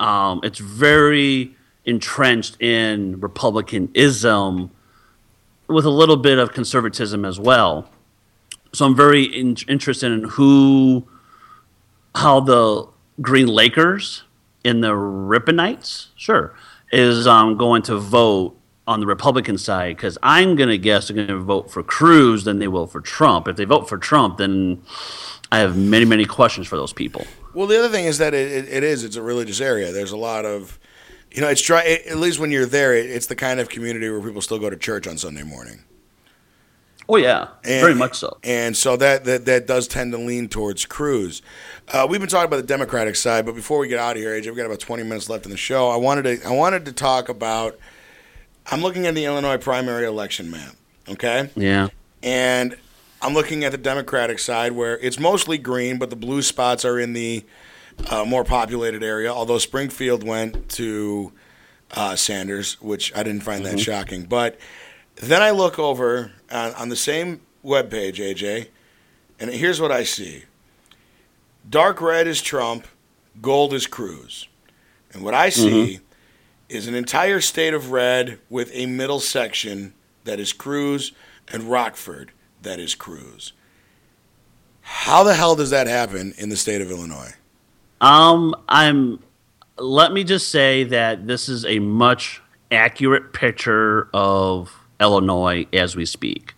Um, 0.00 0.40
it's 0.42 0.58
very 0.58 1.54
entrenched 1.84 2.60
in 2.60 3.20
Republicanism 3.20 4.70
with 5.68 5.84
a 5.84 5.90
little 5.90 6.16
bit 6.16 6.38
of 6.38 6.52
conservatism 6.52 7.24
as 7.24 7.38
well. 7.38 7.88
So 8.74 8.86
I'm 8.86 8.96
very 8.96 9.24
in- 9.24 9.56
interested 9.68 10.12
in 10.12 10.24
who, 10.24 11.06
how 12.14 12.40
the 12.40 12.88
Green 13.20 13.46
Lakers 13.46 14.24
in 14.64 14.80
the 14.80 14.90
Riponites, 14.90 16.08
sure, 16.16 16.54
is 16.90 17.26
um, 17.26 17.56
going 17.56 17.82
to 17.82 17.98
vote 17.98 18.56
on 18.86 19.00
the 19.00 19.06
Republican 19.06 19.58
side 19.58 19.96
because 19.96 20.18
I'm 20.22 20.56
going 20.56 20.68
to 20.68 20.78
guess 20.78 21.08
they're 21.08 21.14
going 21.14 21.28
to 21.28 21.38
vote 21.38 21.70
for 21.70 21.82
Cruz 21.82 22.44
than 22.44 22.58
they 22.58 22.68
will 22.68 22.86
for 22.86 23.00
Trump. 23.00 23.46
If 23.46 23.56
they 23.56 23.64
vote 23.64 23.88
for 23.88 23.98
Trump, 23.98 24.38
then 24.38 24.82
I 25.50 25.58
have 25.58 25.76
many, 25.76 26.04
many 26.04 26.24
questions 26.24 26.66
for 26.66 26.76
those 26.76 26.92
people. 26.92 27.26
Well, 27.54 27.66
the 27.66 27.78
other 27.78 27.90
thing 27.90 28.06
is 28.06 28.18
that 28.18 28.34
it, 28.34 28.68
it, 28.68 28.82
is 28.82 29.04
it's 29.04 29.16
a 29.16 29.22
religious 29.22 29.60
area. 29.60 29.92
There's 29.92 30.12
a 30.12 30.16
lot 30.16 30.44
of, 30.44 30.78
you 31.30 31.42
know, 31.42 31.48
it's 31.48 31.60
try 31.60 32.00
at 32.06 32.16
least 32.16 32.38
when 32.38 32.50
you're 32.50 32.66
there, 32.66 32.94
it, 32.94 33.10
it's 33.10 33.26
the 33.26 33.36
kind 33.36 33.60
of 33.60 33.68
community 33.68 34.08
where 34.08 34.20
people 34.20 34.40
still 34.40 34.58
go 34.58 34.70
to 34.70 34.76
church 34.76 35.06
on 35.06 35.18
Sunday 35.18 35.42
morning. 35.42 35.84
Oh 37.08 37.16
yeah, 37.16 37.48
And- 37.64 37.80
very 37.80 37.94
much 37.94 38.14
so. 38.16 38.38
And 38.44 38.76
so 38.76 38.96
that 38.96 39.24
that, 39.24 39.44
that 39.46 39.66
does 39.66 39.88
tend 39.88 40.12
to 40.12 40.18
lean 40.18 40.48
towards 40.48 40.86
Cruz. 40.86 41.42
Uh, 41.92 42.06
we've 42.08 42.20
been 42.20 42.28
talking 42.28 42.46
about 42.46 42.56
the 42.58 42.62
Democratic 42.62 43.16
side, 43.16 43.44
but 43.44 43.54
before 43.54 43.78
we 43.78 43.88
get 43.88 43.98
out 43.98 44.16
of 44.16 44.22
here, 44.22 44.30
AJ, 44.30 44.46
we've 44.46 44.56
got 44.56 44.66
about 44.66 44.80
20 44.80 45.02
minutes 45.02 45.28
left 45.28 45.44
in 45.44 45.50
the 45.50 45.56
show. 45.56 45.90
I 45.90 45.96
wanted 45.96 46.22
to 46.40 46.48
I 46.48 46.52
wanted 46.52 46.84
to 46.86 46.92
talk 46.92 47.28
about. 47.28 47.78
I'm 48.70 48.80
looking 48.80 49.06
at 49.06 49.14
the 49.14 49.24
Illinois 49.24 49.58
primary 49.58 50.06
election 50.06 50.50
map. 50.50 50.74
Okay. 51.08 51.50
Yeah. 51.56 51.88
and 52.22 52.76
I'm 53.20 53.34
looking 53.34 53.62
at 53.64 53.70
the 53.72 53.78
Democratic 53.78 54.38
side 54.40 54.72
where 54.72 54.98
it's 54.98 55.18
mostly 55.18 55.56
green, 55.58 55.98
but 55.98 56.10
the 56.10 56.16
blue 56.16 56.42
spots 56.42 56.84
are 56.84 56.98
in 56.98 57.12
the 57.12 57.44
uh, 58.10 58.24
more 58.24 58.42
populated 58.42 59.02
area. 59.04 59.32
Although 59.32 59.58
Springfield 59.58 60.24
went 60.24 60.68
to 60.70 61.32
uh, 61.92 62.16
Sanders, 62.16 62.80
which 62.80 63.14
I 63.16 63.22
didn't 63.22 63.42
find 63.42 63.64
that 63.66 63.78
shocking. 63.78 64.24
But 64.24 64.58
then 65.16 65.42
I 65.42 65.50
look 65.50 65.78
over 65.78 66.32
on, 66.50 66.74
on 66.74 66.88
the 66.88 66.96
same 66.96 67.40
webpage, 67.64 68.16
AJ, 68.16 68.68
and 69.38 69.50
here's 69.50 69.80
what 69.80 69.92
I 69.92 70.04
see: 70.04 70.44
dark 71.68 72.00
red 72.00 72.26
is 72.26 72.42
Trump, 72.42 72.86
gold 73.40 73.72
is 73.74 73.86
Cruz, 73.86 74.48
and 75.12 75.22
what 75.22 75.34
I 75.34 75.48
see 75.48 76.00
is 76.68 76.86
an 76.86 76.94
entire 76.94 77.40
state 77.40 77.74
of 77.74 77.90
red 77.90 78.38
with 78.48 78.70
a 78.72 78.86
middle 78.86 79.20
section 79.20 79.94
that 80.24 80.40
is 80.40 80.52
Cruz 80.52 81.12
and 81.48 81.64
Rockford 81.64 82.32
that 82.62 82.78
is 82.78 82.94
Cruz. 82.94 83.52
How 84.80 85.22
the 85.22 85.34
hell 85.34 85.54
does 85.54 85.70
that 85.70 85.86
happen 85.86 86.34
in 86.38 86.48
the 86.48 86.56
state 86.56 86.80
of 86.80 86.90
Illinois? 86.90 87.34
Um, 88.00 88.54
I'm. 88.68 89.22
Let 89.78 90.12
me 90.12 90.22
just 90.22 90.48
say 90.48 90.84
that 90.84 91.26
this 91.26 91.48
is 91.48 91.64
a 91.64 91.78
much 91.78 92.42
accurate 92.70 93.32
picture 93.32 94.08
of 94.12 94.81
Illinois 95.02 95.66
as 95.72 95.96
we 95.96 96.06
speak. 96.06 96.54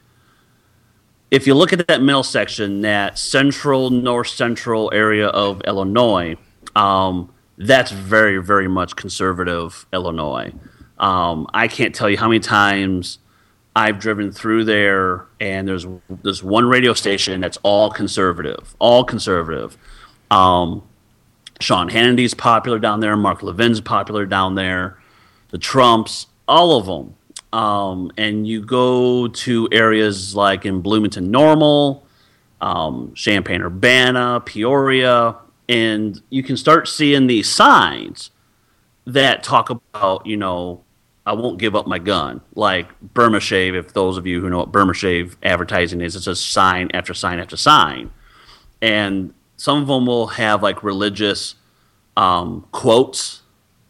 If 1.31 1.47
you 1.47 1.55
look 1.55 1.73
at 1.73 1.89
that 1.89 2.03
middle 2.03 2.23
section, 2.23 2.83
that 2.83 3.19
central, 3.19 3.91
north 3.91 4.29
central 4.29 4.91
area 4.95 5.27
of 5.29 5.61
Illinois, 5.63 6.37
um, 6.77 7.33
that's 7.59 7.91
very, 7.91 8.39
very 8.39 8.69
much 8.69 8.95
conservative 8.95 9.87
Illinois. 9.93 10.53
Um, 10.99 11.49
I 11.53 11.67
can't 11.67 11.95
tell 11.95 12.09
you 12.09 12.19
how 12.19 12.29
many 12.29 12.41
times 12.41 13.19
I've 13.75 13.99
driven 13.99 14.31
through 14.31 14.65
there, 14.65 15.27
and 15.41 15.67
there's 15.67 15.87
this 16.23 16.43
one 16.43 16.67
radio 16.67 16.93
station 16.93 17.41
that's 17.41 17.59
all 17.65 17.91
conservative, 17.91 18.77
all 18.79 19.03
conservative. 19.05 19.77
Um, 20.31 20.83
Sean 21.61 21.89
Hannity's 21.89 22.35
popular 22.35 22.79
down 22.79 23.01
there. 23.01 23.17
Mark 23.17 23.43
Levin's 23.43 23.81
popular 23.81 24.27
down 24.27 24.55
there. 24.55 24.99
The 25.51 25.59
Trumps, 25.59 26.27
all 26.47 26.77
of 26.77 26.87
them. 26.87 27.17
Um, 27.55 28.11
and 28.19 28.49
you 28.49 28.63
go 28.63 29.29
to 29.29 29.69
areas 29.71 30.35
like 30.35 30.67
in 30.67 30.81
Bloomington 30.81 31.31
Normal, 31.31 32.05
um, 32.61 33.15
Champaign 33.15 33.63
Urbana, 33.63 34.43
Peoria, 34.45 35.37
and 35.69 36.21
you 36.31 36.43
can 36.43 36.57
start 36.57 36.89
seeing 36.89 37.29
these 37.29 37.49
signs 37.49 38.33
that 39.07 39.45
talk 39.45 39.71
about, 39.71 40.27
you 40.27 40.37
know, 40.37 40.83
I 41.25 41.35
won't 41.35 41.59
give 41.59 41.77
up 41.77 41.87
my 41.87 42.01
gun. 42.01 42.41
Like 42.57 42.89
Burma 43.01 43.39
Shave, 43.39 43.77
if 43.77 43.93
those 43.93 44.19
of 44.19 44.27
you 44.27 44.41
who 44.41 44.51
know 44.51 44.59
what 44.59 44.73
Burma 44.73 44.93
Shave 44.93 45.37
advertising 45.45 46.01
is, 46.01 46.17
it's 46.17 46.25
just 46.25 46.51
sign 46.51 46.91
after 46.93 47.15
sign 47.15 47.39
after 47.39 47.57
sign. 47.57 48.11
And 48.83 49.33
some 49.57 49.81
of 49.81 49.87
them 49.87 50.07
will 50.07 50.27
have 50.27 50.61
like 50.61 50.83
religious 50.83 51.55
um, 52.17 52.67
quotes 52.73 53.43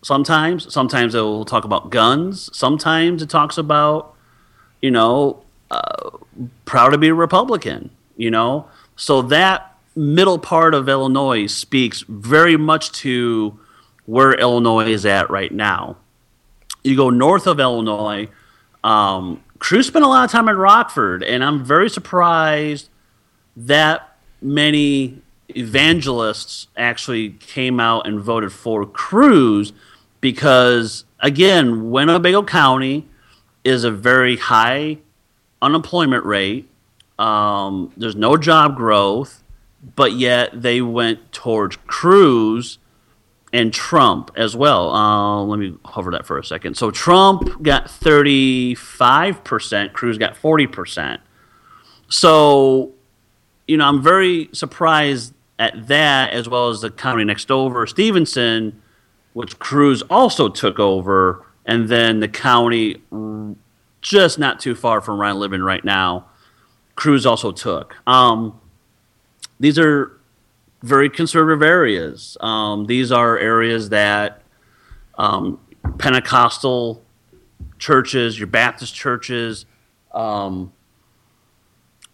sometimes. 0.04 0.72
Sometimes 0.72 1.14
it 1.14 1.20
will 1.20 1.44
talk 1.44 1.64
about 1.64 1.90
guns. 1.90 2.50
Sometimes 2.56 3.22
it 3.22 3.30
talks 3.30 3.58
about, 3.58 4.14
you 4.80 4.90
know, 4.90 5.42
uh, 5.70 6.10
proud 6.64 6.90
to 6.90 6.98
be 6.98 7.08
a 7.08 7.14
Republican, 7.14 7.90
you 8.16 8.30
know? 8.30 8.66
So 8.96 9.22
that 9.22 9.76
middle 9.96 10.38
part 10.38 10.74
of 10.74 10.88
Illinois 10.88 11.46
speaks 11.46 12.04
very 12.08 12.56
much 12.56 12.92
to 12.92 13.58
where 14.06 14.32
Illinois 14.32 14.86
is 14.86 15.06
at 15.06 15.30
right 15.30 15.50
now. 15.50 15.96
You 16.82 16.96
go 16.96 17.08
north 17.08 17.46
of 17.46 17.58
Illinois, 17.58 18.28
um, 18.84 19.42
Cruz 19.58 19.86
spent 19.86 20.04
a 20.04 20.08
lot 20.08 20.26
of 20.26 20.30
time 20.30 20.48
in 20.48 20.58
Rockford, 20.58 21.22
and 21.22 21.42
I'm 21.42 21.64
very 21.64 21.88
surprised 21.88 22.90
that 23.56 24.16
many 24.42 25.22
evangelists 25.48 26.66
actually 26.76 27.30
came 27.30 27.80
out 27.80 28.06
and 28.06 28.20
voted 28.20 28.52
for 28.52 28.84
Cruz 28.84 29.72
because, 30.24 31.04
again, 31.20 31.90
Winnebago 31.90 32.42
County 32.44 33.06
is 33.62 33.84
a 33.84 33.90
very 33.90 34.38
high 34.38 34.96
unemployment 35.60 36.24
rate. 36.24 36.66
Um, 37.18 37.92
there's 37.94 38.16
no 38.16 38.38
job 38.38 38.74
growth, 38.74 39.44
but 39.94 40.12
yet 40.12 40.62
they 40.62 40.80
went 40.80 41.30
towards 41.30 41.76
Cruz 41.86 42.78
and 43.52 43.70
Trump 43.70 44.30
as 44.34 44.56
well. 44.56 44.94
Uh, 44.94 45.42
let 45.42 45.58
me 45.58 45.76
hover 45.84 46.10
that 46.12 46.24
for 46.24 46.38
a 46.38 46.44
second. 46.44 46.78
So 46.78 46.90
Trump 46.90 47.62
got 47.62 47.88
35%, 47.88 49.92
Cruz 49.92 50.16
got 50.16 50.36
40%. 50.36 51.18
So, 52.08 52.92
you 53.68 53.76
know, 53.76 53.84
I'm 53.84 54.02
very 54.02 54.48
surprised 54.54 55.34
at 55.58 55.86
that 55.88 56.32
as 56.32 56.48
well 56.48 56.70
as 56.70 56.80
the 56.80 56.90
county 56.90 57.24
next 57.24 57.50
over, 57.50 57.86
Stephenson, 57.86 58.80
which 59.34 59.58
Cruz 59.58 60.02
also 60.02 60.48
took 60.48 60.78
over, 60.78 61.44
and 61.66 61.88
then 61.88 62.20
the 62.20 62.28
county 62.28 63.02
just 64.00 64.38
not 64.38 64.60
too 64.60 64.74
far 64.74 65.00
from 65.00 65.18
where 65.18 65.26
I 65.26 65.32
live 65.32 65.52
in 65.52 65.62
right 65.62 65.84
now, 65.84 66.26
Cruz 66.94 67.26
also 67.26 67.52
took. 67.52 67.96
Um, 68.06 68.60
these 69.58 69.78
are 69.78 70.18
very 70.82 71.08
conservative 71.08 71.62
areas. 71.62 72.36
Um, 72.40 72.86
these 72.86 73.10
are 73.10 73.38
areas 73.38 73.88
that 73.88 74.42
um, 75.16 75.58
Pentecostal 75.98 77.02
churches, 77.78 78.38
your 78.38 78.46
Baptist 78.46 78.94
churches, 78.94 79.66
um, 80.12 80.72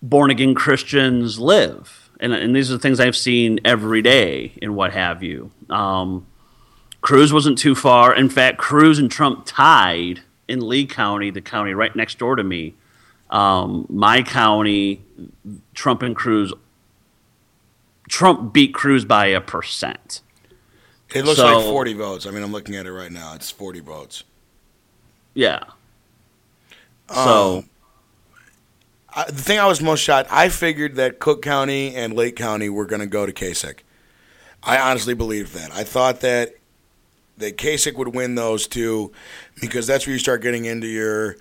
born 0.00 0.30
again 0.30 0.54
Christians 0.54 1.38
live. 1.38 2.10
And, 2.20 2.32
and 2.32 2.54
these 2.54 2.70
are 2.70 2.74
the 2.74 2.78
things 2.78 3.00
I've 3.00 3.16
seen 3.16 3.60
every 3.64 4.02
day 4.02 4.52
and 4.62 4.76
what 4.76 4.92
have 4.92 5.22
you. 5.22 5.50
Um, 5.68 6.26
Cruz 7.00 7.32
wasn't 7.32 7.58
too 7.58 7.74
far. 7.74 8.14
In 8.14 8.28
fact, 8.28 8.58
Cruz 8.58 8.98
and 8.98 9.10
Trump 9.10 9.44
tied 9.46 10.20
in 10.48 10.66
Lee 10.68 10.86
County, 10.86 11.30
the 11.30 11.40
county 11.40 11.72
right 11.74 11.94
next 11.94 12.18
door 12.18 12.36
to 12.36 12.44
me. 12.44 12.74
Um, 13.30 13.86
my 13.88 14.22
county, 14.22 15.02
Trump 15.74 16.02
and 16.02 16.14
Cruz 16.16 16.52
Trump 18.08 18.52
beat 18.52 18.74
Cruz 18.74 19.04
by 19.04 19.26
a 19.26 19.40
percent. 19.40 20.20
It 21.14 21.24
looks 21.24 21.38
So- 21.38 21.46
like 21.46 21.64
40 21.64 21.92
votes. 21.94 22.26
I 22.26 22.30
mean, 22.32 22.42
I'm 22.42 22.50
looking 22.52 22.74
at 22.74 22.86
it 22.86 22.92
right 22.92 23.10
now. 23.12 23.34
It's 23.34 23.50
40 23.50 23.80
votes. 23.80 24.24
Yeah. 25.34 25.60
Um, 27.08 27.14
So 27.16 27.64
I, 29.14 29.24
the 29.26 29.32
thing 29.42 29.58
I 29.60 29.66
was 29.66 29.80
most 29.80 30.00
shocked, 30.00 30.28
I 30.32 30.48
figured 30.48 30.96
that 30.96 31.18
Cook 31.20 31.42
County 31.42 31.94
and 31.94 32.14
Lake 32.14 32.34
County 32.36 32.68
were 32.68 32.84
going 32.86 33.00
to 33.00 33.06
go 33.06 33.26
to 33.26 33.32
Kasich. 33.32 33.78
I 34.62 34.78
honestly 34.78 35.14
believed 35.14 35.54
that. 35.54 35.70
I 35.72 35.84
thought 35.84 36.20
that 36.20 36.56
that 37.40 37.56
Kasich 37.56 37.96
would 37.96 38.14
win 38.14 38.36
those 38.36 38.66
two 38.66 39.12
because 39.60 39.86
that's 39.86 40.06
where 40.06 40.12
you 40.12 40.18
start 40.20 40.42
getting 40.42 40.64
into 40.64 40.86
your 40.86 41.36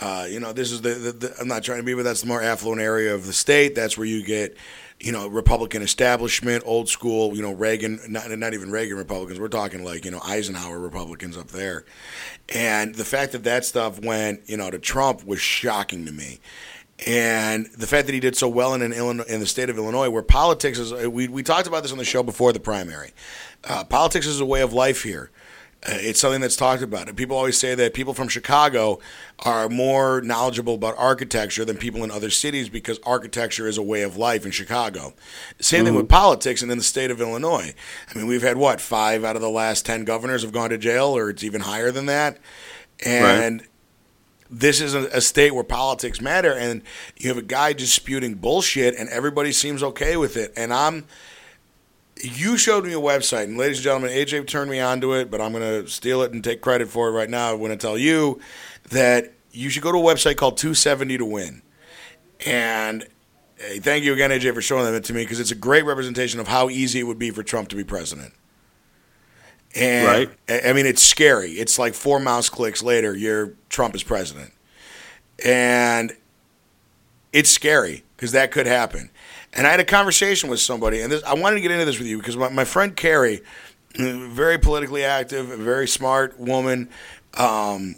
Uh, 0.00 0.26
you 0.30 0.38
know, 0.38 0.52
this 0.52 0.70
is 0.70 0.80
the, 0.80 0.90
the, 0.90 1.12
the, 1.12 1.34
I'm 1.40 1.48
not 1.48 1.64
trying 1.64 1.78
to 1.78 1.84
be, 1.84 1.92
but 1.92 2.04
that's 2.04 2.20
the 2.20 2.28
more 2.28 2.40
affluent 2.40 2.80
area 2.80 3.12
of 3.14 3.26
the 3.26 3.32
state. 3.32 3.74
That's 3.74 3.98
where 3.98 4.06
you 4.06 4.24
get, 4.24 4.56
you 5.00 5.10
know, 5.10 5.26
Republican 5.26 5.82
establishment, 5.82 6.62
old 6.64 6.88
school, 6.88 7.34
you 7.34 7.42
know, 7.42 7.52
Reagan, 7.52 7.98
not, 8.08 8.30
not 8.30 8.54
even 8.54 8.70
Reagan 8.70 8.96
Republicans. 8.96 9.40
We're 9.40 9.48
talking 9.48 9.84
like, 9.84 10.04
you 10.04 10.12
know, 10.12 10.20
Eisenhower 10.22 10.78
Republicans 10.78 11.36
up 11.36 11.48
there. 11.48 11.84
And 12.54 12.94
the 12.94 13.04
fact 13.04 13.32
that 13.32 13.42
that 13.42 13.64
stuff 13.64 14.00
went, 14.00 14.48
you 14.48 14.56
know, 14.56 14.70
to 14.70 14.78
Trump 14.78 15.26
was 15.26 15.40
shocking 15.40 16.06
to 16.06 16.12
me. 16.12 16.38
And 17.04 17.66
the 17.76 17.86
fact 17.88 18.06
that 18.06 18.12
he 18.12 18.20
did 18.20 18.36
so 18.36 18.48
well 18.48 18.74
in, 18.74 18.82
in, 18.82 18.92
Illinois, 18.92 19.24
in 19.24 19.40
the 19.40 19.46
state 19.46 19.68
of 19.68 19.78
Illinois, 19.78 20.10
where 20.10 20.22
politics 20.22 20.78
is, 20.78 20.92
we, 21.08 21.26
we 21.26 21.42
talked 21.42 21.66
about 21.66 21.82
this 21.82 21.90
on 21.90 21.98
the 21.98 22.04
show 22.04 22.22
before 22.22 22.52
the 22.52 22.60
primary. 22.60 23.10
Uh, 23.64 23.82
politics 23.82 24.26
is 24.26 24.40
a 24.40 24.46
way 24.46 24.62
of 24.62 24.72
life 24.72 25.02
here. 25.02 25.30
Uh, 25.86 25.92
it's 25.94 26.18
something 26.18 26.40
that's 26.40 26.56
talked 26.56 26.82
about. 26.82 27.06
And 27.06 27.16
people 27.16 27.36
always 27.36 27.56
say 27.56 27.74
that 27.76 27.94
people 27.94 28.12
from 28.12 28.26
Chicago 28.26 28.98
are 29.38 29.68
more 29.68 30.20
knowledgeable 30.20 30.74
about 30.74 30.96
architecture 30.98 31.64
than 31.64 31.76
people 31.76 32.02
in 32.02 32.10
other 32.10 32.30
cities 32.30 32.68
because 32.68 32.98
architecture 33.04 33.68
is 33.68 33.78
a 33.78 33.82
way 33.82 34.02
of 34.02 34.16
life 34.16 34.44
in 34.44 34.50
Chicago. 34.50 35.14
Same 35.60 35.78
mm-hmm. 35.78 35.86
thing 35.86 35.94
with 35.94 36.08
politics 36.08 36.62
and 36.62 36.72
in 36.72 36.78
the 36.78 36.84
state 36.84 37.12
of 37.12 37.20
Illinois. 37.20 37.74
I 38.12 38.18
mean, 38.18 38.26
we've 38.26 38.42
had 38.42 38.56
what, 38.56 38.80
five 38.80 39.22
out 39.22 39.36
of 39.36 39.42
the 39.42 39.50
last 39.50 39.86
10 39.86 40.04
governors 40.04 40.42
have 40.42 40.52
gone 40.52 40.70
to 40.70 40.78
jail, 40.78 41.16
or 41.16 41.30
it's 41.30 41.44
even 41.44 41.60
higher 41.60 41.90
than 41.90 42.06
that. 42.06 42.38
And. 43.04 43.60
Right 43.60 43.68
this 44.50 44.80
is 44.80 44.94
a, 44.94 45.00
a, 45.08 45.20
state 45.20 45.54
where 45.54 45.62
politics 45.62 46.22
matter, 46.22 46.54
and 46.54 46.82
you 47.18 47.28
have 47.28 47.36
a 47.36 47.42
guy 47.42 47.74
disputing 47.74 48.34
bullshit, 48.34 48.94
and 48.96 49.08
everybody 49.10 49.52
seems 49.52 49.82
okay 49.82 50.16
with 50.16 50.38
it. 50.38 50.54
And 50.56 50.72
I'm 50.72 51.04
you 52.22 52.56
showed 52.56 52.84
me 52.84 52.92
a 52.92 53.00
website, 53.00 53.44
and 53.44 53.56
ladies 53.56 53.78
and 53.78 53.84
gentlemen, 53.84 54.10
AJ 54.10 54.46
turned 54.46 54.70
me 54.70 54.80
onto 54.80 55.14
it, 55.14 55.30
but 55.30 55.40
I'm 55.40 55.52
going 55.52 55.84
to 55.84 55.88
steal 55.90 56.22
it 56.22 56.32
and 56.32 56.42
take 56.42 56.60
credit 56.60 56.88
for 56.88 57.08
it 57.08 57.12
right 57.12 57.30
now. 57.30 57.50
I 57.50 57.54
want 57.54 57.72
to 57.72 57.76
tell 57.76 57.98
you 57.98 58.40
that 58.90 59.32
you 59.52 59.70
should 59.70 59.82
go 59.82 59.92
to 59.92 59.98
a 59.98 60.02
website 60.02 60.36
called 60.36 60.56
270 60.56 61.18
to 61.18 61.24
Win. 61.24 61.62
And 62.46 63.06
hey, 63.56 63.78
thank 63.78 64.04
you 64.04 64.12
again, 64.12 64.30
AJ, 64.30 64.54
for 64.54 64.62
showing 64.62 64.90
that 64.90 65.04
to 65.04 65.12
me 65.12 65.22
because 65.22 65.40
it's 65.40 65.50
a 65.50 65.56
great 65.56 65.84
representation 65.84 66.40
of 66.40 66.48
how 66.48 66.68
easy 66.70 67.00
it 67.00 67.04
would 67.04 67.18
be 67.18 67.30
for 67.30 67.42
Trump 67.42 67.68
to 67.68 67.76
be 67.76 67.84
president. 67.84 68.32
And 69.74 70.28
right. 70.48 70.64
I 70.66 70.72
mean, 70.72 70.86
it's 70.86 71.02
scary. 71.02 71.52
It's 71.52 71.78
like 71.78 71.94
four 71.94 72.18
mouse 72.20 72.48
clicks 72.48 72.82
later, 72.82 73.14
you're 73.14 73.54
Trump 73.68 73.94
is 73.94 74.02
president. 74.02 74.52
And 75.44 76.16
it's 77.32 77.50
scary 77.50 78.04
because 78.16 78.32
that 78.32 78.50
could 78.50 78.66
happen. 78.66 79.10
And 79.58 79.66
I 79.66 79.72
had 79.72 79.80
a 79.80 79.84
conversation 79.84 80.48
with 80.48 80.60
somebody, 80.60 81.00
and 81.00 81.10
this, 81.10 81.20
I 81.24 81.34
wanted 81.34 81.56
to 81.56 81.62
get 81.62 81.72
into 81.72 81.84
this 81.84 81.98
with 81.98 82.06
you 82.06 82.18
because 82.18 82.36
my, 82.36 82.48
my 82.48 82.64
friend 82.64 82.94
Carrie, 82.94 83.40
very 83.96 84.56
politically 84.56 85.02
active, 85.02 85.46
very 85.46 85.88
smart 85.88 86.38
woman. 86.38 86.88
Um, 87.34 87.96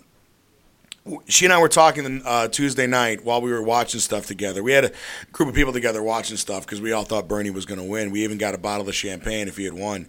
she 1.29 1.45
and 1.45 1.53
I 1.53 1.61
were 1.61 1.69
talking 1.69 2.23
uh, 2.25 2.49
Tuesday 2.49 2.87
night 2.87 3.27
while 3.27 3.43
we 3.43 3.53
were 3.53 3.63
watching 3.63 4.01
stuff 4.01 4.25
together. 4.25 4.63
We 4.63 4.73
had 4.73 4.87
a 4.87 4.93
group 5.33 5.51
of 5.51 5.55
people 5.55 5.75
together 5.75 6.03
watching 6.03 6.39
stuff 6.39 6.65
because 6.65 6.81
we 6.81 6.93
all 6.93 7.05
thought 7.05 7.29
Bernie 7.29 7.51
was 7.51 7.67
going 7.67 7.79
to 7.79 7.87
win. 7.87 8.11
We 8.11 8.25
even 8.25 8.39
got 8.39 8.55
a 8.55 8.59
bottle 8.59 8.89
of 8.89 8.95
champagne 8.95 9.47
if 9.47 9.59
he 9.59 9.65
had 9.65 9.75
won. 9.75 10.09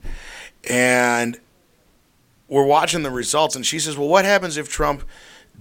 And 0.70 1.38
we're 2.48 2.64
watching 2.64 3.04
the 3.04 3.12
results, 3.12 3.58
and 3.58 3.66
she 3.66 3.80
says, 3.80 3.98
Well, 3.98 4.08
what 4.08 4.24
happens 4.24 4.56
if 4.56 4.70
Trump 4.70 5.04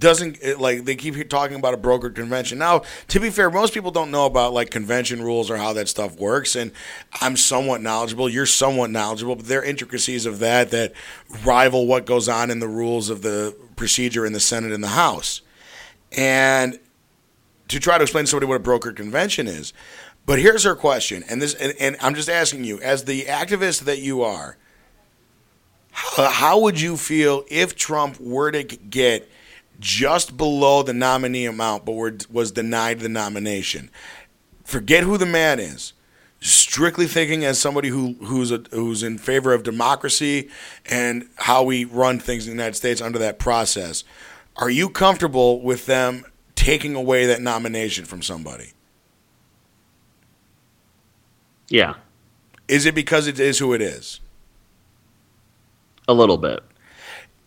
doesn't 0.00 0.58
like 0.58 0.84
they 0.86 0.96
keep 0.96 1.28
talking 1.28 1.56
about 1.56 1.74
a 1.74 1.76
brokered 1.76 2.14
convention. 2.14 2.58
Now, 2.58 2.82
to 3.08 3.20
be 3.20 3.30
fair, 3.30 3.50
most 3.50 3.74
people 3.74 3.90
don't 3.90 4.10
know 4.10 4.24
about 4.26 4.52
like 4.52 4.70
convention 4.70 5.22
rules 5.22 5.50
or 5.50 5.58
how 5.58 5.74
that 5.74 5.88
stuff 5.88 6.16
works, 6.16 6.56
and 6.56 6.72
I'm 7.20 7.36
somewhat 7.36 7.82
knowledgeable. 7.82 8.28
You're 8.28 8.46
somewhat 8.46 8.90
knowledgeable, 8.90 9.36
but 9.36 9.46
there 9.46 9.60
are 9.60 9.64
intricacies 9.64 10.26
of 10.26 10.38
that 10.40 10.70
that 10.70 10.94
rival 11.44 11.86
what 11.86 12.06
goes 12.06 12.28
on 12.28 12.50
in 12.50 12.58
the 12.58 12.68
rules 12.68 13.10
of 13.10 13.22
the 13.22 13.54
procedure 13.76 14.26
in 14.26 14.32
the 14.32 14.40
Senate 14.40 14.72
and 14.72 14.82
the 14.82 14.88
House. 14.88 15.42
And 16.16 16.80
to 17.68 17.78
try 17.78 17.98
to 17.98 18.02
explain 18.02 18.24
to 18.24 18.30
somebody 18.30 18.48
what 18.48 18.60
a 18.60 18.64
brokered 18.64 18.96
convention 18.96 19.46
is. 19.46 19.72
But 20.26 20.38
here's 20.38 20.64
her 20.64 20.74
question, 20.74 21.24
and 21.28 21.40
this, 21.40 21.54
and, 21.54 21.74
and 21.78 21.96
I'm 22.00 22.14
just 22.14 22.28
asking 22.28 22.64
you, 22.64 22.80
as 22.80 23.04
the 23.04 23.22
activist 23.24 23.82
that 23.82 24.00
you 24.00 24.22
are, 24.22 24.56
how, 25.92 26.30
how 26.30 26.58
would 26.60 26.80
you 26.80 26.96
feel 26.96 27.44
if 27.48 27.76
Trump 27.76 28.18
were 28.20 28.50
to 28.50 28.62
get 28.62 29.30
just 29.80 30.36
below 30.36 30.82
the 30.82 30.92
nominee 30.92 31.46
amount, 31.46 31.84
but 31.84 31.92
were, 31.92 32.16
was 32.30 32.52
denied 32.52 33.00
the 33.00 33.08
nomination. 33.08 33.90
Forget 34.64 35.02
who 35.02 35.18
the 35.18 35.26
man 35.26 35.58
is. 35.58 35.94
Strictly 36.42 37.06
thinking 37.06 37.44
as 37.44 37.58
somebody 37.58 37.88
who 37.88 38.14
who's 38.22 38.50
a, 38.50 38.62
who's 38.70 39.02
in 39.02 39.18
favor 39.18 39.52
of 39.52 39.62
democracy 39.62 40.48
and 40.86 41.28
how 41.36 41.62
we 41.62 41.84
run 41.84 42.18
things 42.18 42.46
in 42.46 42.50
the 42.50 42.62
United 42.62 42.76
States 42.76 43.02
under 43.02 43.18
that 43.18 43.38
process. 43.38 44.04
Are 44.56 44.70
you 44.70 44.88
comfortable 44.88 45.60
with 45.60 45.84
them 45.84 46.24
taking 46.54 46.94
away 46.94 47.26
that 47.26 47.42
nomination 47.42 48.06
from 48.06 48.22
somebody? 48.22 48.72
Yeah. 51.68 51.94
Is 52.68 52.86
it 52.86 52.94
because 52.94 53.26
it 53.26 53.38
is 53.38 53.58
who 53.58 53.74
it 53.74 53.82
is? 53.82 54.20
A 56.08 56.14
little 56.14 56.38
bit. 56.38 56.60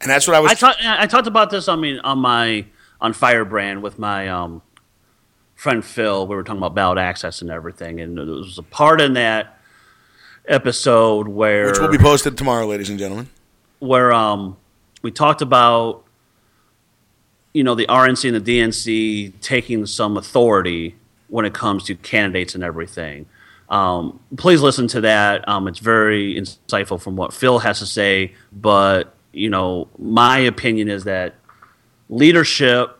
And 0.03 0.11
that's 0.11 0.27
what 0.27 0.35
I 0.35 0.39
was. 0.41 0.51
I, 0.51 0.55
talk, 0.55 0.75
I 0.81 1.07
talked 1.07 1.27
about 1.27 1.49
this. 1.49 1.67
I 1.67 1.75
mean, 1.75 1.99
on 1.99 2.19
my 2.19 2.65
on 3.01 3.13
Firebrand 3.13 3.81
with 3.81 3.97
my 3.97 4.29
um, 4.29 4.61
friend 5.55 5.83
Phil. 5.83 6.27
We 6.27 6.35
were 6.35 6.43
talking 6.43 6.57
about 6.57 6.75
ballot 6.75 6.97
access 6.97 7.41
and 7.41 7.49
everything, 7.49 7.99
and 7.99 8.17
there 8.17 8.25
was 8.25 8.57
a 8.57 8.63
part 8.63 9.01
in 9.01 9.13
that 9.13 9.59
episode 10.47 11.27
where 11.27 11.67
which 11.67 11.79
will 11.79 11.87
be 11.89 11.97
posted 11.97 12.37
tomorrow, 12.37 12.65
ladies 12.65 12.89
and 12.89 12.99
gentlemen, 12.99 13.29
where 13.79 14.11
um, 14.13 14.57
we 15.01 15.11
talked 15.11 15.41
about 15.41 16.03
you 17.53 17.63
know 17.63 17.75
the 17.75 17.85
RNC 17.87 18.35
and 18.35 18.45
the 18.45 18.59
DNC 18.59 19.39
taking 19.41 19.85
some 19.85 20.17
authority 20.17 20.95
when 21.27 21.45
it 21.45 21.53
comes 21.53 21.83
to 21.85 21.95
candidates 21.95 22.55
and 22.55 22.63
everything. 22.63 23.25
Um, 23.69 24.19
please 24.37 24.61
listen 24.61 24.87
to 24.89 25.01
that. 25.01 25.47
Um, 25.47 25.67
it's 25.67 25.79
very 25.79 26.35
insightful 26.35 27.01
from 27.01 27.15
what 27.15 27.33
Phil 27.33 27.59
has 27.59 27.79
to 27.79 27.85
say, 27.85 28.33
but 28.51 29.15
you 29.33 29.49
know, 29.49 29.89
my 29.97 30.37
opinion 30.37 30.87
is 30.89 31.03
that 31.03 31.35
leadership 32.07 32.99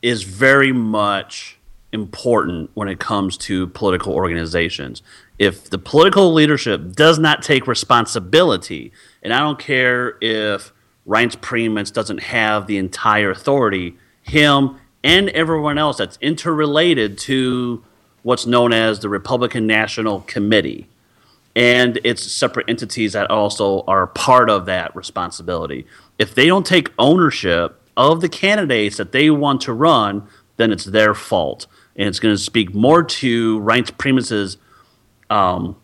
is 0.00 0.24
very 0.24 0.72
much 0.72 1.58
important 1.92 2.70
when 2.74 2.88
it 2.88 2.98
comes 2.98 3.36
to 3.36 3.66
political 3.68 4.14
organizations. 4.14 5.02
If 5.38 5.68
the 5.68 5.78
political 5.78 6.32
leadership 6.32 6.92
does 6.92 7.18
not 7.18 7.42
take 7.42 7.66
responsibility, 7.66 8.92
and 9.22 9.32
I 9.32 9.40
don't 9.40 9.58
care 9.58 10.16
if 10.20 10.72
Reince 11.06 11.36
Priebus 11.36 11.92
doesn't 11.92 12.22
have 12.22 12.66
the 12.66 12.78
entire 12.78 13.30
authority, 13.30 13.96
him 14.22 14.78
and 15.04 15.28
everyone 15.30 15.78
else 15.78 15.98
that's 15.98 16.16
interrelated 16.20 17.18
to 17.18 17.84
what's 18.22 18.46
known 18.46 18.72
as 18.72 19.00
the 19.00 19.08
Republican 19.08 19.66
National 19.66 20.20
Committee 20.20 20.88
and 21.54 22.00
it's 22.02 22.22
separate 22.22 22.68
entities 22.68 23.12
that 23.12 23.30
also 23.30 23.82
are 23.86 24.06
part 24.06 24.48
of 24.48 24.66
that 24.66 24.94
responsibility. 24.96 25.86
If 26.18 26.34
they 26.34 26.46
don't 26.46 26.64
take 26.64 26.90
ownership 26.98 27.80
of 27.96 28.20
the 28.20 28.28
candidates 28.28 28.96
that 28.96 29.12
they 29.12 29.30
want 29.30 29.60
to 29.62 29.72
run, 29.72 30.26
then 30.56 30.72
it's 30.72 30.84
their 30.84 31.14
fault. 31.14 31.66
And 31.94 32.08
it's 32.08 32.20
going 32.20 32.34
to 32.34 32.42
speak 32.42 32.74
more 32.74 33.02
to 33.02 33.60
Reince 33.60 33.90
Priebus's 33.98 34.56
um, 35.28 35.76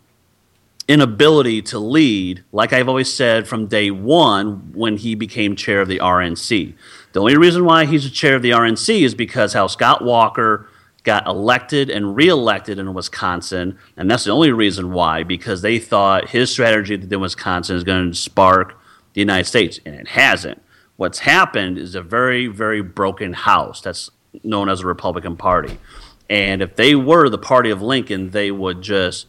inability 0.87 1.61
to 1.61 1.77
lead, 1.77 2.43
like 2.51 2.73
I've 2.73 2.89
always 2.89 3.13
said 3.13 3.47
from 3.47 3.67
day 3.67 3.91
one 3.91 4.71
when 4.73 4.97
he 4.97 5.13
became 5.13 5.55
chair 5.55 5.81
of 5.81 5.87
the 5.87 5.99
RNC. 5.99 6.73
The 7.11 7.19
only 7.19 7.37
reason 7.37 7.63
why 7.63 7.85
he's 7.85 8.05
the 8.05 8.09
chair 8.09 8.35
of 8.35 8.41
the 8.41 8.51
RNC 8.51 9.01
is 9.01 9.13
because 9.13 9.53
how 9.53 9.67
Scott 9.67 10.03
Walker– 10.03 10.67
got 11.03 11.27
elected 11.27 11.89
and 11.89 12.15
reelected 12.15 12.79
in 12.79 12.93
Wisconsin, 12.93 13.77
and 13.95 14.09
that's 14.09 14.25
the 14.25 14.31
only 14.31 14.51
reason 14.51 14.91
why, 14.91 15.23
because 15.23 15.61
they 15.61 15.79
thought 15.79 16.29
his 16.29 16.51
strategy 16.51 16.95
that 16.95 17.07
did 17.07 17.13
in 17.13 17.21
Wisconsin 17.21 17.75
is 17.75 17.83
going 17.83 18.11
to 18.11 18.17
spark 18.17 18.77
the 19.13 19.21
United 19.21 19.45
States, 19.45 19.79
and 19.85 19.95
it 19.95 20.09
hasn't. 20.09 20.61
What's 20.97 21.19
happened 21.19 21.77
is 21.77 21.95
a 21.95 22.01
very, 22.01 22.47
very 22.47 22.81
broken 22.81 23.33
house 23.33 23.81
that's 23.81 24.09
known 24.43 24.69
as 24.69 24.79
the 24.79 24.87
Republican 24.87 25.37
Party. 25.37 25.79
And 26.29 26.61
if 26.61 26.75
they 26.75 26.93
were 26.93 27.29
the 27.29 27.37
party 27.37 27.69
of 27.69 27.81
Lincoln, 27.81 28.31
they 28.31 28.51
would 28.51 28.81
just 28.81 29.27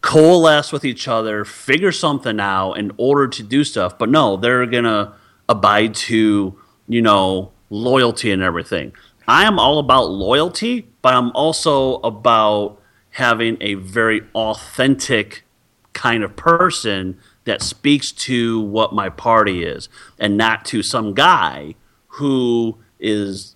coalesce 0.00 0.72
with 0.72 0.84
each 0.84 1.08
other, 1.08 1.44
figure 1.44 1.92
something 1.92 2.38
out 2.38 2.74
in 2.74 2.92
order 2.96 3.26
to 3.28 3.42
do 3.42 3.64
stuff. 3.64 3.98
But 3.98 4.10
no, 4.10 4.36
they're 4.36 4.66
going 4.66 4.84
to 4.84 5.12
abide 5.48 5.94
to, 5.94 6.58
you 6.88 7.02
know, 7.02 7.52
loyalty 7.68 8.30
and 8.30 8.42
everything. 8.42 8.92
I 9.30 9.44
am 9.44 9.60
all 9.60 9.78
about 9.78 10.10
loyalty, 10.10 10.88
but 11.02 11.14
I'm 11.14 11.30
also 11.36 11.98
about 11.98 12.82
having 13.10 13.58
a 13.60 13.74
very 13.74 14.22
authentic 14.34 15.44
kind 15.92 16.24
of 16.24 16.34
person 16.34 17.16
that 17.44 17.62
speaks 17.62 18.10
to 18.10 18.60
what 18.60 18.92
my 18.92 19.08
party 19.08 19.62
is 19.62 19.88
and 20.18 20.36
not 20.36 20.64
to 20.64 20.82
some 20.82 21.14
guy 21.14 21.76
who 22.14 22.76
is 22.98 23.54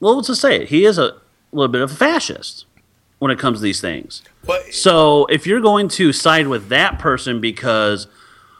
well 0.00 0.16
let's 0.16 0.28
just 0.28 0.40
say 0.40 0.62
it 0.62 0.68
he 0.68 0.84
is 0.84 0.98
a 0.98 1.16
little 1.52 1.70
bit 1.70 1.80
of 1.80 1.92
a 1.92 1.94
fascist 1.94 2.64
when 3.18 3.30
it 3.30 3.38
comes 3.38 3.58
to 3.58 3.62
these 3.62 3.80
things 3.80 4.22
what? 4.44 4.72
so 4.72 5.24
if 5.26 5.46
you're 5.46 5.60
going 5.60 5.88
to 5.88 6.12
side 6.12 6.48
with 6.48 6.68
that 6.68 6.98
person 6.98 7.40
because 7.40 8.06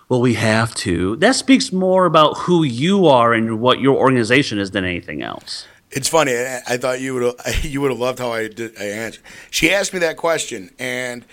well, 0.09 0.23
we 0.23 0.35
have 0.35 0.75
to. 0.77 1.17
That 1.17 1.35
speaks 1.35 1.71
more 1.71 2.07
about 2.07 2.39
who 2.39 2.63
you 2.63 3.07
are 3.07 3.35
and 3.35 3.61
what 3.61 3.79
your 3.79 3.95
organization 3.95 4.59
is 4.59 4.71
than 4.71 4.83
anything 4.83 5.21
else. 5.21 5.67
It's 5.91 6.09
funny. 6.09 6.37
I, 6.37 6.61
I 6.67 6.77
thought 6.77 7.01
you 7.01 7.15
would 7.15 7.35
you 7.63 7.81
would 7.81 7.91
have 7.91 8.01
loved 8.01 8.19
how 8.19 8.33
I 8.33 8.49
did. 8.49 8.79
I 8.79 8.85
answered. 8.85 9.23
She 9.51 9.73
asked 9.73 9.93
me 9.93 10.01
that 10.01 10.17
question, 10.17 10.71
and 10.79 11.25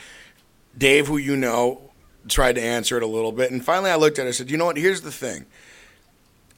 Dave, 0.77 1.07
who 1.07 1.17
you 1.17 1.35
know, 1.35 1.81
tried 2.27 2.55
to 2.55 2.61
answer 2.61 2.97
it 2.97 3.03
a 3.03 3.07
little 3.07 3.31
bit, 3.31 3.51
and 3.51 3.63
finally 3.63 3.91
I 3.91 3.95
looked 3.95 4.19
at 4.19 4.23
it. 4.23 4.27
and 4.27 4.35
said, 4.35 4.51
"You 4.51 4.57
know 4.57 4.65
what? 4.65 4.77
Here's 4.77 5.01
the 5.01 5.11
thing. 5.11 5.45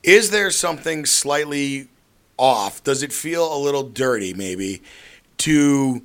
Is 0.03 0.29
there 0.29 0.51
something 0.51 1.05
slightly 1.05 1.87
off? 2.37 2.83
Does 2.83 3.01
it 3.03 3.11
feel 3.11 3.53
a 3.53 3.57
little 3.57 3.83
dirty, 3.83 4.33
maybe, 4.33 4.81
to 5.39 6.03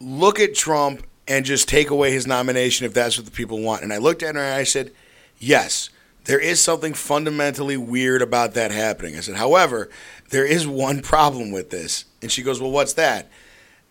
look 0.00 0.38
at 0.38 0.54
Trump 0.54 1.06
and 1.26 1.44
just 1.44 1.68
take 1.68 1.90
away 1.90 2.12
his 2.12 2.26
nomination 2.26 2.84
if 2.84 2.92
that's 2.92 3.16
what 3.16 3.24
the 3.24 3.32
people 3.32 3.60
want?" 3.60 3.82
And 3.82 3.92
I 3.92 3.98
looked 3.98 4.22
at 4.22 4.34
her 4.34 4.42
and 4.42 4.54
I 4.54 4.64
said, 4.64 4.92
"Yes." 5.38 5.88
There 6.24 6.38
is 6.38 6.60
something 6.60 6.94
fundamentally 6.94 7.76
weird 7.76 8.22
about 8.22 8.54
that 8.54 8.70
happening. 8.70 9.16
I 9.16 9.20
said, 9.20 9.34
however, 9.34 9.90
there 10.32 10.46
is 10.46 10.66
one 10.66 11.02
problem 11.02 11.52
with 11.52 11.70
this. 11.70 12.06
And 12.22 12.32
she 12.32 12.42
goes, 12.42 12.60
Well, 12.60 12.70
what's 12.70 12.94
that? 12.94 13.30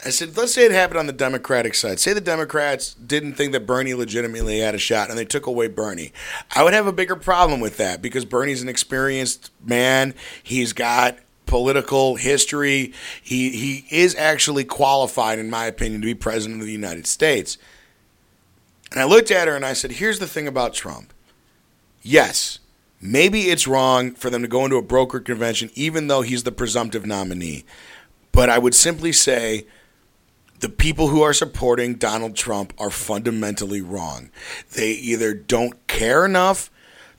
I 0.04 0.10
said, 0.10 0.36
let's 0.36 0.56
say 0.56 0.66
it 0.66 0.72
happened 0.72 0.98
on 0.98 1.06
the 1.06 1.14
Democratic 1.14 1.76
side. 1.76 2.00
Say 2.00 2.14
the 2.14 2.22
Democrats 2.22 2.96
didn't 2.96 3.34
think 3.34 3.52
that 3.52 3.68
Bernie 3.68 3.94
legitimately 3.94 4.58
had 4.58 4.74
a 4.74 4.80
shot 4.80 5.12
and 5.12 5.18
they 5.18 5.26
took 5.26 5.46
away 5.46 5.68
Bernie. 5.68 6.12
I 6.56 6.64
would 6.64 6.74
have 6.74 6.88
a 6.88 6.92
bigger 6.92 7.16
problem 7.16 7.60
with 7.60 7.78
that 7.78 8.02
because 8.02 8.26
Bernie's 8.26 8.64
an 8.64 8.70
experienced 8.70 9.52
man. 9.64 10.16
He's 10.42 10.74
got 10.74 11.20
political 11.46 12.16
history. 12.16 12.94
He 13.22 13.52
he 13.52 13.86
is 13.96 14.16
actually 14.16 14.64
qualified, 14.64 15.38
in 15.38 15.52
my 15.52 15.66
opinion, 15.66 16.02
to 16.02 16.06
be 16.06 16.16
president 16.16 16.62
of 16.62 16.66
the 16.66 16.74
United 16.74 17.06
States. 17.06 17.60
And 18.92 19.00
I 19.00 19.04
looked 19.04 19.30
at 19.30 19.48
her 19.48 19.56
and 19.56 19.66
I 19.66 19.74
said, 19.74 19.92
here's 19.92 20.18
the 20.18 20.28
thing 20.28 20.48
about 20.48 20.74
Trump. 20.74 21.14
Yes, 22.02 22.58
maybe 23.02 23.50
it's 23.50 23.68
wrong 23.68 24.12
for 24.12 24.30
them 24.30 24.42
to 24.42 24.48
go 24.48 24.64
into 24.64 24.78
a 24.78 24.82
broker 24.82 25.20
convention, 25.20 25.72
even 25.74 26.08
though 26.08 26.22
he's 26.22 26.44
the 26.44 26.52
presumptive 26.52 27.06
nominee. 27.06 27.66
But 28.32 28.50
I 28.50 28.58
would 28.58 28.76
simply 28.76 29.12
say 29.12 29.66
the 30.60 30.70
people 30.70 31.08
who 31.08 31.22
are 31.22 31.34
supporting 31.34 31.96
Donald 31.96 32.36
Trump 32.36 32.74
are 32.78 32.92
fundamentally 32.92 33.82
wrong. 33.82 34.30
They 34.74 34.92
either 34.92 35.34
don't 35.34 35.88
care 35.88 36.24
enough 36.26 36.70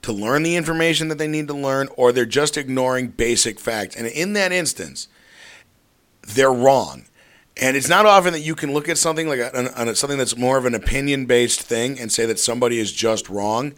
to 0.03 0.13
learn 0.13 0.43
the 0.43 0.57
information 0.57 1.09
that 1.09 1.19
they 1.19 1.29
need 1.29 1.49
to 1.49 1.55
learn, 1.55 1.89
or 1.97 2.13
they're 2.13 2.25
just 2.25 2.57
ignoring 2.57 3.09
basic 3.09 3.61
facts. 3.61 3.95
And 3.95 4.07
in 4.07 4.33
that 4.33 4.53
instance, 4.53 5.09
they're 6.23 6.53
wrong. 6.53 7.05
And 7.61 7.77
it's 7.77 7.89
not 7.89 8.07
often 8.07 8.33
that 8.33 8.41
you 8.41 8.55
can 8.55 8.73
look 8.73 8.89
at 8.89 8.99
something 8.99 9.29
like 9.29 9.39
a, 9.39 9.73
a, 9.77 9.95
something 9.95 10.19
that's 10.19 10.37
more 10.37 10.57
of 10.57 10.65
an 10.65 10.75
opinion 10.75 11.27
based 11.27 11.61
thing 11.61 11.99
and 12.01 12.11
say 12.11 12.27
that 12.27 12.39
somebody 12.39 12.79
is 12.79 12.93
just 12.93 13.29
wrong. 13.29 13.75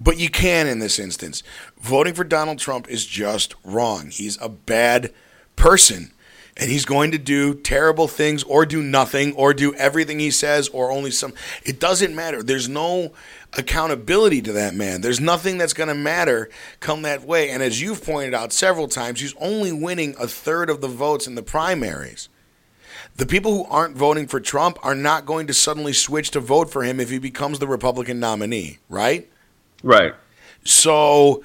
But 0.00 0.18
you 0.18 0.28
can 0.28 0.66
in 0.66 0.80
this 0.80 0.98
instance. 0.98 1.42
Voting 1.80 2.14
for 2.14 2.24
Donald 2.24 2.58
Trump 2.58 2.88
is 2.88 3.06
just 3.06 3.54
wrong. 3.64 4.10
He's 4.10 4.40
a 4.40 4.48
bad 4.48 5.12
person. 5.56 6.12
And 6.56 6.70
he's 6.70 6.84
going 6.84 7.10
to 7.10 7.18
do 7.18 7.54
terrible 7.54 8.06
things 8.06 8.44
or 8.44 8.64
do 8.64 8.80
nothing 8.80 9.34
or 9.34 9.52
do 9.52 9.74
everything 9.74 10.20
he 10.20 10.30
says 10.30 10.68
or 10.68 10.92
only 10.92 11.10
some. 11.10 11.32
It 11.64 11.80
doesn't 11.80 12.14
matter. 12.14 12.44
There's 12.44 12.68
no 12.68 13.12
accountability 13.54 14.40
to 14.42 14.52
that 14.52 14.74
man. 14.74 15.00
There's 15.00 15.20
nothing 15.20 15.58
that's 15.58 15.72
going 15.72 15.88
to 15.88 15.94
matter 15.94 16.48
come 16.78 17.02
that 17.02 17.24
way. 17.24 17.50
And 17.50 17.60
as 17.60 17.80
you've 17.80 18.04
pointed 18.04 18.34
out 18.34 18.52
several 18.52 18.86
times, 18.86 19.20
he's 19.20 19.34
only 19.40 19.72
winning 19.72 20.14
a 20.18 20.28
third 20.28 20.70
of 20.70 20.80
the 20.80 20.88
votes 20.88 21.26
in 21.26 21.34
the 21.34 21.42
primaries. 21.42 22.28
The 23.16 23.26
people 23.26 23.52
who 23.52 23.64
aren't 23.64 23.96
voting 23.96 24.28
for 24.28 24.40
Trump 24.40 24.78
are 24.82 24.94
not 24.94 25.26
going 25.26 25.48
to 25.48 25.54
suddenly 25.54 25.92
switch 25.92 26.30
to 26.32 26.40
vote 26.40 26.70
for 26.70 26.84
him 26.84 27.00
if 27.00 27.10
he 27.10 27.18
becomes 27.18 27.58
the 27.58 27.68
Republican 27.68 28.20
nominee, 28.20 28.78
right? 28.88 29.28
Right. 29.84 30.14
So 30.64 31.44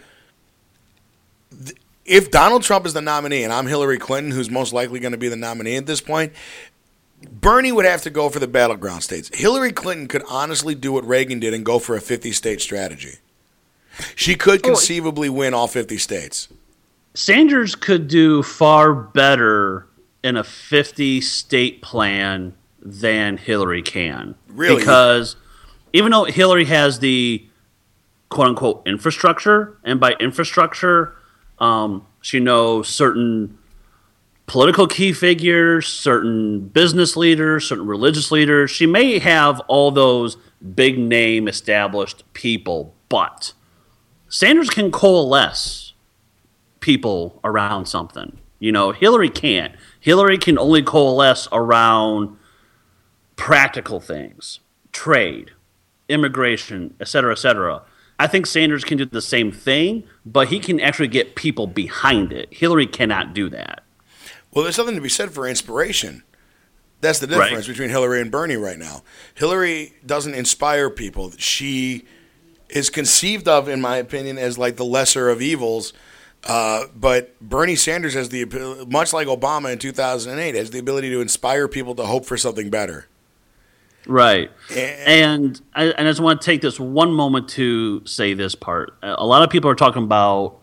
th- 1.51 1.77
if 2.05 2.31
Donald 2.31 2.63
Trump 2.63 2.85
is 2.85 2.93
the 2.93 3.01
nominee 3.01 3.43
and 3.43 3.53
I'm 3.53 3.67
Hillary 3.67 3.99
Clinton, 3.99 4.31
who's 4.31 4.49
most 4.49 4.73
likely 4.73 4.99
going 4.99 5.11
to 5.11 5.17
be 5.17 5.27
the 5.27 5.35
nominee 5.35 5.75
at 5.75 5.85
this 5.85 6.01
point, 6.01 6.33
Bernie 7.29 7.73
would 7.73 7.85
have 7.85 8.01
to 8.03 8.09
go 8.09 8.29
for 8.29 8.39
the 8.39 8.47
battleground 8.47 9.03
states. 9.03 9.29
Hillary 9.33 9.73
Clinton 9.73 10.07
could 10.07 10.23
honestly 10.29 10.73
do 10.73 10.93
what 10.93 11.05
Reagan 11.05 11.39
did 11.39 11.53
and 11.53 11.65
go 11.65 11.77
for 11.77 11.95
a 11.95 12.01
50 12.01 12.31
state 12.31 12.61
strategy. 12.61 13.17
She 14.15 14.35
could 14.35 14.61
oh, 14.65 14.69
conceivably 14.69 15.27
win 15.27 15.53
all 15.53 15.67
50 15.67 15.97
states. 15.97 16.47
Sanders 17.13 17.75
could 17.75 18.07
do 18.07 18.41
far 18.41 18.93
better 18.93 19.85
in 20.23 20.37
a 20.37 20.43
50 20.45 21.19
state 21.19 21.81
plan 21.81 22.53
than 22.81 23.35
Hillary 23.35 23.81
can. 23.81 24.35
Really? 24.47 24.79
Because 24.79 25.35
even 25.91 26.11
though 26.13 26.23
Hillary 26.23 26.65
has 26.65 26.99
the 26.99 27.45
quote 28.29 28.49
unquote 28.49 28.83
infrastructure, 28.85 29.77
and 29.83 29.99
by 29.99 30.13
infrastructure, 30.13 31.15
um, 31.59 32.05
she 32.21 32.39
knows 32.39 32.87
certain 32.87 33.57
political 34.45 34.87
key 34.87 35.13
figures, 35.13 35.87
certain 35.87 36.67
business 36.69 37.15
leaders, 37.15 37.67
certain 37.67 37.85
religious 37.85 38.31
leaders. 38.31 38.71
She 38.71 38.85
may 38.85 39.19
have 39.19 39.59
all 39.67 39.91
those 39.91 40.37
big 40.75 40.97
name 40.97 41.47
established 41.47 42.23
people, 42.33 42.93
but 43.09 43.53
Sanders 44.27 44.69
can 44.69 44.91
coalesce 44.91 45.93
people 46.79 47.39
around 47.43 47.85
something. 47.87 48.37
You 48.59 48.71
know, 48.71 48.91
Hillary 48.91 49.29
can't. 49.29 49.73
Hillary 49.99 50.37
can 50.37 50.57
only 50.59 50.83
coalesce 50.83 51.47
around 51.51 52.37
practical 53.35 53.99
things, 53.99 54.59
trade, 54.91 55.51
immigration, 56.07 56.93
et 56.99 57.07
cetera, 57.07 57.31
et 57.31 57.39
cetera. 57.39 57.81
I 58.19 58.27
think 58.27 58.45
Sanders 58.45 58.83
can 58.83 58.97
do 58.97 59.05
the 59.05 59.21
same 59.21 59.51
thing, 59.51 60.03
but 60.25 60.49
he 60.49 60.59
can 60.59 60.79
actually 60.81 61.07
get 61.07 61.35
people 61.35 61.65
behind 61.67 62.33
it. 62.33 62.53
Hillary 62.53 62.85
cannot 62.85 63.33
do 63.33 63.49
that. 63.49 63.83
Well, 64.51 64.63
there's 64.63 64.75
something 64.75 64.95
to 64.95 65.01
be 65.01 65.09
said 65.09 65.31
for 65.31 65.47
inspiration. 65.47 66.23
That's 67.01 67.19
the 67.19 67.27
difference 67.27 67.53
Right. 67.53 67.67
between 67.67 67.89
Hillary 67.89 68.19
and 68.19 68.29
Bernie 68.29 68.57
right 68.57 68.77
now. 68.77 69.03
Hillary 69.35 69.93
doesn't 70.05 70.33
inspire 70.33 70.89
people. 70.89 71.31
She 71.37 72.03
is 72.67 72.89
conceived 72.89 73.47
of, 73.47 73.69
in 73.69 73.79
my 73.79 73.95
opinion, 73.97 74.37
as 74.37 74.57
like 74.57 74.75
the 74.75 74.83
lesser 74.85 75.29
of 75.29 75.41
evils. 75.41 75.93
Uh, 76.43 76.85
but 76.95 77.39
Bernie 77.41 77.75
Sanders 77.75 78.13
has 78.15 78.29
the 78.29 78.45
much 78.89 79.13
like 79.13 79.27
Obama 79.27 79.71
in 79.71 79.79
2008 79.79 80.55
has 80.55 80.71
the 80.71 80.79
ability 80.79 81.09
to 81.09 81.21
inspire 81.21 81.67
people 81.67 81.95
to 81.95 82.05
hope 82.05 82.25
for 82.25 82.37
something 82.37 82.69
better. 82.69 83.07
Right. 84.07 84.51
And- 84.75 85.07
And 85.07 85.61
I, 85.73 85.83
and 85.85 86.07
I 86.07 86.11
just 86.11 86.19
want 86.21 86.41
to 86.41 86.45
take 86.45 86.61
this 86.61 86.79
one 86.79 87.11
moment 87.13 87.49
to 87.49 88.01
say 88.05 88.33
this 88.33 88.55
part. 88.55 88.93
A 89.03 89.25
lot 89.25 89.43
of 89.43 89.49
people 89.49 89.69
are 89.69 89.75
talking 89.75 90.03
about 90.03 90.57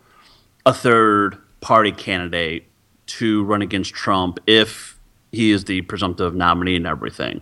a 0.64 0.72
third 0.74 1.38
party 1.60 1.92
candidate 1.92 2.66
to 3.06 3.44
run 3.44 3.62
against 3.62 3.94
Trump 3.94 4.38
if 4.46 4.98
he 5.32 5.50
is 5.50 5.64
the 5.64 5.82
presumptive 5.82 6.34
nominee 6.34 6.76
and 6.76 6.86
everything. 6.86 7.40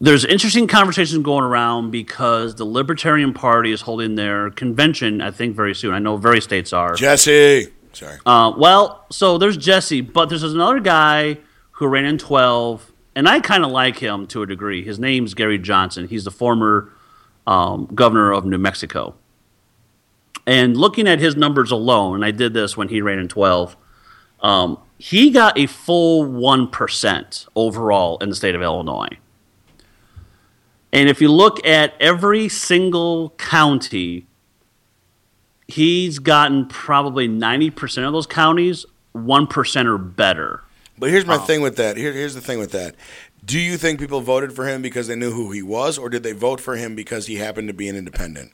There's 0.00 0.24
interesting 0.24 0.66
conversations 0.66 1.22
going 1.22 1.44
around 1.44 1.90
because 1.92 2.56
the 2.56 2.64
Libertarian 2.64 3.32
Party 3.32 3.70
is 3.70 3.82
holding 3.82 4.16
their 4.16 4.50
convention, 4.50 5.20
I 5.20 5.30
think, 5.30 5.54
very 5.54 5.74
soon. 5.74 5.94
I 5.94 6.00
know 6.00 6.16
various 6.16 6.44
states 6.44 6.72
are. 6.72 6.94
Jesse, 6.94 7.68
sorry. 7.92 8.18
Uh, 8.26 8.52
well, 8.56 9.06
so 9.10 9.38
there's 9.38 9.56
Jesse, 9.56 10.00
but 10.00 10.28
there's 10.28 10.42
another 10.42 10.80
guy 10.80 11.38
who 11.72 11.86
ran 11.86 12.04
in 12.04 12.18
12, 12.18 12.91
and 13.14 13.28
I 13.28 13.40
kind 13.40 13.64
of 13.64 13.70
like 13.70 13.98
him 13.98 14.26
to 14.28 14.42
a 14.42 14.46
degree. 14.46 14.82
His 14.84 14.98
name's 14.98 15.34
Gary 15.34 15.58
Johnson. 15.58 16.08
He's 16.08 16.24
the 16.24 16.30
former 16.30 16.90
um, 17.46 17.88
governor 17.94 18.32
of 18.32 18.44
New 18.44 18.58
Mexico. 18.58 19.14
And 20.46 20.76
looking 20.76 21.06
at 21.06 21.20
his 21.20 21.36
numbers 21.36 21.70
alone, 21.70 22.16
and 22.16 22.24
I 22.24 22.30
did 22.30 22.52
this 22.54 22.76
when 22.76 22.88
he 22.88 23.00
ran 23.00 23.18
in 23.18 23.28
12, 23.28 23.76
um, 24.40 24.78
he 24.98 25.30
got 25.30 25.58
a 25.58 25.66
full 25.66 26.24
1% 26.24 27.46
overall 27.54 28.18
in 28.18 28.28
the 28.28 28.34
state 28.34 28.54
of 28.54 28.62
Illinois. 28.62 29.18
And 30.92 31.08
if 31.08 31.20
you 31.20 31.30
look 31.30 31.64
at 31.66 31.94
every 32.00 32.48
single 32.48 33.30
county, 33.30 34.26
he's 35.66 36.18
gotten 36.18 36.66
probably 36.66 37.28
90% 37.28 38.06
of 38.06 38.12
those 38.12 38.26
counties 38.26 38.84
1% 39.14 39.86
or 39.86 39.98
better. 39.98 40.62
But 41.02 41.10
here's 41.10 41.26
my 41.26 41.36
thing 41.36 41.62
with 41.62 41.74
that. 41.78 41.96
Here, 41.96 42.12
here's 42.12 42.36
the 42.36 42.40
thing 42.40 42.60
with 42.60 42.70
that. 42.70 42.94
Do 43.44 43.58
you 43.58 43.76
think 43.76 43.98
people 43.98 44.20
voted 44.20 44.52
for 44.52 44.68
him 44.68 44.82
because 44.82 45.08
they 45.08 45.16
knew 45.16 45.32
who 45.32 45.50
he 45.50 45.60
was, 45.60 45.98
or 45.98 46.08
did 46.08 46.22
they 46.22 46.30
vote 46.30 46.60
for 46.60 46.76
him 46.76 46.94
because 46.94 47.26
he 47.26 47.34
happened 47.34 47.66
to 47.66 47.74
be 47.74 47.88
an 47.88 47.96
independent? 47.96 48.52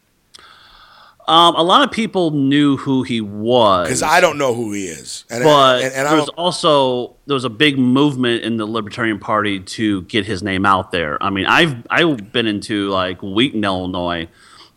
Um, 1.27 1.55
a 1.57 1.63
lot 1.63 1.87
of 1.87 1.93
people 1.93 2.31
knew 2.31 2.79
who 2.79 3.03
he 3.03 3.21
was. 3.21 3.89
Because 3.89 4.03
I 4.03 4.23
don't 4.23 4.39
know 4.39 4.55
who 4.55 4.73
he 4.73 4.87
is. 4.87 5.27
And, 5.29 5.45
but 5.45 5.83
and, 5.83 5.93
and 5.93 6.09
there 6.09 6.17
was 6.17 6.31
also 6.31 7.17
there 7.27 7.35
was 7.35 7.45
a 7.45 7.51
big 7.51 7.79
movement 7.79 8.45
in 8.45 8.57
the 8.57 8.65
Libertarian 8.65 9.19
Party 9.19 9.61
to 9.61 10.01
get 10.05 10.25
his 10.25 10.43
name 10.43 10.65
out 10.65 10.91
there. 10.91 11.23
I 11.23 11.29
mean, 11.29 11.45
I've 11.45 11.87
I've 11.91 12.33
been 12.33 12.47
into 12.47 12.89
like 12.89 13.23
Wheaton, 13.23 13.63
Illinois, 13.63 14.27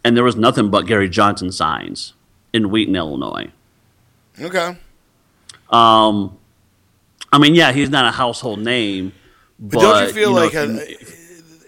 and 0.03 0.17
there 0.17 0.25
was 0.25 0.35
nothing 0.35 0.71
but 0.71 0.87
Gary 0.87 1.07
Johnson 1.07 1.53
signs 1.53 2.15
in 2.51 2.69
Wheaton, 2.69 2.97
Illinois. 2.97 3.49
okay. 4.41 4.77
Um, 5.69 6.37
I 7.31 7.37
mean, 7.37 7.55
yeah, 7.55 7.71
he's 7.71 7.89
not 7.89 8.05
a 8.05 8.11
household 8.11 8.59
name, 8.59 9.13
but, 9.59 9.75
But 9.75 9.81
don't 9.81 10.07
you 10.07 10.13
feel 10.13 10.31
know, 10.31 10.37
like 10.37 10.55
uh, 10.55 10.79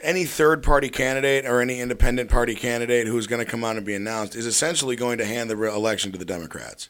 any 0.01 0.25
third 0.25 0.61
party 0.61 0.89
candidate 0.89 1.45
or 1.45 1.61
any 1.61 1.79
independent 1.79 2.29
party 2.29 2.53
candidate 2.53 3.07
who's 3.07 3.27
going 3.27 3.43
to 3.43 3.49
come 3.49 3.63
out 3.63 3.77
and 3.77 3.85
be 3.85 3.95
announced 3.95 4.35
is 4.35 4.45
essentially 4.45 4.95
going 4.95 5.17
to 5.19 5.25
hand 5.25 5.49
the 5.49 5.55
re- 5.55 5.73
election 5.73 6.11
to 6.11 6.17
the 6.17 6.25
Democrats. 6.25 6.89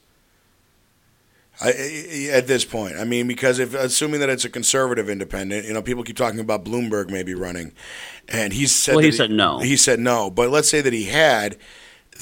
I, 1.62 2.30
at 2.32 2.48
this 2.48 2.66
point, 2.66 2.96
I 2.98 3.04
mean, 3.04 3.28
because 3.28 3.60
if 3.60 3.76
assuming 3.76 4.22
that 4.22 4.30
it's 4.30 4.44
a 4.44 4.50
conservative 4.50 5.08
independent, 5.08 5.68
you 5.68 5.74
know, 5.74 5.84
people 5.84 6.04
keep 6.04 6.18
talking 6.18 6.40
about 6.40 6.66
Bloomberg 6.66 7.12
maybe 7.12 7.36
running, 7.36 7.74
and 8.28 8.52
he's 8.54 8.74
said 8.74 8.96
Well, 8.96 9.04
he 9.04 9.12
said 9.12 9.30
no. 9.30 9.60
He 9.60 9.78
said 9.78 10.00
no, 10.00 10.32
but 10.32 10.50
let's 10.50 10.68
say 10.68 10.82
that 10.82 10.94
he 10.94 11.06
had, 11.06 11.58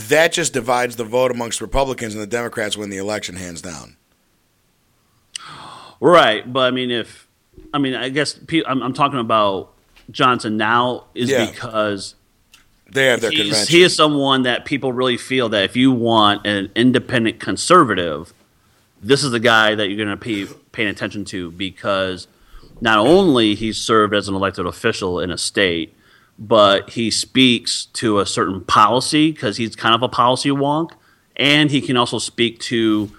that 0.10 0.34
just 0.34 0.52
divides 0.52 0.98
the 0.98 1.06
vote 1.06 1.32
amongst 1.32 1.62
Republicans, 1.62 2.14
and 2.14 2.22
the 2.22 2.28
Democrats 2.28 2.76
win 2.76 2.90
the 2.90 2.98
election 2.98 3.38
hands 3.38 3.62
down. 3.62 3.96
Right, 6.02 6.52
but 6.52 6.62
I 6.62 6.72
mean, 6.72 6.92
if 6.92 7.28
I 7.74 7.78
mean, 7.78 7.94
I 7.94 8.10
guess 8.10 8.34
pe- 8.34 8.64
I'm, 8.66 8.82
I'm 8.82 8.94
talking 8.94 9.20
about 9.20 9.72
Johnson 10.10 10.58
now 10.58 11.06
is 11.16 11.30
Yeah. 11.30 11.50
because 11.50 12.16
They 12.92 13.06
have 13.06 13.22
their 13.22 13.30
he's, 13.32 13.40
convention. 13.42 13.68
he 13.78 13.84
is 13.84 13.96
someone 13.96 14.44
that 14.44 14.66
people 14.66 14.92
really 14.92 15.18
feel 15.18 15.48
that 15.50 15.64
if 15.64 15.76
you 15.78 15.92
want 15.92 16.46
an 16.46 16.70
independent 16.76 17.40
conservative, 17.40 18.34
this 19.02 19.24
is 19.24 19.32
the 19.32 19.40
guy 19.40 19.76
that 19.76 19.88
you're 19.88 20.04
going 20.04 20.18
to 20.18 20.24
be 20.26 20.48
paying 20.72 20.90
attention 20.90 21.24
to 21.26 21.52
because 21.52 22.28
not 22.82 22.98
only 22.98 23.54
he 23.56 23.72
served 23.72 24.14
as 24.16 24.28
an 24.28 24.34
elected 24.36 24.66
official 24.66 25.20
in 25.20 25.30
a 25.32 25.38
state, 25.38 25.96
but 26.40 26.90
he 26.92 27.12
speaks 27.12 27.86
to 27.94 28.20
a 28.20 28.26
certain 28.26 28.62
policy 28.62 29.32
because 29.32 29.58
he's 29.58 29.76
kind 29.76 29.94
of 29.94 30.02
a 30.02 30.10
policy 30.10 30.50
wonk, 30.50 30.92
and 31.36 31.70
he 31.70 31.80
can 31.80 31.96
also 31.96 32.18
speak 32.18 32.60
to 32.60 33.12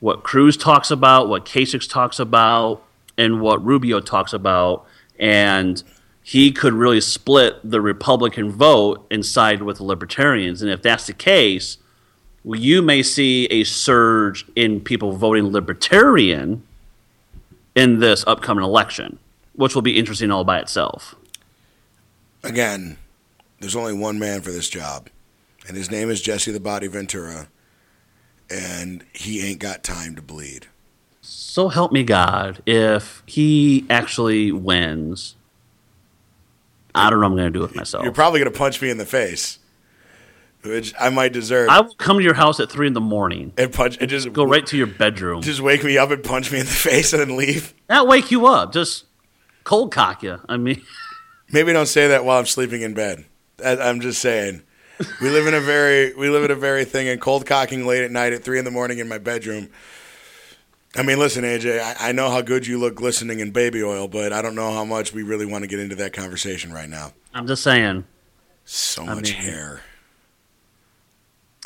what 0.00 0.22
Cruz 0.22 0.56
talks 0.56 0.90
about, 0.90 1.28
what 1.28 1.44
Kasich 1.44 1.88
talks 1.88 2.18
about, 2.18 2.82
and 3.16 3.40
what 3.40 3.64
Rubio 3.64 4.00
talks 4.00 4.32
about, 4.32 4.86
and 5.18 5.82
he 6.22 6.52
could 6.52 6.72
really 6.72 7.00
split 7.00 7.58
the 7.62 7.80
Republican 7.80 8.50
vote 8.50 9.06
and 9.10 9.24
side 9.24 9.62
with 9.62 9.78
the 9.78 9.84
Libertarians. 9.84 10.62
And 10.62 10.70
if 10.70 10.82
that's 10.82 11.06
the 11.06 11.12
case, 11.12 11.78
well, 12.42 12.58
you 12.58 12.82
may 12.82 13.02
see 13.02 13.46
a 13.46 13.64
surge 13.64 14.46
in 14.56 14.80
people 14.80 15.12
voting 15.12 15.48
Libertarian 15.48 16.62
in 17.74 17.98
this 17.98 18.24
upcoming 18.26 18.64
election, 18.64 19.18
which 19.54 19.74
will 19.74 19.82
be 19.82 19.98
interesting 19.98 20.30
all 20.30 20.44
by 20.44 20.58
itself. 20.58 21.14
Again, 22.42 22.96
there's 23.60 23.76
only 23.76 23.92
one 23.92 24.18
man 24.18 24.40
for 24.40 24.50
this 24.50 24.70
job, 24.70 25.10
and 25.68 25.76
his 25.76 25.90
name 25.90 26.08
is 26.08 26.22
Jesse 26.22 26.52
the 26.52 26.60
Body 26.60 26.86
Ventura, 26.86 27.48
and 28.50 29.04
he 29.12 29.40
ain't 29.46 29.58
got 29.60 29.82
time 29.84 30.14
to 30.16 30.22
bleed. 30.22 30.66
So 31.22 31.68
help 31.68 31.92
me 31.92 32.02
God, 32.02 32.62
if 32.66 33.22
he 33.26 33.86
actually 33.90 34.50
wins, 34.52 35.36
I 36.94 37.08
don't 37.10 37.20
know 37.20 37.26
what 37.28 37.32
I'm 37.32 37.36
going 37.38 37.52
to 37.52 37.58
do 37.58 37.62
with 37.62 37.76
myself. 37.76 38.02
You're 38.04 38.12
probably 38.12 38.40
gonna 38.40 38.50
punch 38.50 38.82
me 38.82 38.90
in 38.90 38.98
the 38.98 39.06
face, 39.06 39.58
which 40.62 40.92
I 40.98 41.08
might 41.10 41.32
deserve. 41.32 41.68
I 41.68 41.80
will 41.80 41.94
come 41.94 42.18
to 42.18 42.22
your 42.24 42.34
house 42.34 42.58
at 42.60 42.70
three 42.70 42.86
in 42.86 42.92
the 42.94 43.00
morning. 43.00 43.52
and 43.56 43.72
punch 43.72 43.98
and 44.00 44.08
just 44.10 44.32
Go 44.32 44.44
right 44.44 44.66
to 44.66 44.76
your 44.76 44.86
bedroom. 44.88 45.42
just 45.42 45.60
wake 45.60 45.84
me 45.84 45.98
up 45.98 46.10
and 46.10 46.22
punch 46.24 46.50
me 46.50 46.58
in 46.60 46.66
the 46.66 46.72
face 46.88 47.12
and 47.12 47.20
then 47.22 47.36
leave. 47.36 47.74
That 47.86 48.06
wake 48.08 48.30
you 48.30 48.46
up. 48.46 48.72
Just 48.72 49.04
cold 49.64 49.92
cock 49.92 50.22
you. 50.22 50.40
I 50.48 50.56
mean, 50.56 50.82
Maybe 51.52 51.72
don't 51.72 51.86
say 51.86 52.08
that 52.08 52.24
while 52.24 52.38
I'm 52.38 52.46
sleeping 52.46 52.82
in 52.82 52.94
bed. 52.94 53.24
I'm 53.64 54.00
just 54.00 54.20
saying. 54.22 54.62
We 55.20 55.30
live 55.30 55.46
in 55.46 55.54
a 55.54 55.60
very 55.60 56.12
we 56.14 56.28
live 56.28 56.44
in 56.44 56.50
a 56.50 56.54
very 56.56 56.84
thing 56.84 57.08
and 57.08 57.20
cold 57.20 57.46
cocking 57.46 57.86
late 57.86 58.02
at 58.04 58.10
night 58.10 58.32
at 58.32 58.44
three 58.44 58.58
in 58.58 58.64
the 58.64 58.70
morning 58.70 58.98
in 58.98 59.08
my 59.08 59.18
bedroom. 59.18 59.70
I 60.96 61.02
mean, 61.02 61.18
listen, 61.18 61.44
AJ, 61.44 61.80
I, 61.80 62.08
I 62.08 62.12
know 62.12 62.30
how 62.30 62.42
good 62.42 62.66
you 62.66 62.78
look 62.78 62.96
glistening 62.96 63.38
in 63.40 63.52
baby 63.52 63.82
oil, 63.82 64.08
but 64.08 64.32
I 64.32 64.42
don't 64.42 64.54
know 64.56 64.72
how 64.72 64.84
much 64.84 65.12
we 65.12 65.22
really 65.22 65.46
want 65.46 65.62
to 65.62 65.68
get 65.68 65.78
into 65.78 65.94
that 65.96 66.12
conversation 66.12 66.72
right 66.72 66.88
now. 66.88 67.12
I'm 67.32 67.46
just 67.46 67.62
saying. 67.62 68.04
So 68.64 69.02
I 69.04 69.14
much 69.14 69.32
mean- 69.32 69.42
hair. 69.42 69.80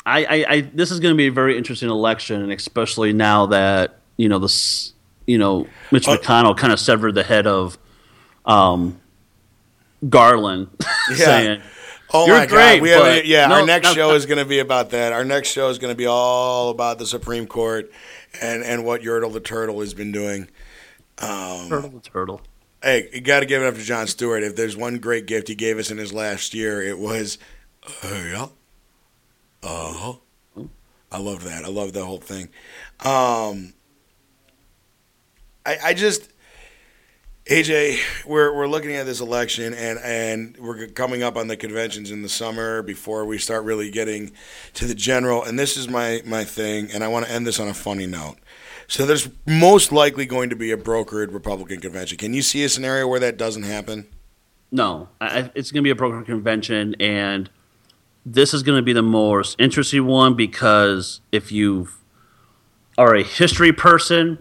I, 0.07 0.23
I, 0.25 0.45
I 0.47 0.61
this 0.61 0.91
is 0.91 0.99
going 0.99 1.15
to 1.15 1.17
be 1.17 1.27
a 1.27 1.31
very 1.31 1.57
interesting 1.57 1.89
election, 1.89 2.41
and 2.43 2.51
especially 2.51 3.11
now 3.11 3.47
that 3.47 3.99
you 4.17 4.29
know 4.29 4.37
this, 4.37 4.93
you 5.25 5.39
know, 5.39 5.67
Mitch 5.91 6.07
Uh, 6.07 6.17
McConnell 6.17 6.55
kind 6.55 6.71
of 6.71 6.79
severed 6.79 7.15
the 7.15 7.23
head 7.23 7.47
of, 7.47 7.79
um, 8.45 9.01
Garland, 10.07 10.67
saying, 11.15 11.61
Oh 12.17 12.27
You're 12.27 12.37
my 12.37 12.45
great, 12.45 12.75
god! 12.75 12.81
We 12.81 12.89
have, 12.91 13.25
yeah, 13.25 13.47
no, 13.47 13.55
our 13.55 13.65
next 13.65 13.87
no, 13.87 13.93
show 13.93 14.09
no. 14.09 14.15
is 14.15 14.25
going 14.25 14.37
to 14.37 14.45
be 14.45 14.59
about 14.59 14.91
that. 14.91 15.11
Our 15.11 15.25
next 15.25 15.49
show 15.49 15.67
is 15.67 15.79
going 15.79 15.91
to 15.91 15.97
be 15.97 16.05
all 16.05 16.69
about 16.69 16.97
the 16.97 17.05
Supreme 17.05 17.45
Court 17.45 17.91
and 18.41 18.63
and 18.63 18.85
what 18.85 19.01
Yertle 19.01 19.33
the 19.33 19.41
Turtle 19.41 19.81
has 19.81 19.93
been 19.93 20.13
doing. 20.13 20.47
"Turtle 21.17 21.89
the 21.89 21.99
turtle." 21.99 22.41
Hey, 22.81 23.09
you 23.11 23.19
got 23.19 23.41
to 23.41 23.45
give 23.45 23.61
it 23.61 23.65
up 23.67 23.75
to 23.75 23.81
Jon 23.81 24.07
Stewart. 24.07 24.43
If 24.43 24.55
there's 24.55 24.77
one 24.77 24.99
great 24.99 25.25
gift 25.25 25.49
he 25.49 25.55
gave 25.55 25.77
us 25.77 25.91
in 25.91 25.97
his 25.97 26.13
last 26.13 26.53
year, 26.53 26.81
it 26.81 26.97
was, 26.99 27.37
uh, 28.03 28.07
yeah, 28.07 28.47
uh 29.63 29.93
huh. 29.93 30.13
I 31.11 31.17
love 31.19 31.43
that. 31.43 31.65
I 31.65 31.69
love 31.69 31.91
the 31.93 32.05
whole 32.05 32.19
thing. 32.19 32.49
Um, 32.99 33.73
I, 35.65 35.77
I 35.83 35.93
just, 35.93 36.29
AJ, 37.47 37.99
we're 38.25 38.55
we're 38.55 38.67
looking 38.67 38.95
at 38.95 39.05
this 39.05 39.21
election, 39.21 39.75
and 39.75 39.99
and 39.99 40.57
we're 40.57 40.87
coming 40.87 41.21
up 41.21 41.37
on 41.37 41.47
the 41.47 41.55
conventions 41.55 42.09
in 42.09 42.23
the 42.23 42.29
summer 42.29 42.81
before 42.81 43.23
we 43.23 43.37
start 43.37 43.63
really 43.63 43.91
getting 43.91 44.31
to 44.73 44.85
the 44.85 44.95
general. 44.95 45.43
And 45.43 45.59
this 45.59 45.77
is 45.77 45.87
my 45.87 46.23
my 46.25 46.43
thing, 46.43 46.89
and 46.91 47.03
I 47.03 47.07
want 47.07 47.27
to 47.27 47.31
end 47.31 47.45
this 47.45 47.59
on 47.59 47.67
a 47.67 47.73
funny 47.75 48.07
note. 48.07 48.37
So 48.87 49.05
there's 49.05 49.29
most 49.45 49.91
likely 49.91 50.25
going 50.25 50.49
to 50.49 50.55
be 50.55 50.71
a 50.71 50.77
brokered 50.77 51.31
Republican 51.31 51.81
convention. 51.81 52.17
Can 52.17 52.33
you 52.33 52.41
see 52.41 52.63
a 52.63 52.69
scenario 52.69 53.07
where 53.07 53.19
that 53.19 53.37
doesn't 53.37 53.63
happen? 53.63 54.07
No, 54.71 55.09
I, 55.21 55.51
it's 55.53 55.71
going 55.71 55.83
to 55.83 55.87
be 55.87 55.91
a 55.91 55.95
brokered 55.95 56.25
convention, 56.25 56.95
and 56.99 57.47
this 58.25 58.55
is 58.55 58.63
going 58.63 58.79
to 58.79 58.83
be 58.83 58.93
the 58.93 59.03
most 59.03 59.55
interesting 59.61 60.07
one 60.07 60.33
because 60.33 61.21
if 61.31 61.51
you 61.51 61.89
are 62.97 63.13
a 63.13 63.21
history 63.21 63.71
person, 63.71 64.39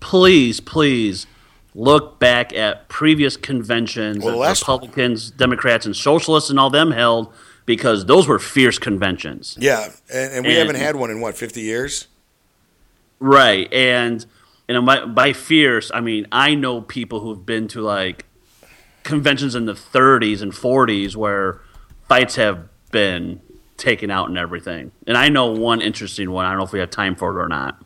please, 0.00 0.58
please 0.58 1.28
look 1.74 2.18
back 2.18 2.52
at 2.52 2.88
previous 2.88 3.36
conventions 3.36 4.24
well, 4.24 4.34
that 4.34 4.38
last... 4.38 4.62
Republicans, 4.62 5.30
Democrats, 5.30 5.86
and 5.86 5.94
Socialists 5.96 6.50
and 6.50 6.58
all 6.58 6.70
them 6.70 6.92
held 6.92 7.32
because 7.66 8.06
those 8.06 8.28
were 8.28 8.38
fierce 8.38 8.78
conventions. 8.78 9.56
Yeah, 9.60 9.88
and, 10.12 10.32
and 10.32 10.46
we 10.46 10.52
And- 10.52 10.58
haven't 10.58 10.76
had 10.76 10.96
one 10.96 11.10
in 11.10 11.20
what 11.20 11.36
50 11.36 11.60
years. 11.60 12.08
Right, 13.20 13.72
and 13.72 14.24
and 14.68 14.84
by, 14.84 15.04
by 15.04 15.32
fierce, 15.32 15.90
I 15.94 16.00
mean 16.00 16.26
I 16.32 16.54
know 16.54 16.80
people 16.80 17.20
who've 17.20 17.44
been 17.44 17.68
to 17.68 17.80
like 17.80 18.26
conventions 19.02 19.54
in 19.54 19.66
the 19.66 19.72
30s 19.72 20.42
and 20.42 20.52
40s 20.52 21.14
where 21.14 21.60
fights 22.08 22.36
have 22.36 22.68
been 22.90 23.40
taken 23.76 24.10
out 24.10 24.28
and 24.28 24.36
everything. 24.38 24.92
And 25.06 25.16
I 25.16 25.28
know 25.28 25.46
one 25.46 25.80
interesting 25.80 26.30
one. 26.30 26.44
I 26.44 26.50
don't 26.50 26.58
know 26.58 26.64
if 26.64 26.72
we 26.72 26.80
have 26.80 26.90
time 26.90 27.14
for 27.14 27.38
it 27.38 27.42
or 27.42 27.48
not. 27.48 27.82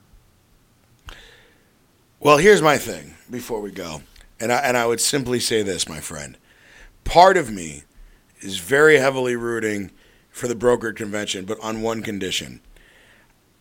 Well, 2.21 2.39
here's 2.39 2.63
my 2.63 2.79
thing 2.79 3.15
before 3.31 3.61
we 3.61 3.71
go, 3.71 4.03
and 4.41 4.53
I 4.53 4.59
and 4.59 4.77
I 4.77 4.87
would 4.87 5.01
simply 5.01 5.41
say 5.41 5.63
this, 5.63 5.89
my 5.89 6.01
friend. 6.01 6.37
Part 7.05 7.37
of 7.37 7.51
me 7.51 7.85
is 8.41 8.59
very 8.59 8.99
heavily 8.99 9.37
rooting 9.37 9.91
for 10.31 10.49
the 10.49 10.55
brokered 10.55 10.97
convention, 10.97 11.45
but 11.45 11.59
on 11.61 11.83
one 11.83 12.03
condition. 12.03 12.61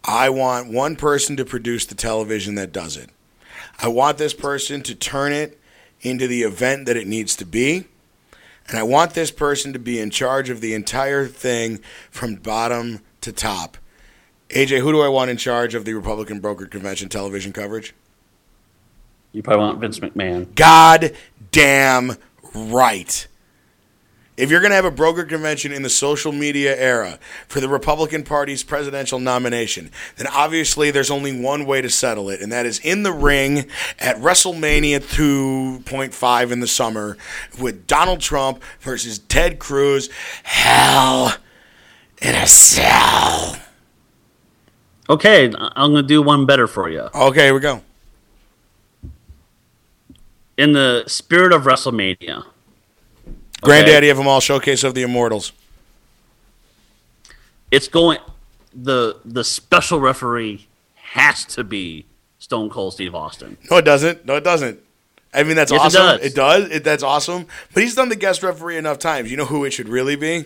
I 0.03 0.29
want 0.29 0.71
one 0.71 0.95
person 0.95 1.35
to 1.37 1.45
produce 1.45 1.85
the 1.85 1.95
television 1.95 2.55
that 2.55 2.71
does 2.71 2.95
it. 2.95 3.09
I 3.79 3.89
want 3.89 4.17
this 4.17 4.33
person 4.33 4.81
to 4.83 4.95
turn 4.95 5.33
it 5.33 5.59
into 6.01 6.27
the 6.27 6.43
event 6.43 6.85
that 6.85 6.97
it 6.97 7.07
needs 7.07 7.35
to 7.37 7.45
be. 7.45 7.85
And 8.67 8.77
I 8.77 8.83
want 8.83 9.13
this 9.13 9.31
person 9.31 9.73
to 9.73 9.79
be 9.79 9.99
in 9.99 10.09
charge 10.09 10.49
of 10.49 10.61
the 10.61 10.73
entire 10.73 11.25
thing 11.25 11.79
from 12.11 12.35
bottom 12.35 13.01
to 13.21 13.31
top. 13.31 13.77
AJ, 14.49 14.79
who 14.79 14.91
do 14.91 15.01
I 15.01 15.07
want 15.07 15.29
in 15.29 15.37
charge 15.37 15.73
of 15.75 15.85
the 15.85 15.93
Republican 15.93 16.41
Brokered 16.41 16.71
Convention 16.71 17.09
television 17.09 17.53
coverage? 17.53 17.93
You 19.31 19.43
probably 19.43 19.65
want 19.65 19.79
Vince 19.79 19.99
McMahon. 19.99 20.53
God 20.55 21.15
damn 21.51 22.13
right. 22.53 23.27
If 24.37 24.51
you're 24.51 24.59
going 24.59 24.69
to 24.69 24.75
have 24.75 24.85
a 24.85 24.91
broker 24.91 25.23
convention 25.23 25.71
in 25.71 25.81
the 25.81 25.89
social 25.89 26.31
media 26.31 26.77
era 26.77 27.17
for 27.47 27.59
the 27.59 27.67
Republican 27.67 28.23
Party's 28.23 28.63
presidential 28.63 29.19
nomination, 29.19 29.89
then 30.17 30.27
obviously 30.27 30.91
there's 30.91 31.09
only 31.09 31.41
one 31.41 31.65
way 31.65 31.81
to 31.81 31.89
settle 31.89 32.29
it, 32.29 32.39
and 32.39 32.51
that 32.51 32.67
is 32.67 32.77
in 32.79 33.01
the 33.01 33.11
ring 33.11 33.65
at 33.97 34.17
WrestleMania 34.17 34.99
2.5 34.99 36.51
in 36.51 36.59
the 36.59 36.67
summer 36.67 37.17
with 37.59 37.87
Donald 37.87 38.21
Trump 38.21 38.61
versus 38.79 39.17
Ted 39.17 39.57
Cruz. 39.57 40.07
Hell 40.43 41.35
in 42.21 42.35
a 42.35 42.45
cell. 42.45 43.57
Okay, 45.09 45.51
I'm 45.57 45.93
going 45.93 46.03
to 46.03 46.07
do 46.07 46.21
one 46.21 46.45
better 46.45 46.67
for 46.67 46.89
you. 46.89 47.09
Okay, 47.15 47.45
here 47.45 47.55
we 47.55 47.59
go. 47.59 47.81
In 50.57 50.73
the 50.73 51.03
spirit 51.07 51.53
of 51.53 51.63
WrestleMania, 51.63 52.43
Granddaddy 53.61 54.09
of 54.09 54.17
them 54.17 54.27
all, 54.27 54.39
Showcase 54.39 54.83
of 54.83 54.93
the 54.95 55.03
Immortals. 55.03 55.51
it's 57.71 57.87
going 57.87 58.19
the 58.73 59.17
the 59.25 59.43
special 59.43 59.99
referee 59.99 60.67
has 60.95 61.45
to 61.45 61.63
be 61.63 62.05
Stone 62.39 62.69
Cold 62.69 62.93
Steve 62.93 63.13
Austin. 63.15 63.57
No, 63.69 63.77
it 63.77 63.85
doesn't. 63.85 64.25
No, 64.25 64.35
it 64.35 64.43
doesn't. 64.43 64.79
I 65.33 65.43
mean, 65.43 65.55
that's 65.55 65.71
Yes, 65.71 65.81
it 65.81 65.85
awesome. 65.85 66.01
does. 66.01 66.25
It 66.25 66.35
does. 66.35 66.69
It, 66.71 66.83
that's 66.83 67.03
awesome. 67.03 67.45
But 67.73 67.83
he's 67.83 67.95
done 67.95 68.09
the 68.09 68.15
guest 68.15 68.41
referee 68.43 68.77
enough 68.77 68.97
times. 68.99 69.29
You 69.29 69.37
know 69.37 69.45
who 69.45 69.65
it 69.65 69.71
should 69.71 69.89
really 69.89 70.15
be? 70.15 70.45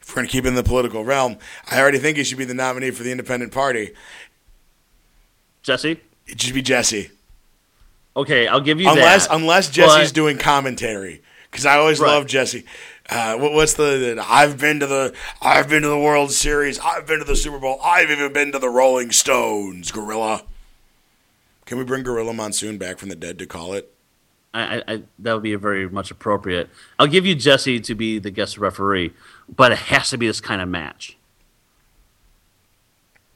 If 0.00 0.08
we're 0.08 0.14
going 0.16 0.26
to 0.26 0.32
keep 0.32 0.44
it 0.44 0.48
in 0.48 0.54
the 0.54 0.62
political 0.62 1.04
realm, 1.04 1.36
I 1.70 1.80
already 1.80 1.98
think 1.98 2.16
he 2.16 2.24
should 2.24 2.38
be 2.38 2.44
the 2.44 2.54
nominee 2.54 2.90
for 2.90 3.02
the 3.02 3.10
Independent 3.10 3.52
Party. 3.52 3.92
Jesse. 5.62 6.00
It 6.26 6.40
should 6.40 6.54
be 6.54 6.62
Jesse. 6.62 7.10
Okay, 8.16 8.46
I'll 8.46 8.60
give 8.60 8.80
you 8.80 8.88
unless 8.90 9.26
that. 9.28 9.36
unless 9.36 9.70
Jesse's 9.70 10.10
but- 10.10 10.14
doing 10.14 10.38
commentary 10.38 11.22
because 11.50 11.64
I 11.66 11.76
always 11.76 11.98
Right. 12.00 12.08
love 12.08 12.26
Jesse. 12.26 12.64
Uh, 13.08 13.36
what, 13.36 13.52
what's 13.52 13.74
the, 13.74 14.14
the? 14.16 14.24
I've 14.28 14.58
been 14.58 14.80
to 14.80 14.86
the 14.86 15.14
I've 15.40 15.68
been 15.68 15.82
to 15.82 15.88
the 15.88 15.98
World 15.98 16.30
Series. 16.30 16.78
I've 16.78 17.06
been 17.06 17.18
to 17.18 17.24
the 17.24 17.36
Super 17.36 17.58
Bowl. 17.58 17.80
I've 17.82 18.10
even 18.10 18.32
been 18.32 18.52
to 18.52 18.58
the 18.58 18.68
Rolling 18.68 19.10
Stones. 19.12 19.90
Gorilla. 19.90 20.44
Can 21.66 21.78
we 21.78 21.84
bring 21.84 22.02
Gorilla 22.02 22.32
Monsoon 22.32 22.76
back 22.78 22.98
from 22.98 23.08
the 23.08 23.16
dead 23.16 23.38
to 23.38 23.46
call 23.46 23.72
it? 23.72 23.92
I, 24.54 24.60
I, 24.78 24.82
I, 24.88 25.02
that 25.20 25.32
would 25.32 25.42
be 25.42 25.54
very 25.54 25.88
much 25.88 26.10
appropriate. 26.10 26.68
I'll 26.98 27.06
give 27.06 27.24
you 27.24 27.34
Jesse 27.34 27.80
to 27.80 27.94
be 27.94 28.18
the 28.18 28.30
guest 28.30 28.58
referee, 28.58 29.12
but 29.54 29.72
it 29.72 29.78
has 29.78 30.10
to 30.10 30.18
be 30.18 30.26
this 30.26 30.40
kind 30.42 30.60
of 30.60 30.68
match. 30.68 31.16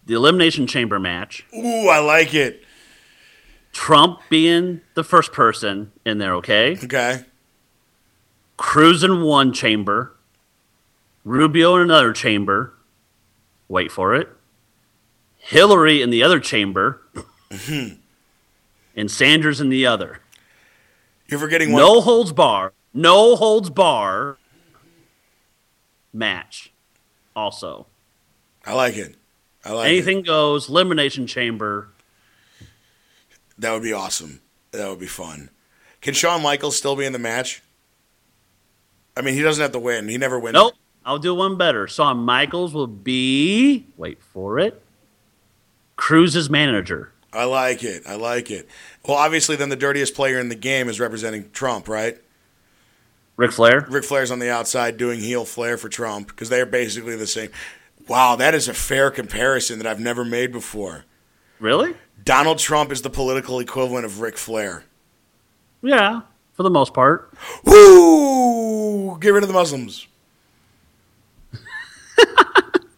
The 0.05 0.15
Elimination 0.15 0.67
Chamber 0.67 0.99
match, 1.01 1.45
Ooh, 1.57 1.89
I 1.89 1.99
like 1.99 2.35
it. 2.35 2.63
Trump 3.77 4.21
being 4.31 4.81
the 4.95 5.05
first 5.05 5.33
person 5.33 5.93
in 6.03 6.17
there, 6.17 6.35
okay? 6.37 6.79
Okay. 6.83 7.27
Cruz 8.57 9.05
in 9.05 9.21
one 9.21 9.53
chamber, 9.53 10.17
Rubio 11.25 11.77
in 11.77 11.83
another 11.83 12.15
chamber. 12.15 12.73
Wait 13.69 13.93
for 13.93 14.15
it. 14.15 14.31
Hillary 15.37 16.01
in 16.01 16.09
the 16.09 16.23
other 16.23 16.41
chamber, 16.41 17.03
mm-hmm. 17.51 17.97
and 18.97 19.11
Sanders 19.11 19.61
in 19.61 19.69
the 19.69 19.85
other. 19.85 20.21
You're 21.29 21.39
forgetting 21.39 21.71
one. 21.71 21.83
No 21.83 22.01
holds 22.01 22.33
bar. 22.33 22.73
No 22.95 23.37
holds 23.37 23.69
bar. 23.69 24.39
Match. 26.15 26.73
Also, 27.37 27.87
I 28.65 28.73
like 28.73 28.97
it. 28.97 29.17
I 29.67 29.73
like 29.73 29.87
it. 29.87 29.91
anything 29.91 30.23
goes. 30.23 30.71
Elimination 30.71 31.27
chamber. 31.27 31.91
That 33.59 33.73
would 33.73 33.83
be 33.83 33.93
awesome. 33.93 34.41
That 34.73 34.89
would 34.89 35.01
be 35.01 35.07
fun. 35.07 35.51
Can 36.01 36.15
Shawn 36.15 36.43
Michaels 36.43 36.77
still 36.77 36.97
be 36.97 37.07
in 37.07 37.13
the 37.13 37.19
match? 37.19 37.63
I 39.17 39.23
mean, 39.23 39.35
he 39.35 39.43
doesn't 39.43 39.63
have 39.63 39.73
to 39.73 39.79
win. 39.79 40.09
He 40.09 40.19
never 40.19 40.39
wins. 40.39 40.55
Nope. 40.55 40.75
I'll 41.05 41.19
do 41.19 41.35
one 41.35 41.57
better. 41.57 41.87
Shawn 41.87 42.19
Michaels 42.19 42.75
will 42.75 42.89
be. 42.89 43.87
Wait 43.97 44.21
for 44.23 44.59
it. 44.59 44.83
Cruz's 45.95 46.51
manager. 46.51 47.13
I 47.33 47.45
like 47.45 47.85
it. 47.85 48.03
I 48.07 48.17
like 48.17 48.51
it. 48.51 48.69
Well, 49.07 49.17
obviously, 49.17 49.57
then 49.57 49.69
the 49.69 49.77
dirtiest 49.77 50.15
player 50.15 50.39
in 50.39 50.49
the 50.49 50.55
game 50.55 50.89
is 50.89 50.99
representing 50.99 51.51
Trump, 51.53 51.89
right? 51.89 52.19
Ric 53.37 53.53
Flair. 53.53 53.87
Ric 53.89 54.05
Flair's 54.05 54.31
on 54.31 54.39
the 54.39 54.51
outside 54.51 54.97
doing 54.97 55.21
heel 55.21 55.45
Flair 55.45 55.77
for 55.77 55.89
Trump 55.89 56.29
because 56.29 56.49
they 56.49 56.61
are 56.61 56.67
basically 56.67 57.17
the 57.17 57.27
same. 57.27 57.51
Wow, 58.09 58.37
that 58.37 58.55
is 58.55 58.69
a 58.69 58.75
fair 58.75 59.11
comparison 59.11 59.79
that 59.79 59.87
I've 59.87 60.01
never 60.01 60.25
made 60.25 60.53
before. 60.53 61.05
Really? 61.61 61.95
Donald 62.25 62.59
Trump 62.59 62.91
is 62.91 63.03
the 63.03 63.11
political 63.11 63.61
equivalent 63.61 64.05
of 64.05 64.21
Ric 64.21 64.37
Flair. 64.37 64.85
Yeah, 65.83 66.23
for 66.55 66.63
the 66.63 66.71
most 66.71 66.95
part. 66.95 67.33
Woo! 67.65 69.19
Get 69.19 69.31
rid 69.31 69.43
of 69.45 69.49
the 69.49 69.55
Muslims. 69.55 70.07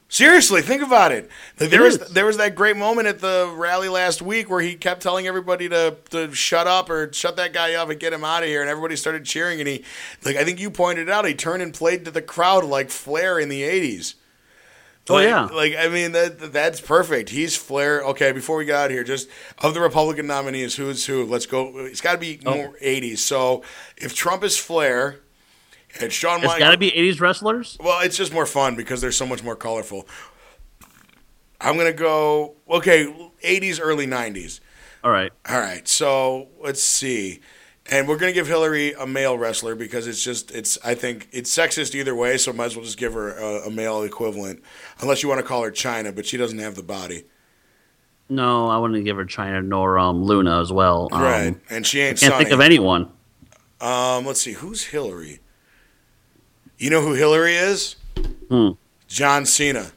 Seriously, 0.09 0.63
think 0.63 0.83
about 0.83 1.13
it. 1.13 1.29
Like, 1.61 1.69
there 1.71 1.83
It 1.83 1.85
was 1.85 1.99
there 2.11 2.25
was 2.25 2.39
that 2.39 2.55
great 2.55 2.77
moment 2.77 3.09
at 3.09 3.21
the 3.21 3.53
rally 3.55 3.89
last 3.91 4.23
week 4.23 4.49
where 4.49 4.61
he 4.61 4.75
kept 4.75 5.03
telling 5.03 5.27
everybody 5.27 5.69
to, 5.69 5.97
to 6.11 6.33
shut 6.33 6.67
up 6.67 6.89
or 6.89 7.13
shut 7.13 7.37
that 7.37 7.53
guy 7.53 7.75
up 7.75 7.91
and 7.91 8.01
get 8.01 8.13
him 8.13 8.25
out 8.25 8.43
of 8.43 8.49
here, 8.49 8.63
and 8.63 8.71
everybody 8.71 8.97
started 8.97 9.27
cheering. 9.27 9.61
And 9.61 9.69
he, 9.69 9.85
like 10.25 10.37
I 10.37 10.45
think 10.45 10.61
you 10.61 10.71
pointed 10.71 11.11
out, 11.11 11.27
he 11.27 11.35
turned 11.35 11.63
and 11.63 11.75
played 11.75 12.07
to 12.07 12.11
the 12.11 12.23
crowd 12.23 12.65
like 12.65 12.91
Flair 12.91 13.39
in 13.39 13.51
the 13.51 13.63
'80s. 13.63 14.15
Oh, 15.11 15.15
Like- 15.15 15.25
yeah. 15.27 15.45
like 15.47 15.75
I 15.79 15.89
mean 15.89 16.13
that 16.13 16.53
that's 16.53 16.81
perfect. 16.81 17.31
He's 17.31 17.57
Flair. 17.57 18.03
Okay, 18.03 18.33
before 18.33 18.57
we 18.59 18.65
get 18.65 18.75
out 18.77 18.87
of 18.87 18.93
here, 18.93 19.05
just 19.05 19.29
of 19.59 19.75
the 19.75 19.81
Republican 19.81 20.27
nominees, 20.27 20.77
who's 20.77 21.07
who? 21.07 21.25
Let's 21.25 21.47
go. 21.47 21.73
It's 21.79 22.01
got 22.01 22.13
to 22.13 22.19
be 22.19 22.41
Oh. 22.45 22.55
more 22.55 22.77
'80s. 22.83 23.19
So 23.19 23.63
if 23.97 24.15
Trump 24.15 24.45
is 24.45 24.59
Flair, 24.59 25.21
and 26.01 26.13
Shawn 26.13 26.45
It's 26.45 26.59
got 26.59 26.73
to 26.73 26.77
be 26.79 26.91
80s 26.91 27.21
wrestlers. 27.21 27.77
well, 27.81 28.01
it's 28.01 28.17
just 28.17 28.33
more 28.33 28.45
fun 28.47 28.75
because 28.77 29.01
they're 29.01 29.11
so 29.11 29.25
much 29.27 29.43
more 29.43 29.57
colorful. 29.57 30.07
I'm 31.61 31.77
gonna 31.77 31.93
go 31.93 32.55
okay, 32.71 33.07
80s, 33.43 33.81
early 33.83 34.07
90s. 34.07 34.61
All 35.03 35.11
right. 35.11 35.33
All 35.49 35.59
right, 35.61 35.87
so 35.89 36.49
let's 36.63 36.83
see, 36.83 37.41
and 37.91 38.07
we're 38.09 38.17
gonna 38.19 38.33
give 38.33 38.47
Hillary 38.47 38.93
a 38.93 39.07
male 39.07 39.37
wrestler 39.39 39.75
because 39.75 40.07
it's 40.07 40.23
just 40.23 40.51
it's 40.51 40.79
I 40.85 40.95
think 40.95 41.29
it's 41.33 41.55
sexist 41.57 41.95
either 41.95 42.15
way, 42.15 42.37
so 42.39 42.53
might 42.53 42.67
as 42.67 42.77
well 42.77 42.85
just 42.85 42.99
give 42.99 43.15
her 43.15 43.37
a, 43.37 43.67
a 43.69 43.71
male 43.71 44.03
equivalent, 44.03 44.63
unless 45.01 45.23
you 45.23 45.29
want 45.29 45.41
to 45.41 45.47
call 45.47 45.63
her 45.63 45.71
China, 45.71 46.13
but 46.13 46.27
she 46.27 46.37
doesn't 46.37 46.59
have 46.59 46.75
the 46.75 46.83
body, 46.83 47.25
No, 48.29 48.69
I 48.69 48.79
wouldn't 48.79 49.05
give 49.05 49.17
her 49.17 49.25
China 49.25 49.63
nor 49.63 49.99
um, 49.99 50.23
Luna 50.25 50.61
as 50.61 50.73
well. 50.73 51.09
Um, 51.13 51.23
right? 51.23 51.57
And 51.71 51.87
she 51.87 52.01
ain't 52.01 52.19
I 52.19 52.21
Can't 52.21 52.33
Sunny. 52.33 52.45
think 52.45 52.55
of 52.55 52.61
anyone. 52.61 53.11
Um, 53.81 54.27
let's 54.27 54.41
see, 54.41 54.53
who's 54.53 54.85
Hillary? 54.85 55.41
You 56.79 56.91
know 56.91 57.01
who 57.01 57.15
Hillary 57.15 57.55
is? 57.57 57.97
Hmm. 58.49 58.71
John 59.09 59.47
Cena. 59.47 59.93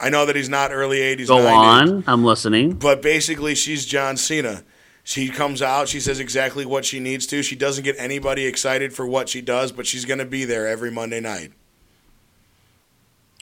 I 0.00 0.10
know 0.10 0.26
that 0.26 0.36
he's 0.36 0.48
not 0.48 0.70
early 0.72 0.98
80s. 0.98 1.26
Go 1.28 1.38
90s. 1.38 1.52
on. 1.56 2.04
I'm 2.06 2.24
listening. 2.24 2.74
But 2.74 3.02
basically, 3.02 3.54
she's 3.56 3.84
John 3.84 4.16
Cena. 4.16 4.62
She 5.08 5.30
comes 5.30 5.62
out, 5.62 5.88
she 5.88 6.00
says 6.00 6.20
exactly 6.20 6.66
what 6.66 6.84
she 6.84 7.00
needs 7.00 7.26
to. 7.28 7.42
She 7.42 7.56
doesn't 7.56 7.82
get 7.82 7.96
anybody 7.98 8.44
excited 8.44 8.92
for 8.92 9.06
what 9.06 9.30
she 9.30 9.40
does, 9.40 9.72
but 9.72 9.86
she's 9.86 10.04
going 10.04 10.18
to 10.18 10.26
be 10.26 10.44
there 10.44 10.68
every 10.68 10.90
Monday 10.90 11.18
night. 11.18 11.52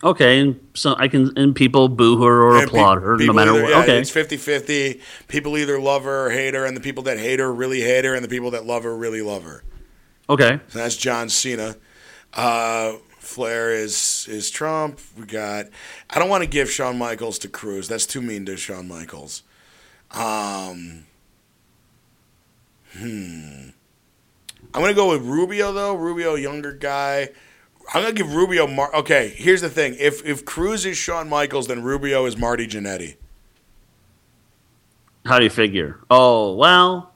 Okay, 0.05 0.39
and 0.39 0.61
so 0.75 0.95
I 0.97 1.09
can 1.09 1.37
and 1.37 1.57
people 1.57 1.89
boo 1.89 2.23
her 2.23 2.41
or 2.43 2.59
And 2.59 2.69
applaud 2.69 2.99
pe- 2.99 3.03
her 3.05 3.17
no 3.17 3.33
matter 3.33 3.51
either- 3.51 3.63
what. 3.65 3.71
yeah, 3.71 3.83
okay, 3.83 3.99
It's 3.99 4.11
50 4.11 4.37
50. 4.37 5.01
People 5.27 5.59
either 5.59 5.81
love 5.81 6.05
her 6.05 6.27
or 6.27 6.31
hate 6.31 6.55
her, 6.55 6.65
and 6.65 6.77
the 6.77 6.81
people 6.81 7.03
that 7.03 7.19
hate 7.19 7.41
her 7.41 7.53
really 7.53 7.81
hate 7.81 8.05
her, 8.05 8.15
and 8.15 8.23
the 8.23 8.29
people 8.29 8.53
that 8.53 8.65
love 8.65 8.85
her 8.85 8.97
really 8.97 9.21
love 9.23 9.43
her. 9.43 9.65
okay. 10.31 10.61
So 10.69 10.79
that's 10.79 10.97
John 10.97 11.29
Cena. 11.29 11.75
Uh, 12.33 12.93
Flair 13.19 13.73
is 13.73 14.29
is 14.31 14.51
Trump. 14.51 15.01
We 15.19 15.25
got. 15.27 15.67
I 16.11 16.21
don't 16.21 16.29
want 16.29 16.45
to 16.45 16.49
give 16.49 16.71
Shawn 16.71 16.97
Michaels 16.97 17.41
to 17.41 17.49
Cruz. 17.49 17.89
That's 17.89 18.07
too 18.07 18.23
mean 18.23 18.47
to 18.47 18.57
Shawn 18.57 18.87
Michaels. 18.87 19.43
Um. 20.13 21.06
Hmm. 22.99 23.69
I'm 24.75 24.83
gonna 24.83 24.95
go 24.95 25.11
with 25.11 25.23
Rubio 25.23 25.73
though. 25.73 25.95
Rubio, 25.95 26.35
younger 26.35 26.73
guy. 26.73 27.31
I'm 27.95 28.03
gonna 28.03 28.13
give 28.13 28.35
Rubio. 28.35 28.67
Mar- 28.67 28.95
okay, 28.95 29.33
here's 29.37 29.61
the 29.61 29.71
thing. 29.71 29.97
If 29.99 30.25
if 30.25 30.45
Cruz 30.45 30.85
is 30.85 30.97
Shawn 30.97 31.29
Michaels, 31.29 31.67
then 31.69 31.83
Rubio 31.83 32.27
is 32.27 32.37
Marty 32.37 32.67
Jannetty. 32.67 33.17
How 35.25 35.39
do 35.39 35.45
you 35.45 35.51
figure? 35.51 35.99
Oh 36.11 36.55
well, 36.55 37.13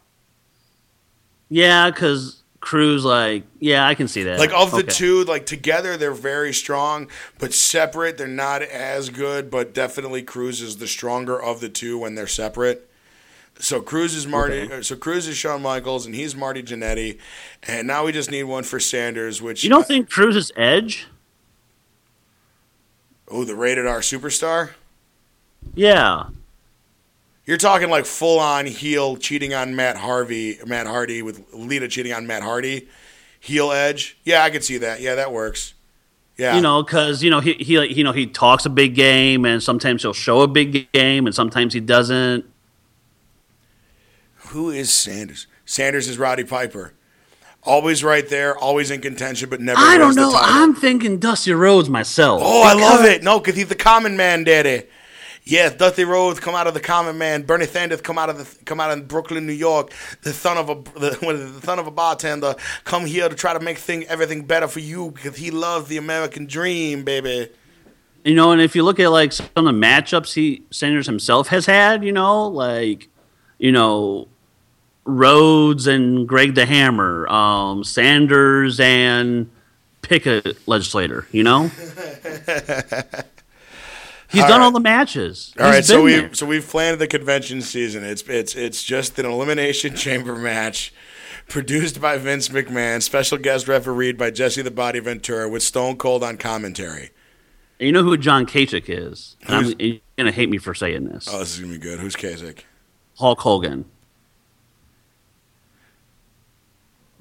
yeah, 1.49 1.91
because 1.91 2.43
Cruz, 2.61 3.05
like, 3.05 3.45
yeah, 3.59 3.87
I 3.87 3.95
can 3.95 4.07
see 4.09 4.23
that. 4.25 4.39
Like 4.39 4.53
of 4.53 4.71
the 4.71 4.79
Okay. 4.79 4.89
two, 4.89 5.25
like 5.25 5.47
together 5.47 5.97
they're 5.97 6.13
very 6.13 6.53
strong, 6.53 7.09
but 7.39 7.55
separate 7.55 8.19
they're 8.19 8.27
not 8.29 8.63
as 8.63 9.11
good. 9.11 9.51
But 9.51 9.73
definitely 9.75 10.23
Cruz 10.23 10.61
is 10.61 10.77
the 10.77 10.87
stronger 10.87 11.41
of 11.41 11.61
the 11.61 11.69
two 11.69 11.99
when 11.99 12.15
they're 12.15 12.27
separate. 12.27 12.90
So 13.59 13.81
Cruz 13.83 14.15
is 14.15 14.27
Marty. 14.27 14.61
Okay. 14.63 14.79
uh, 14.79 14.83
So 14.83 14.97
Cruz 14.97 15.29
is 15.29 15.37
Shawn 15.37 15.61
Michaels, 15.63 16.07
and 16.07 16.15
he's 16.15 16.35
Marty 16.35 16.63
Jannetty. 16.63 17.19
And 17.65 17.87
now 17.87 18.07
we 18.07 18.13
just 18.13 18.31
need 18.31 18.45
one 18.45 18.65
for 18.65 18.81
Sanders, 18.81 19.43
which 19.43 19.63
You 19.65 19.71
don't 19.71 19.87
think 19.87 20.09
Cruz 20.11 20.35
is 20.37 20.51
edge? 20.57 21.07
oh 23.29 23.45
the 23.45 23.55
rated 23.55 23.87
R 23.87 24.01
superstar. 24.01 24.71
Yeah, 25.75 26.29
You're 27.45 27.59
talking 27.59 27.91
like 27.91 28.07
full 28.07 28.39
on 28.41 28.67
heel 28.67 29.17
cheating 29.17 29.53
on 29.55 29.77
Matt 29.77 29.97
Harvey, 29.99 30.59
Matt 30.67 30.87
Hardy 30.87 31.23
with 31.23 31.45
Lita 31.53 31.87
cheating 31.87 32.13
on 32.13 32.27
Matt 32.27 32.43
Hardy, 32.43 32.89
heel 33.39 33.71
edge. 33.73 34.17
Yeah, 34.25 34.43
I 34.43 34.51
could 34.51 34.65
see 34.65 34.79
that. 34.79 35.01
Yeah, 35.01 35.15
that 35.17 35.33
works. 35.33 35.75
Yeah, 36.39 36.57
you 36.57 36.63
know, 36.63 36.83
because 36.83 37.23
you 37.23 37.31
know 37.31 37.41
he 37.41 37.53
he 37.55 37.75
you 37.95 38.03
know 38.03 38.13
he 38.13 38.27
talks 38.27 38.65
a 38.65 38.71
big 38.71 38.95
game, 38.95 39.45
and 39.45 39.63
sometimes 39.63 40.01
he'll 40.03 40.15
show 40.15 40.41
a 40.41 40.49
big 40.49 40.91
game, 40.93 41.27
and 41.27 41.35
sometimes 41.35 41.75
he 41.75 41.81
doesn't. 41.81 42.50
Who 44.51 44.71
is 44.71 44.93
Sanders? 44.93 45.47
Sanders 45.65 46.09
is 46.09 46.19
Roddy 46.19 46.43
Piper. 46.43 46.93
Always 47.63 48.03
right 48.03 48.29
there, 48.29 48.59
always 48.59 48.91
in 48.91 49.01
contention, 49.01 49.49
but 49.49 49.61
never. 49.61 49.79
I 49.81 49.97
don't 49.97 50.17
know. 50.17 50.33
I'm 50.35 50.75
thinking 50.75 51.19
Dusty 51.19 51.53
Rhodes 51.53 51.89
myself. 51.89 52.43
Oh, 52.45 52.63
I 52.63 52.73
love 52.73 53.05
it. 53.05 53.23
No, 53.23 53.39
because 53.39 53.55
he's 53.55 53.69
the 53.69 53.77
common 53.77 54.17
man, 54.17 54.43
daddy. 54.43 54.89
Yes, 55.45 55.75
Dusty 55.75 56.05
Rhodes 56.05 56.41
come 56.41 56.57
out 56.57 56.67
of 56.67 56.75
the 56.75 56.81
common 56.81 57.17
man. 57.17 57.43
Bernie 57.43 57.67
Sanders 57.67 58.01
come 58.01 58.19
out 58.19 58.29
of 58.29 58.39
the 58.39 58.65
come 58.65 58.81
out 58.81 58.91
of 58.91 59.07
Brooklyn, 59.07 59.47
New 59.47 59.53
York. 59.53 59.93
The 60.23 60.33
son 60.33 60.57
of 60.57 60.69
a 60.69 60.75
the, 60.99 61.17
what 61.21 61.37
is 61.37 61.49
it, 61.49 61.61
the 61.61 61.67
son 61.67 61.79
of 61.79 61.87
a 61.87 61.93
bartender 61.93 62.57
come 62.83 63.07
here 63.07 63.29
to 63.29 63.37
try 63.37 63.53
to 63.53 63.61
make 63.61 63.79
thing 63.79 64.05
everything 64.05 64.45
better 64.47 64.67
for 64.67 64.81
you 64.81 65.13
because 65.13 65.37
he 65.37 65.53
loves 65.53 65.89
the 65.89 65.97
American 65.97 66.47
dream, 66.47 67.05
baby. 67.05 67.51
You 68.25 68.35
know, 68.35 68.51
and 68.51 68.61
if 68.61 68.75
you 68.75 68.83
look 68.83 68.99
at 68.99 69.11
like 69.11 69.33
some 69.33 69.47
of 69.55 69.65
the 69.65 69.71
matchups 69.71 70.35
he 70.35 70.65
Sanders 70.73 71.07
himself 71.07 71.49
has 71.49 71.67
had, 71.67 72.05
you 72.05 72.13
know, 72.13 72.49
like 72.49 73.09
you 73.59 73.71
know, 73.71 74.27
Rhodes 75.17 75.87
and 75.87 76.27
Greg 76.29 76.55
the 76.55 76.67
Hammer, 76.67 77.29
um, 77.29 77.85
Sanders 77.85 78.79
and 78.81 79.51
pick 80.03 80.27
a 80.27 80.43
legislator. 80.67 81.27
You 81.33 81.43
know, 81.43 81.69
he's 84.31 84.43
All 84.43 84.49
done 84.49 84.61
right. 84.61 84.65
all 84.65 84.71
the 84.71 84.81
matches. 84.81 85.53
All 85.59 85.67
He's 85.67 85.75
right, 85.75 85.85
so 85.85 86.03
we 86.03 86.13
there. 86.15 86.35
so 86.35 86.47
we've 86.47 86.67
planned 86.67 87.01
the 87.01 87.07
convention 87.07 87.63
season. 87.63 88.05
It's 88.05 88.23
it's 88.23 88.55
it's 88.55 88.83
just 88.83 89.19
an 89.19 89.27
elimination 89.27 89.95
chamber 89.97 90.37
match, 90.37 90.93
produced 91.49 92.01
by 92.01 92.17
Vince 92.19 92.49
McMahon, 92.49 93.03
special 93.03 93.39
guest 93.39 93.69
refereed 93.69 94.17
by 94.19 94.31
Jesse 94.31 94.63
the 94.63 94.71
Body 94.71 95.01
Ventura, 95.01 95.49
with 95.49 95.63
Stone 95.63 95.97
Cold 95.97 96.23
on 96.23 96.37
commentary. 96.37 97.11
And 97.79 97.87
you 97.87 97.93
know 97.93 98.03
who 98.03 98.17
John 98.19 98.45
Kasich 98.47 98.85
is? 98.89 99.37
And 99.47 99.55
I'm, 99.57 99.65
Who's- 99.65 99.77
you're 99.79 99.99
gonna 100.19 100.33
hate 100.33 100.51
me 100.51 100.59
for 100.59 100.75
saying 100.75 101.05
this. 101.07 101.29
Oh, 101.31 101.39
this 101.39 101.55
is 101.55 101.61
gonna 101.61 101.73
be 101.73 101.79
good. 101.79 101.99
Who's 102.01 102.15
Kasich? 102.17 102.61
Hulk 103.19 103.41
Hogan. 103.41 103.85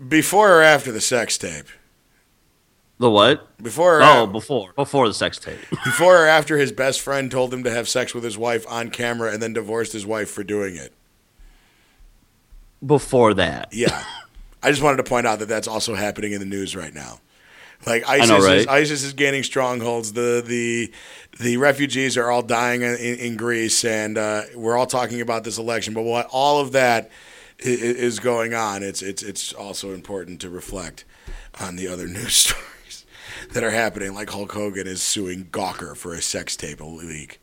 Before 0.07 0.57
or 0.57 0.61
after 0.61 0.91
the 0.91 1.01
sex 1.01 1.37
tape? 1.37 1.65
The 2.99 3.09
what? 3.09 3.47
Before 3.61 3.99
or 3.99 4.03
Oh, 4.03 4.23
af- 4.25 4.31
before 4.31 4.73
before 4.75 5.07
the 5.07 5.13
sex 5.13 5.37
tape. 5.39 5.59
before 5.85 6.23
or 6.23 6.27
after 6.27 6.57
his 6.57 6.71
best 6.71 7.01
friend 7.01 7.29
told 7.31 7.53
him 7.53 7.63
to 7.63 7.71
have 7.71 7.87
sex 7.87 8.13
with 8.13 8.23
his 8.23 8.37
wife 8.37 8.65
on 8.69 8.89
camera 8.89 9.31
and 9.31 9.41
then 9.41 9.53
divorced 9.53 9.93
his 9.93 10.05
wife 10.05 10.29
for 10.29 10.43
doing 10.43 10.75
it. 10.75 10.93
before 12.85 13.33
that. 13.35 13.69
Yeah. 13.73 14.03
I 14.63 14.71
just 14.71 14.83
wanted 14.83 14.97
to 14.97 15.03
point 15.03 15.25
out 15.25 15.39
that 15.39 15.47
that's 15.47 15.67
also 15.69 15.95
happening 15.95 16.33
in 16.33 16.39
the 16.41 16.45
news 16.45 16.75
right 16.75 16.93
now. 16.93 17.19
Like 17.85 18.01
know, 18.01 18.09
ISIS, 18.09 18.45
is. 18.45 18.67
ISIS 18.67 19.03
is 19.03 19.13
gaining 19.13 19.43
strongholds. 19.43 20.11
The 20.11 20.43
the 20.45 20.91
the 21.39 21.55
refugees 21.55 22.17
are 22.17 22.29
all 22.29 22.41
dying 22.41 22.81
in, 22.81 22.95
in 22.97 23.37
Greece, 23.37 23.85
and 23.85 24.17
uh, 24.17 24.41
we're 24.53 24.75
all 24.75 24.85
talking 24.85 25.21
about 25.21 25.45
this 25.45 25.57
election. 25.57 25.93
But 25.93 26.01
what 26.03 26.27
all 26.29 26.59
of 26.59 26.73
that 26.73 27.09
is 27.59 28.19
going 28.19 28.53
on, 28.53 28.83
it's 28.83 29.01
it's 29.01 29.23
it's 29.23 29.53
also 29.53 29.93
important 29.93 30.41
to 30.41 30.49
reflect 30.49 31.05
on 31.59 31.75
the 31.75 31.87
other 31.87 32.07
news 32.07 32.33
stories 32.35 33.05
that 33.51 33.63
are 33.63 33.71
happening. 33.71 34.13
Like 34.13 34.29
Hulk 34.29 34.51
Hogan 34.51 34.87
is 34.87 35.01
suing 35.01 35.45
Gawker 35.45 35.95
for 35.95 36.13
a 36.13 36.21
sex 36.21 36.55
tape 36.55 36.81
leak. 36.81 37.39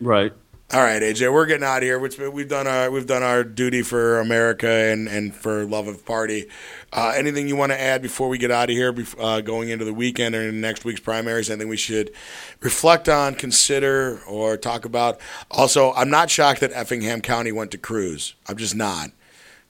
Right. 0.00 0.32
All 0.72 0.80
right, 0.80 1.02
AJ, 1.02 1.32
we're 1.32 1.46
getting 1.46 1.64
out 1.64 1.78
of 1.78 1.82
here. 1.82 1.98
We've 1.98 2.16
we've 2.32 2.46
done 2.46 2.68
our 2.68 2.92
we've 2.92 3.06
done 3.06 3.24
our 3.24 3.42
duty 3.42 3.82
for 3.82 4.20
America 4.20 4.68
and, 4.68 5.08
and 5.08 5.34
for 5.34 5.64
love 5.64 5.88
of 5.88 6.04
party. 6.04 6.46
Uh, 6.92 7.12
anything 7.16 7.48
you 7.48 7.56
want 7.56 7.72
to 7.72 7.80
add 7.80 8.00
before 8.02 8.28
we 8.28 8.38
get 8.38 8.52
out 8.52 8.70
of 8.70 8.76
here, 8.76 8.94
uh, 9.18 9.40
going 9.40 9.70
into 9.70 9.84
the 9.84 9.92
weekend 9.92 10.36
or 10.36 10.52
next 10.52 10.84
week's 10.84 11.00
primaries? 11.00 11.50
Anything 11.50 11.66
we 11.66 11.76
should 11.76 12.12
reflect 12.60 13.08
on, 13.08 13.34
consider, 13.34 14.20
or 14.28 14.56
talk 14.56 14.84
about? 14.84 15.18
Also, 15.50 15.92
I'm 15.94 16.08
not 16.08 16.30
shocked 16.30 16.60
that 16.60 16.70
Effingham 16.72 17.20
County 17.20 17.50
went 17.50 17.72
to 17.72 17.78
Cruz. 17.78 18.36
I'm 18.46 18.56
just 18.56 18.76
not 18.76 19.10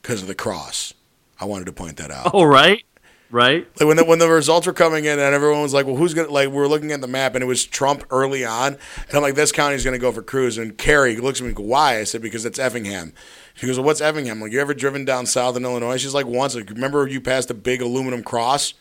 because 0.02 0.20
of 0.20 0.28
the 0.28 0.34
cross. 0.34 0.92
I 1.40 1.46
wanted 1.46 1.64
to 1.64 1.72
point 1.72 1.96
that 1.96 2.10
out. 2.10 2.32
Oh, 2.34 2.44
right. 2.44 2.84
Right. 3.30 3.68
Like 3.78 3.86
when 3.86 3.96
the 3.96 4.04
when 4.04 4.18
the 4.18 4.28
results 4.28 4.66
were 4.66 4.72
coming 4.72 5.04
in 5.04 5.18
and 5.18 5.34
everyone 5.34 5.62
was 5.62 5.72
like, 5.72 5.86
"Well, 5.86 5.94
who's 5.94 6.14
gonna?" 6.14 6.30
Like 6.30 6.50
we 6.50 6.58
are 6.58 6.66
looking 6.66 6.90
at 6.90 7.00
the 7.00 7.06
map 7.06 7.36
and 7.36 7.44
it 7.44 7.46
was 7.46 7.64
Trump 7.64 8.04
early 8.10 8.44
on, 8.44 8.76
and 9.08 9.14
I'm 9.14 9.22
like, 9.22 9.36
"This 9.36 9.52
county's 9.52 9.84
gonna 9.84 9.98
go 9.98 10.10
for 10.10 10.22
Cruz." 10.22 10.58
And 10.58 10.76
Carrie 10.76 11.16
looks 11.16 11.40
at 11.40 11.46
me, 11.46 11.52
"Why?" 11.52 11.98
I 11.98 12.04
said, 12.04 12.22
"Because 12.22 12.44
it's 12.44 12.58
Effingham." 12.58 13.12
She 13.54 13.66
goes, 13.66 13.78
well, 13.78 13.86
"What's 13.86 14.00
Effingham?" 14.00 14.38
I'm 14.38 14.42
like, 14.42 14.52
"You 14.52 14.60
ever 14.60 14.74
driven 14.74 15.04
down 15.04 15.26
south 15.26 15.56
in 15.56 15.64
Illinois?" 15.64 15.98
She's 15.98 16.14
like, 16.14 16.26
"Once." 16.26 16.56
Like, 16.56 16.70
remember 16.70 17.06
you 17.06 17.20
passed 17.20 17.50
a 17.50 17.54
big 17.54 17.80
aluminum 17.80 18.24
cross? 18.24 18.74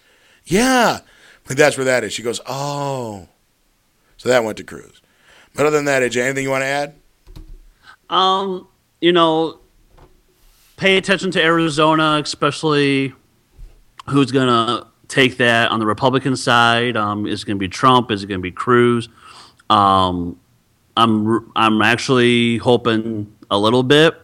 Yeah, 0.45 1.01
like 1.47 1.57
that's 1.57 1.77
where 1.77 1.85
that 1.85 2.03
is. 2.03 2.11
She 2.11 2.23
goes, 2.23 2.41
"Oh," 2.47 3.27
so 4.17 4.29
that 4.29 4.43
went 4.43 4.57
to 4.57 4.63
Cruz. 4.63 4.99
But 5.53 5.67
other 5.67 5.77
than 5.77 5.85
that, 5.85 6.01
AJ, 6.01 6.21
anything 6.21 6.43
you 6.43 6.49
want 6.49 6.63
to 6.63 6.67
add? 6.67 6.95
Um, 8.09 8.67
you 8.99 9.11
know, 9.11 9.59
pay 10.77 10.97
attention 10.97 11.29
to 11.31 11.43
Arizona, 11.43 12.19
especially 12.23 13.13
who's 14.09 14.31
gonna 14.31 14.87
take 15.07 15.37
that 15.37 15.71
on 15.71 15.79
the 15.79 15.85
Republican 15.85 16.35
side. 16.35 16.97
Um, 16.97 17.25
is 17.25 17.43
it 17.43 17.45
gonna 17.45 17.59
be 17.59 17.67
Trump? 17.67 18.11
Is 18.11 18.23
it 18.23 18.27
gonna 18.27 18.39
be 18.39 18.51
Cruz? 18.51 19.09
Um, 19.69 20.39
I'm 20.97 21.51
I'm 21.55 21.81
actually 21.81 22.57
hoping 22.57 23.33
a 23.49 23.57
little 23.57 23.83
bit 23.83 24.15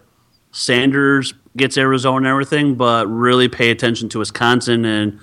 Sanders 0.56 1.34
gets 1.58 1.78
Arizona 1.78 2.18
and 2.18 2.28
everything, 2.28 2.76
but 2.76 3.08
really 3.08 3.50
pay 3.50 3.72
attention 3.72 4.08
to 4.10 4.20
Wisconsin 4.20 4.86
and 4.86 5.20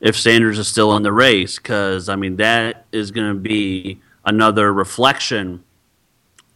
if 0.00 0.18
Sanders 0.18 0.58
is 0.58 0.66
still 0.66 0.96
in 0.96 1.02
the 1.02 1.12
race, 1.12 1.58
because 1.58 2.08
I 2.08 2.16
mean 2.16 2.36
that 2.36 2.86
is 2.90 3.10
going 3.10 3.28
to 3.28 3.38
be 3.38 4.00
another 4.24 4.72
reflection 4.72 5.62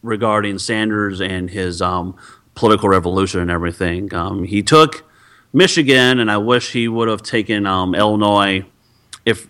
regarding 0.01 0.57
Sanders 0.57 1.21
and 1.21 1.51
his 1.51 1.83
um, 1.83 2.15
political 2.55 2.89
revolution 2.89 3.41
and 3.41 3.51
everything. 3.51 4.11
Um, 4.13 4.43
he 4.43 4.63
took 4.63 5.07
Michigan, 5.55 6.19
and 6.19 6.29
I 6.29 6.37
wish 6.37 6.73
he 6.73 6.89
would 6.89 7.07
have 7.07 7.23
taken 7.23 7.65
um, 7.65 7.95
Illinois, 7.95 8.65
if 9.25 9.47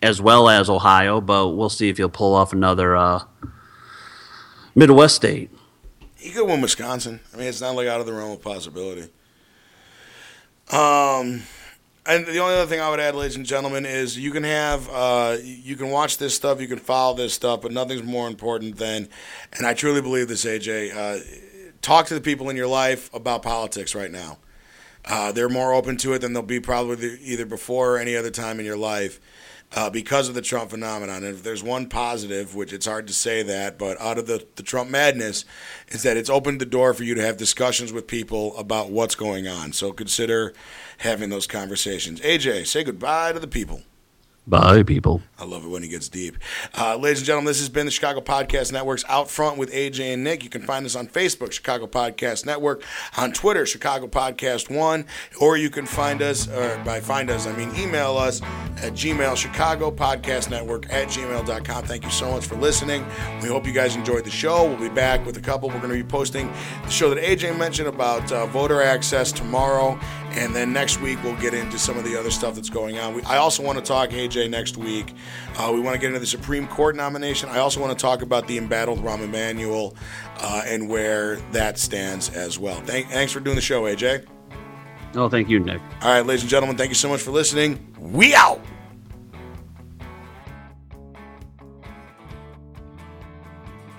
as 0.00 0.20
well 0.20 0.48
as 0.48 0.70
Ohio. 0.70 1.20
But 1.20 1.50
we'll 1.50 1.68
see 1.68 1.90
if 1.90 1.98
he'll 1.98 2.08
pull 2.08 2.34
off 2.34 2.54
another 2.54 2.96
uh, 2.96 3.24
Midwest 4.74 5.16
state. 5.16 5.50
He 6.16 6.30
could 6.30 6.46
win 6.46 6.62
Wisconsin. 6.62 7.20
I 7.34 7.36
mean, 7.36 7.48
it's 7.48 7.60
not 7.60 7.76
like 7.76 7.86
out 7.86 8.00
of 8.00 8.06
the 8.06 8.14
realm 8.14 8.32
of 8.32 8.40
possibility. 8.40 9.10
Um, 10.70 11.42
and 12.06 12.24
the 12.26 12.38
only 12.38 12.54
other 12.54 12.66
thing 12.66 12.80
I 12.80 12.88
would 12.88 13.00
add, 13.00 13.14
ladies 13.14 13.36
and 13.36 13.44
gentlemen, 13.44 13.84
is 13.84 14.18
you 14.18 14.30
can 14.30 14.44
have 14.44 14.88
uh, 14.90 15.36
you 15.42 15.76
can 15.76 15.90
watch 15.90 16.16
this 16.16 16.34
stuff, 16.34 16.62
you 16.62 16.68
can 16.68 16.78
follow 16.78 17.14
this 17.14 17.34
stuff, 17.34 17.60
but 17.60 17.72
nothing's 17.72 18.02
more 18.02 18.26
important 18.26 18.78
than, 18.78 19.06
and 19.52 19.66
I 19.66 19.74
truly 19.74 20.00
believe 20.00 20.28
this, 20.28 20.46
AJ. 20.46 20.96
Uh, 20.96 21.22
talk 21.82 22.06
to 22.06 22.14
the 22.14 22.22
people 22.22 22.48
in 22.48 22.56
your 22.56 22.68
life 22.68 23.12
about 23.12 23.42
politics 23.42 23.94
right 23.94 24.10
now. 24.10 24.38
Uh, 25.04 25.32
they're 25.32 25.48
more 25.48 25.72
open 25.72 25.96
to 25.98 26.12
it 26.12 26.20
than 26.20 26.32
they'll 26.32 26.42
be 26.42 26.60
probably 26.60 27.18
either 27.20 27.44
before 27.46 27.96
or 27.96 27.98
any 27.98 28.14
other 28.16 28.30
time 28.30 28.60
in 28.60 28.66
your 28.66 28.76
life 28.76 29.20
uh, 29.74 29.90
because 29.90 30.28
of 30.28 30.34
the 30.34 30.42
Trump 30.42 30.70
phenomenon. 30.70 31.24
And 31.24 31.34
if 31.34 31.42
there's 31.42 31.62
one 31.62 31.88
positive, 31.88 32.54
which 32.54 32.72
it's 32.72 32.86
hard 32.86 33.06
to 33.06 33.12
say 33.12 33.42
that, 33.42 33.78
but 33.78 34.00
out 34.00 34.18
of 34.18 34.26
the, 34.26 34.46
the 34.56 34.62
Trump 34.62 34.90
madness, 34.90 35.44
is 35.88 36.02
that 36.02 36.16
it's 36.16 36.30
opened 36.30 36.60
the 36.60 36.66
door 36.66 36.94
for 36.94 37.04
you 37.04 37.14
to 37.14 37.22
have 37.22 37.36
discussions 37.36 37.92
with 37.92 38.06
people 38.06 38.56
about 38.56 38.90
what's 38.90 39.14
going 39.14 39.48
on. 39.48 39.72
So 39.72 39.92
consider 39.92 40.52
having 40.98 41.30
those 41.30 41.46
conversations. 41.46 42.20
AJ, 42.20 42.66
say 42.66 42.84
goodbye 42.84 43.32
to 43.32 43.40
the 43.40 43.48
people. 43.48 43.82
Bye, 44.44 44.82
people. 44.82 45.22
I 45.38 45.44
love 45.44 45.64
it 45.64 45.68
when 45.68 45.84
he 45.84 45.88
gets 45.88 46.08
deep. 46.08 46.36
Uh, 46.76 46.96
ladies 46.96 47.18
and 47.18 47.26
gentlemen, 47.26 47.50
this 47.50 47.60
has 47.60 47.68
been 47.68 47.86
the 47.86 47.92
Chicago 47.92 48.20
Podcast 48.20 48.72
Network's 48.72 49.04
Out 49.08 49.30
Front 49.30 49.56
with 49.56 49.72
AJ 49.72 50.14
and 50.14 50.24
Nick. 50.24 50.42
You 50.42 50.50
can 50.50 50.62
find 50.62 50.84
us 50.84 50.96
on 50.96 51.06
Facebook, 51.06 51.52
Chicago 51.52 51.86
Podcast 51.86 52.44
Network, 52.44 52.82
on 53.16 53.32
Twitter, 53.32 53.66
Chicago 53.66 54.08
Podcast 54.08 54.68
One, 54.68 55.06
or 55.40 55.56
you 55.56 55.70
can 55.70 55.86
find 55.86 56.22
us, 56.22 56.48
or 56.48 56.76
by 56.84 57.00
find 57.00 57.30
us, 57.30 57.46
I 57.46 57.56
mean 57.56 57.72
email 57.76 58.16
us 58.16 58.42
at 58.78 58.94
Gmail, 58.94 59.36
Chicago 59.36 59.92
Podcast 59.92 60.50
Network 60.50 60.92
at 60.92 61.06
gmail.com. 61.08 61.84
Thank 61.84 62.04
you 62.04 62.10
so 62.10 62.32
much 62.32 62.46
for 62.46 62.56
listening. 62.56 63.06
We 63.42 63.48
hope 63.48 63.64
you 63.64 63.72
guys 63.72 63.94
enjoyed 63.94 64.24
the 64.24 64.30
show. 64.30 64.64
We'll 64.64 64.76
be 64.76 64.88
back 64.88 65.24
with 65.24 65.36
a 65.36 65.40
couple. 65.40 65.68
We're 65.68 65.78
going 65.78 65.96
to 65.96 66.02
be 66.02 66.08
posting 66.08 66.52
the 66.82 66.90
show 66.90 67.14
that 67.14 67.22
AJ 67.22 67.56
mentioned 67.58 67.86
about 67.88 68.30
uh, 68.32 68.46
voter 68.46 68.82
access 68.82 69.30
tomorrow. 69.30 69.98
And 70.34 70.54
then 70.54 70.72
next 70.72 71.00
week, 71.00 71.22
we'll 71.22 71.36
get 71.36 71.52
into 71.52 71.78
some 71.78 71.98
of 71.98 72.04
the 72.04 72.18
other 72.18 72.30
stuff 72.30 72.54
that's 72.54 72.70
going 72.70 72.98
on. 72.98 73.14
We, 73.14 73.22
I 73.22 73.36
also 73.36 73.62
want 73.62 73.78
to 73.78 73.84
talk, 73.84 74.10
AJ, 74.10 74.48
next 74.50 74.76
week. 74.76 75.14
Uh, 75.56 75.70
we 75.74 75.80
want 75.80 75.94
to 75.94 76.00
get 76.00 76.08
into 76.08 76.20
the 76.20 76.26
Supreme 76.26 76.66
Court 76.66 76.96
nomination. 76.96 77.48
I 77.50 77.58
also 77.58 77.80
want 77.80 77.96
to 77.96 78.00
talk 78.00 78.22
about 78.22 78.48
the 78.48 78.56
embattled 78.56 79.00
Rahm 79.00 79.22
Emanuel 79.22 79.94
uh, 80.38 80.62
and 80.64 80.88
where 80.88 81.36
that 81.52 81.78
stands 81.78 82.30
as 82.30 82.58
well. 82.58 82.80
Thank, 82.80 83.08
thanks 83.08 83.32
for 83.32 83.40
doing 83.40 83.56
the 83.56 83.62
show, 83.62 83.82
AJ. 83.82 84.26
Oh, 85.14 85.28
thank 85.28 85.50
you, 85.50 85.60
Nick. 85.60 85.80
All 86.00 86.08
right, 86.08 86.24
ladies 86.24 86.42
and 86.42 86.50
gentlemen, 86.50 86.76
thank 86.76 86.88
you 86.88 86.94
so 86.94 87.08
much 87.08 87.20
for 87.20 87.30
listening. 87.30 87.94
We 87.98 88.34
out. 88.34 88.60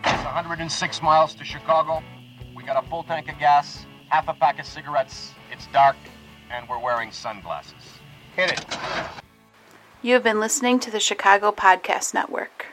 It's 0.03 0.23
106 0.23 1.01
miles 1.03 1.35
to 1.35 1.43
Chicago. 1.43 2.01
We 2.55 2.63
got 2.63 2.83
a 2.83 2.87
full 2.89 3.03
tank 3.03 3.29
of 3.29 3.37
gas, 3.37 3.85
half 4.09 4.27
a 4.27 4.33
pack 4.33 4.59
of 4.59 4.65
cigarettes. 4.65 5.31
It's 5.51 5.67
dark, 5.67 5.95
and 6.51 6.67
we're 6.67 6.79
wearing 6.79 7.11
sunglasses. 7.11 7.73
Hit 8.35 8.51
it. 8.51 8.65
You 10.01 10.13
have 10.15 10.23
been 10.23 10.39
listening 10.39 10.79
to 10.81 10.91
the 10.91 10.99
Chicago 10.99 11.51
Podcast 11.51 12.13
Network. 12.13 12.65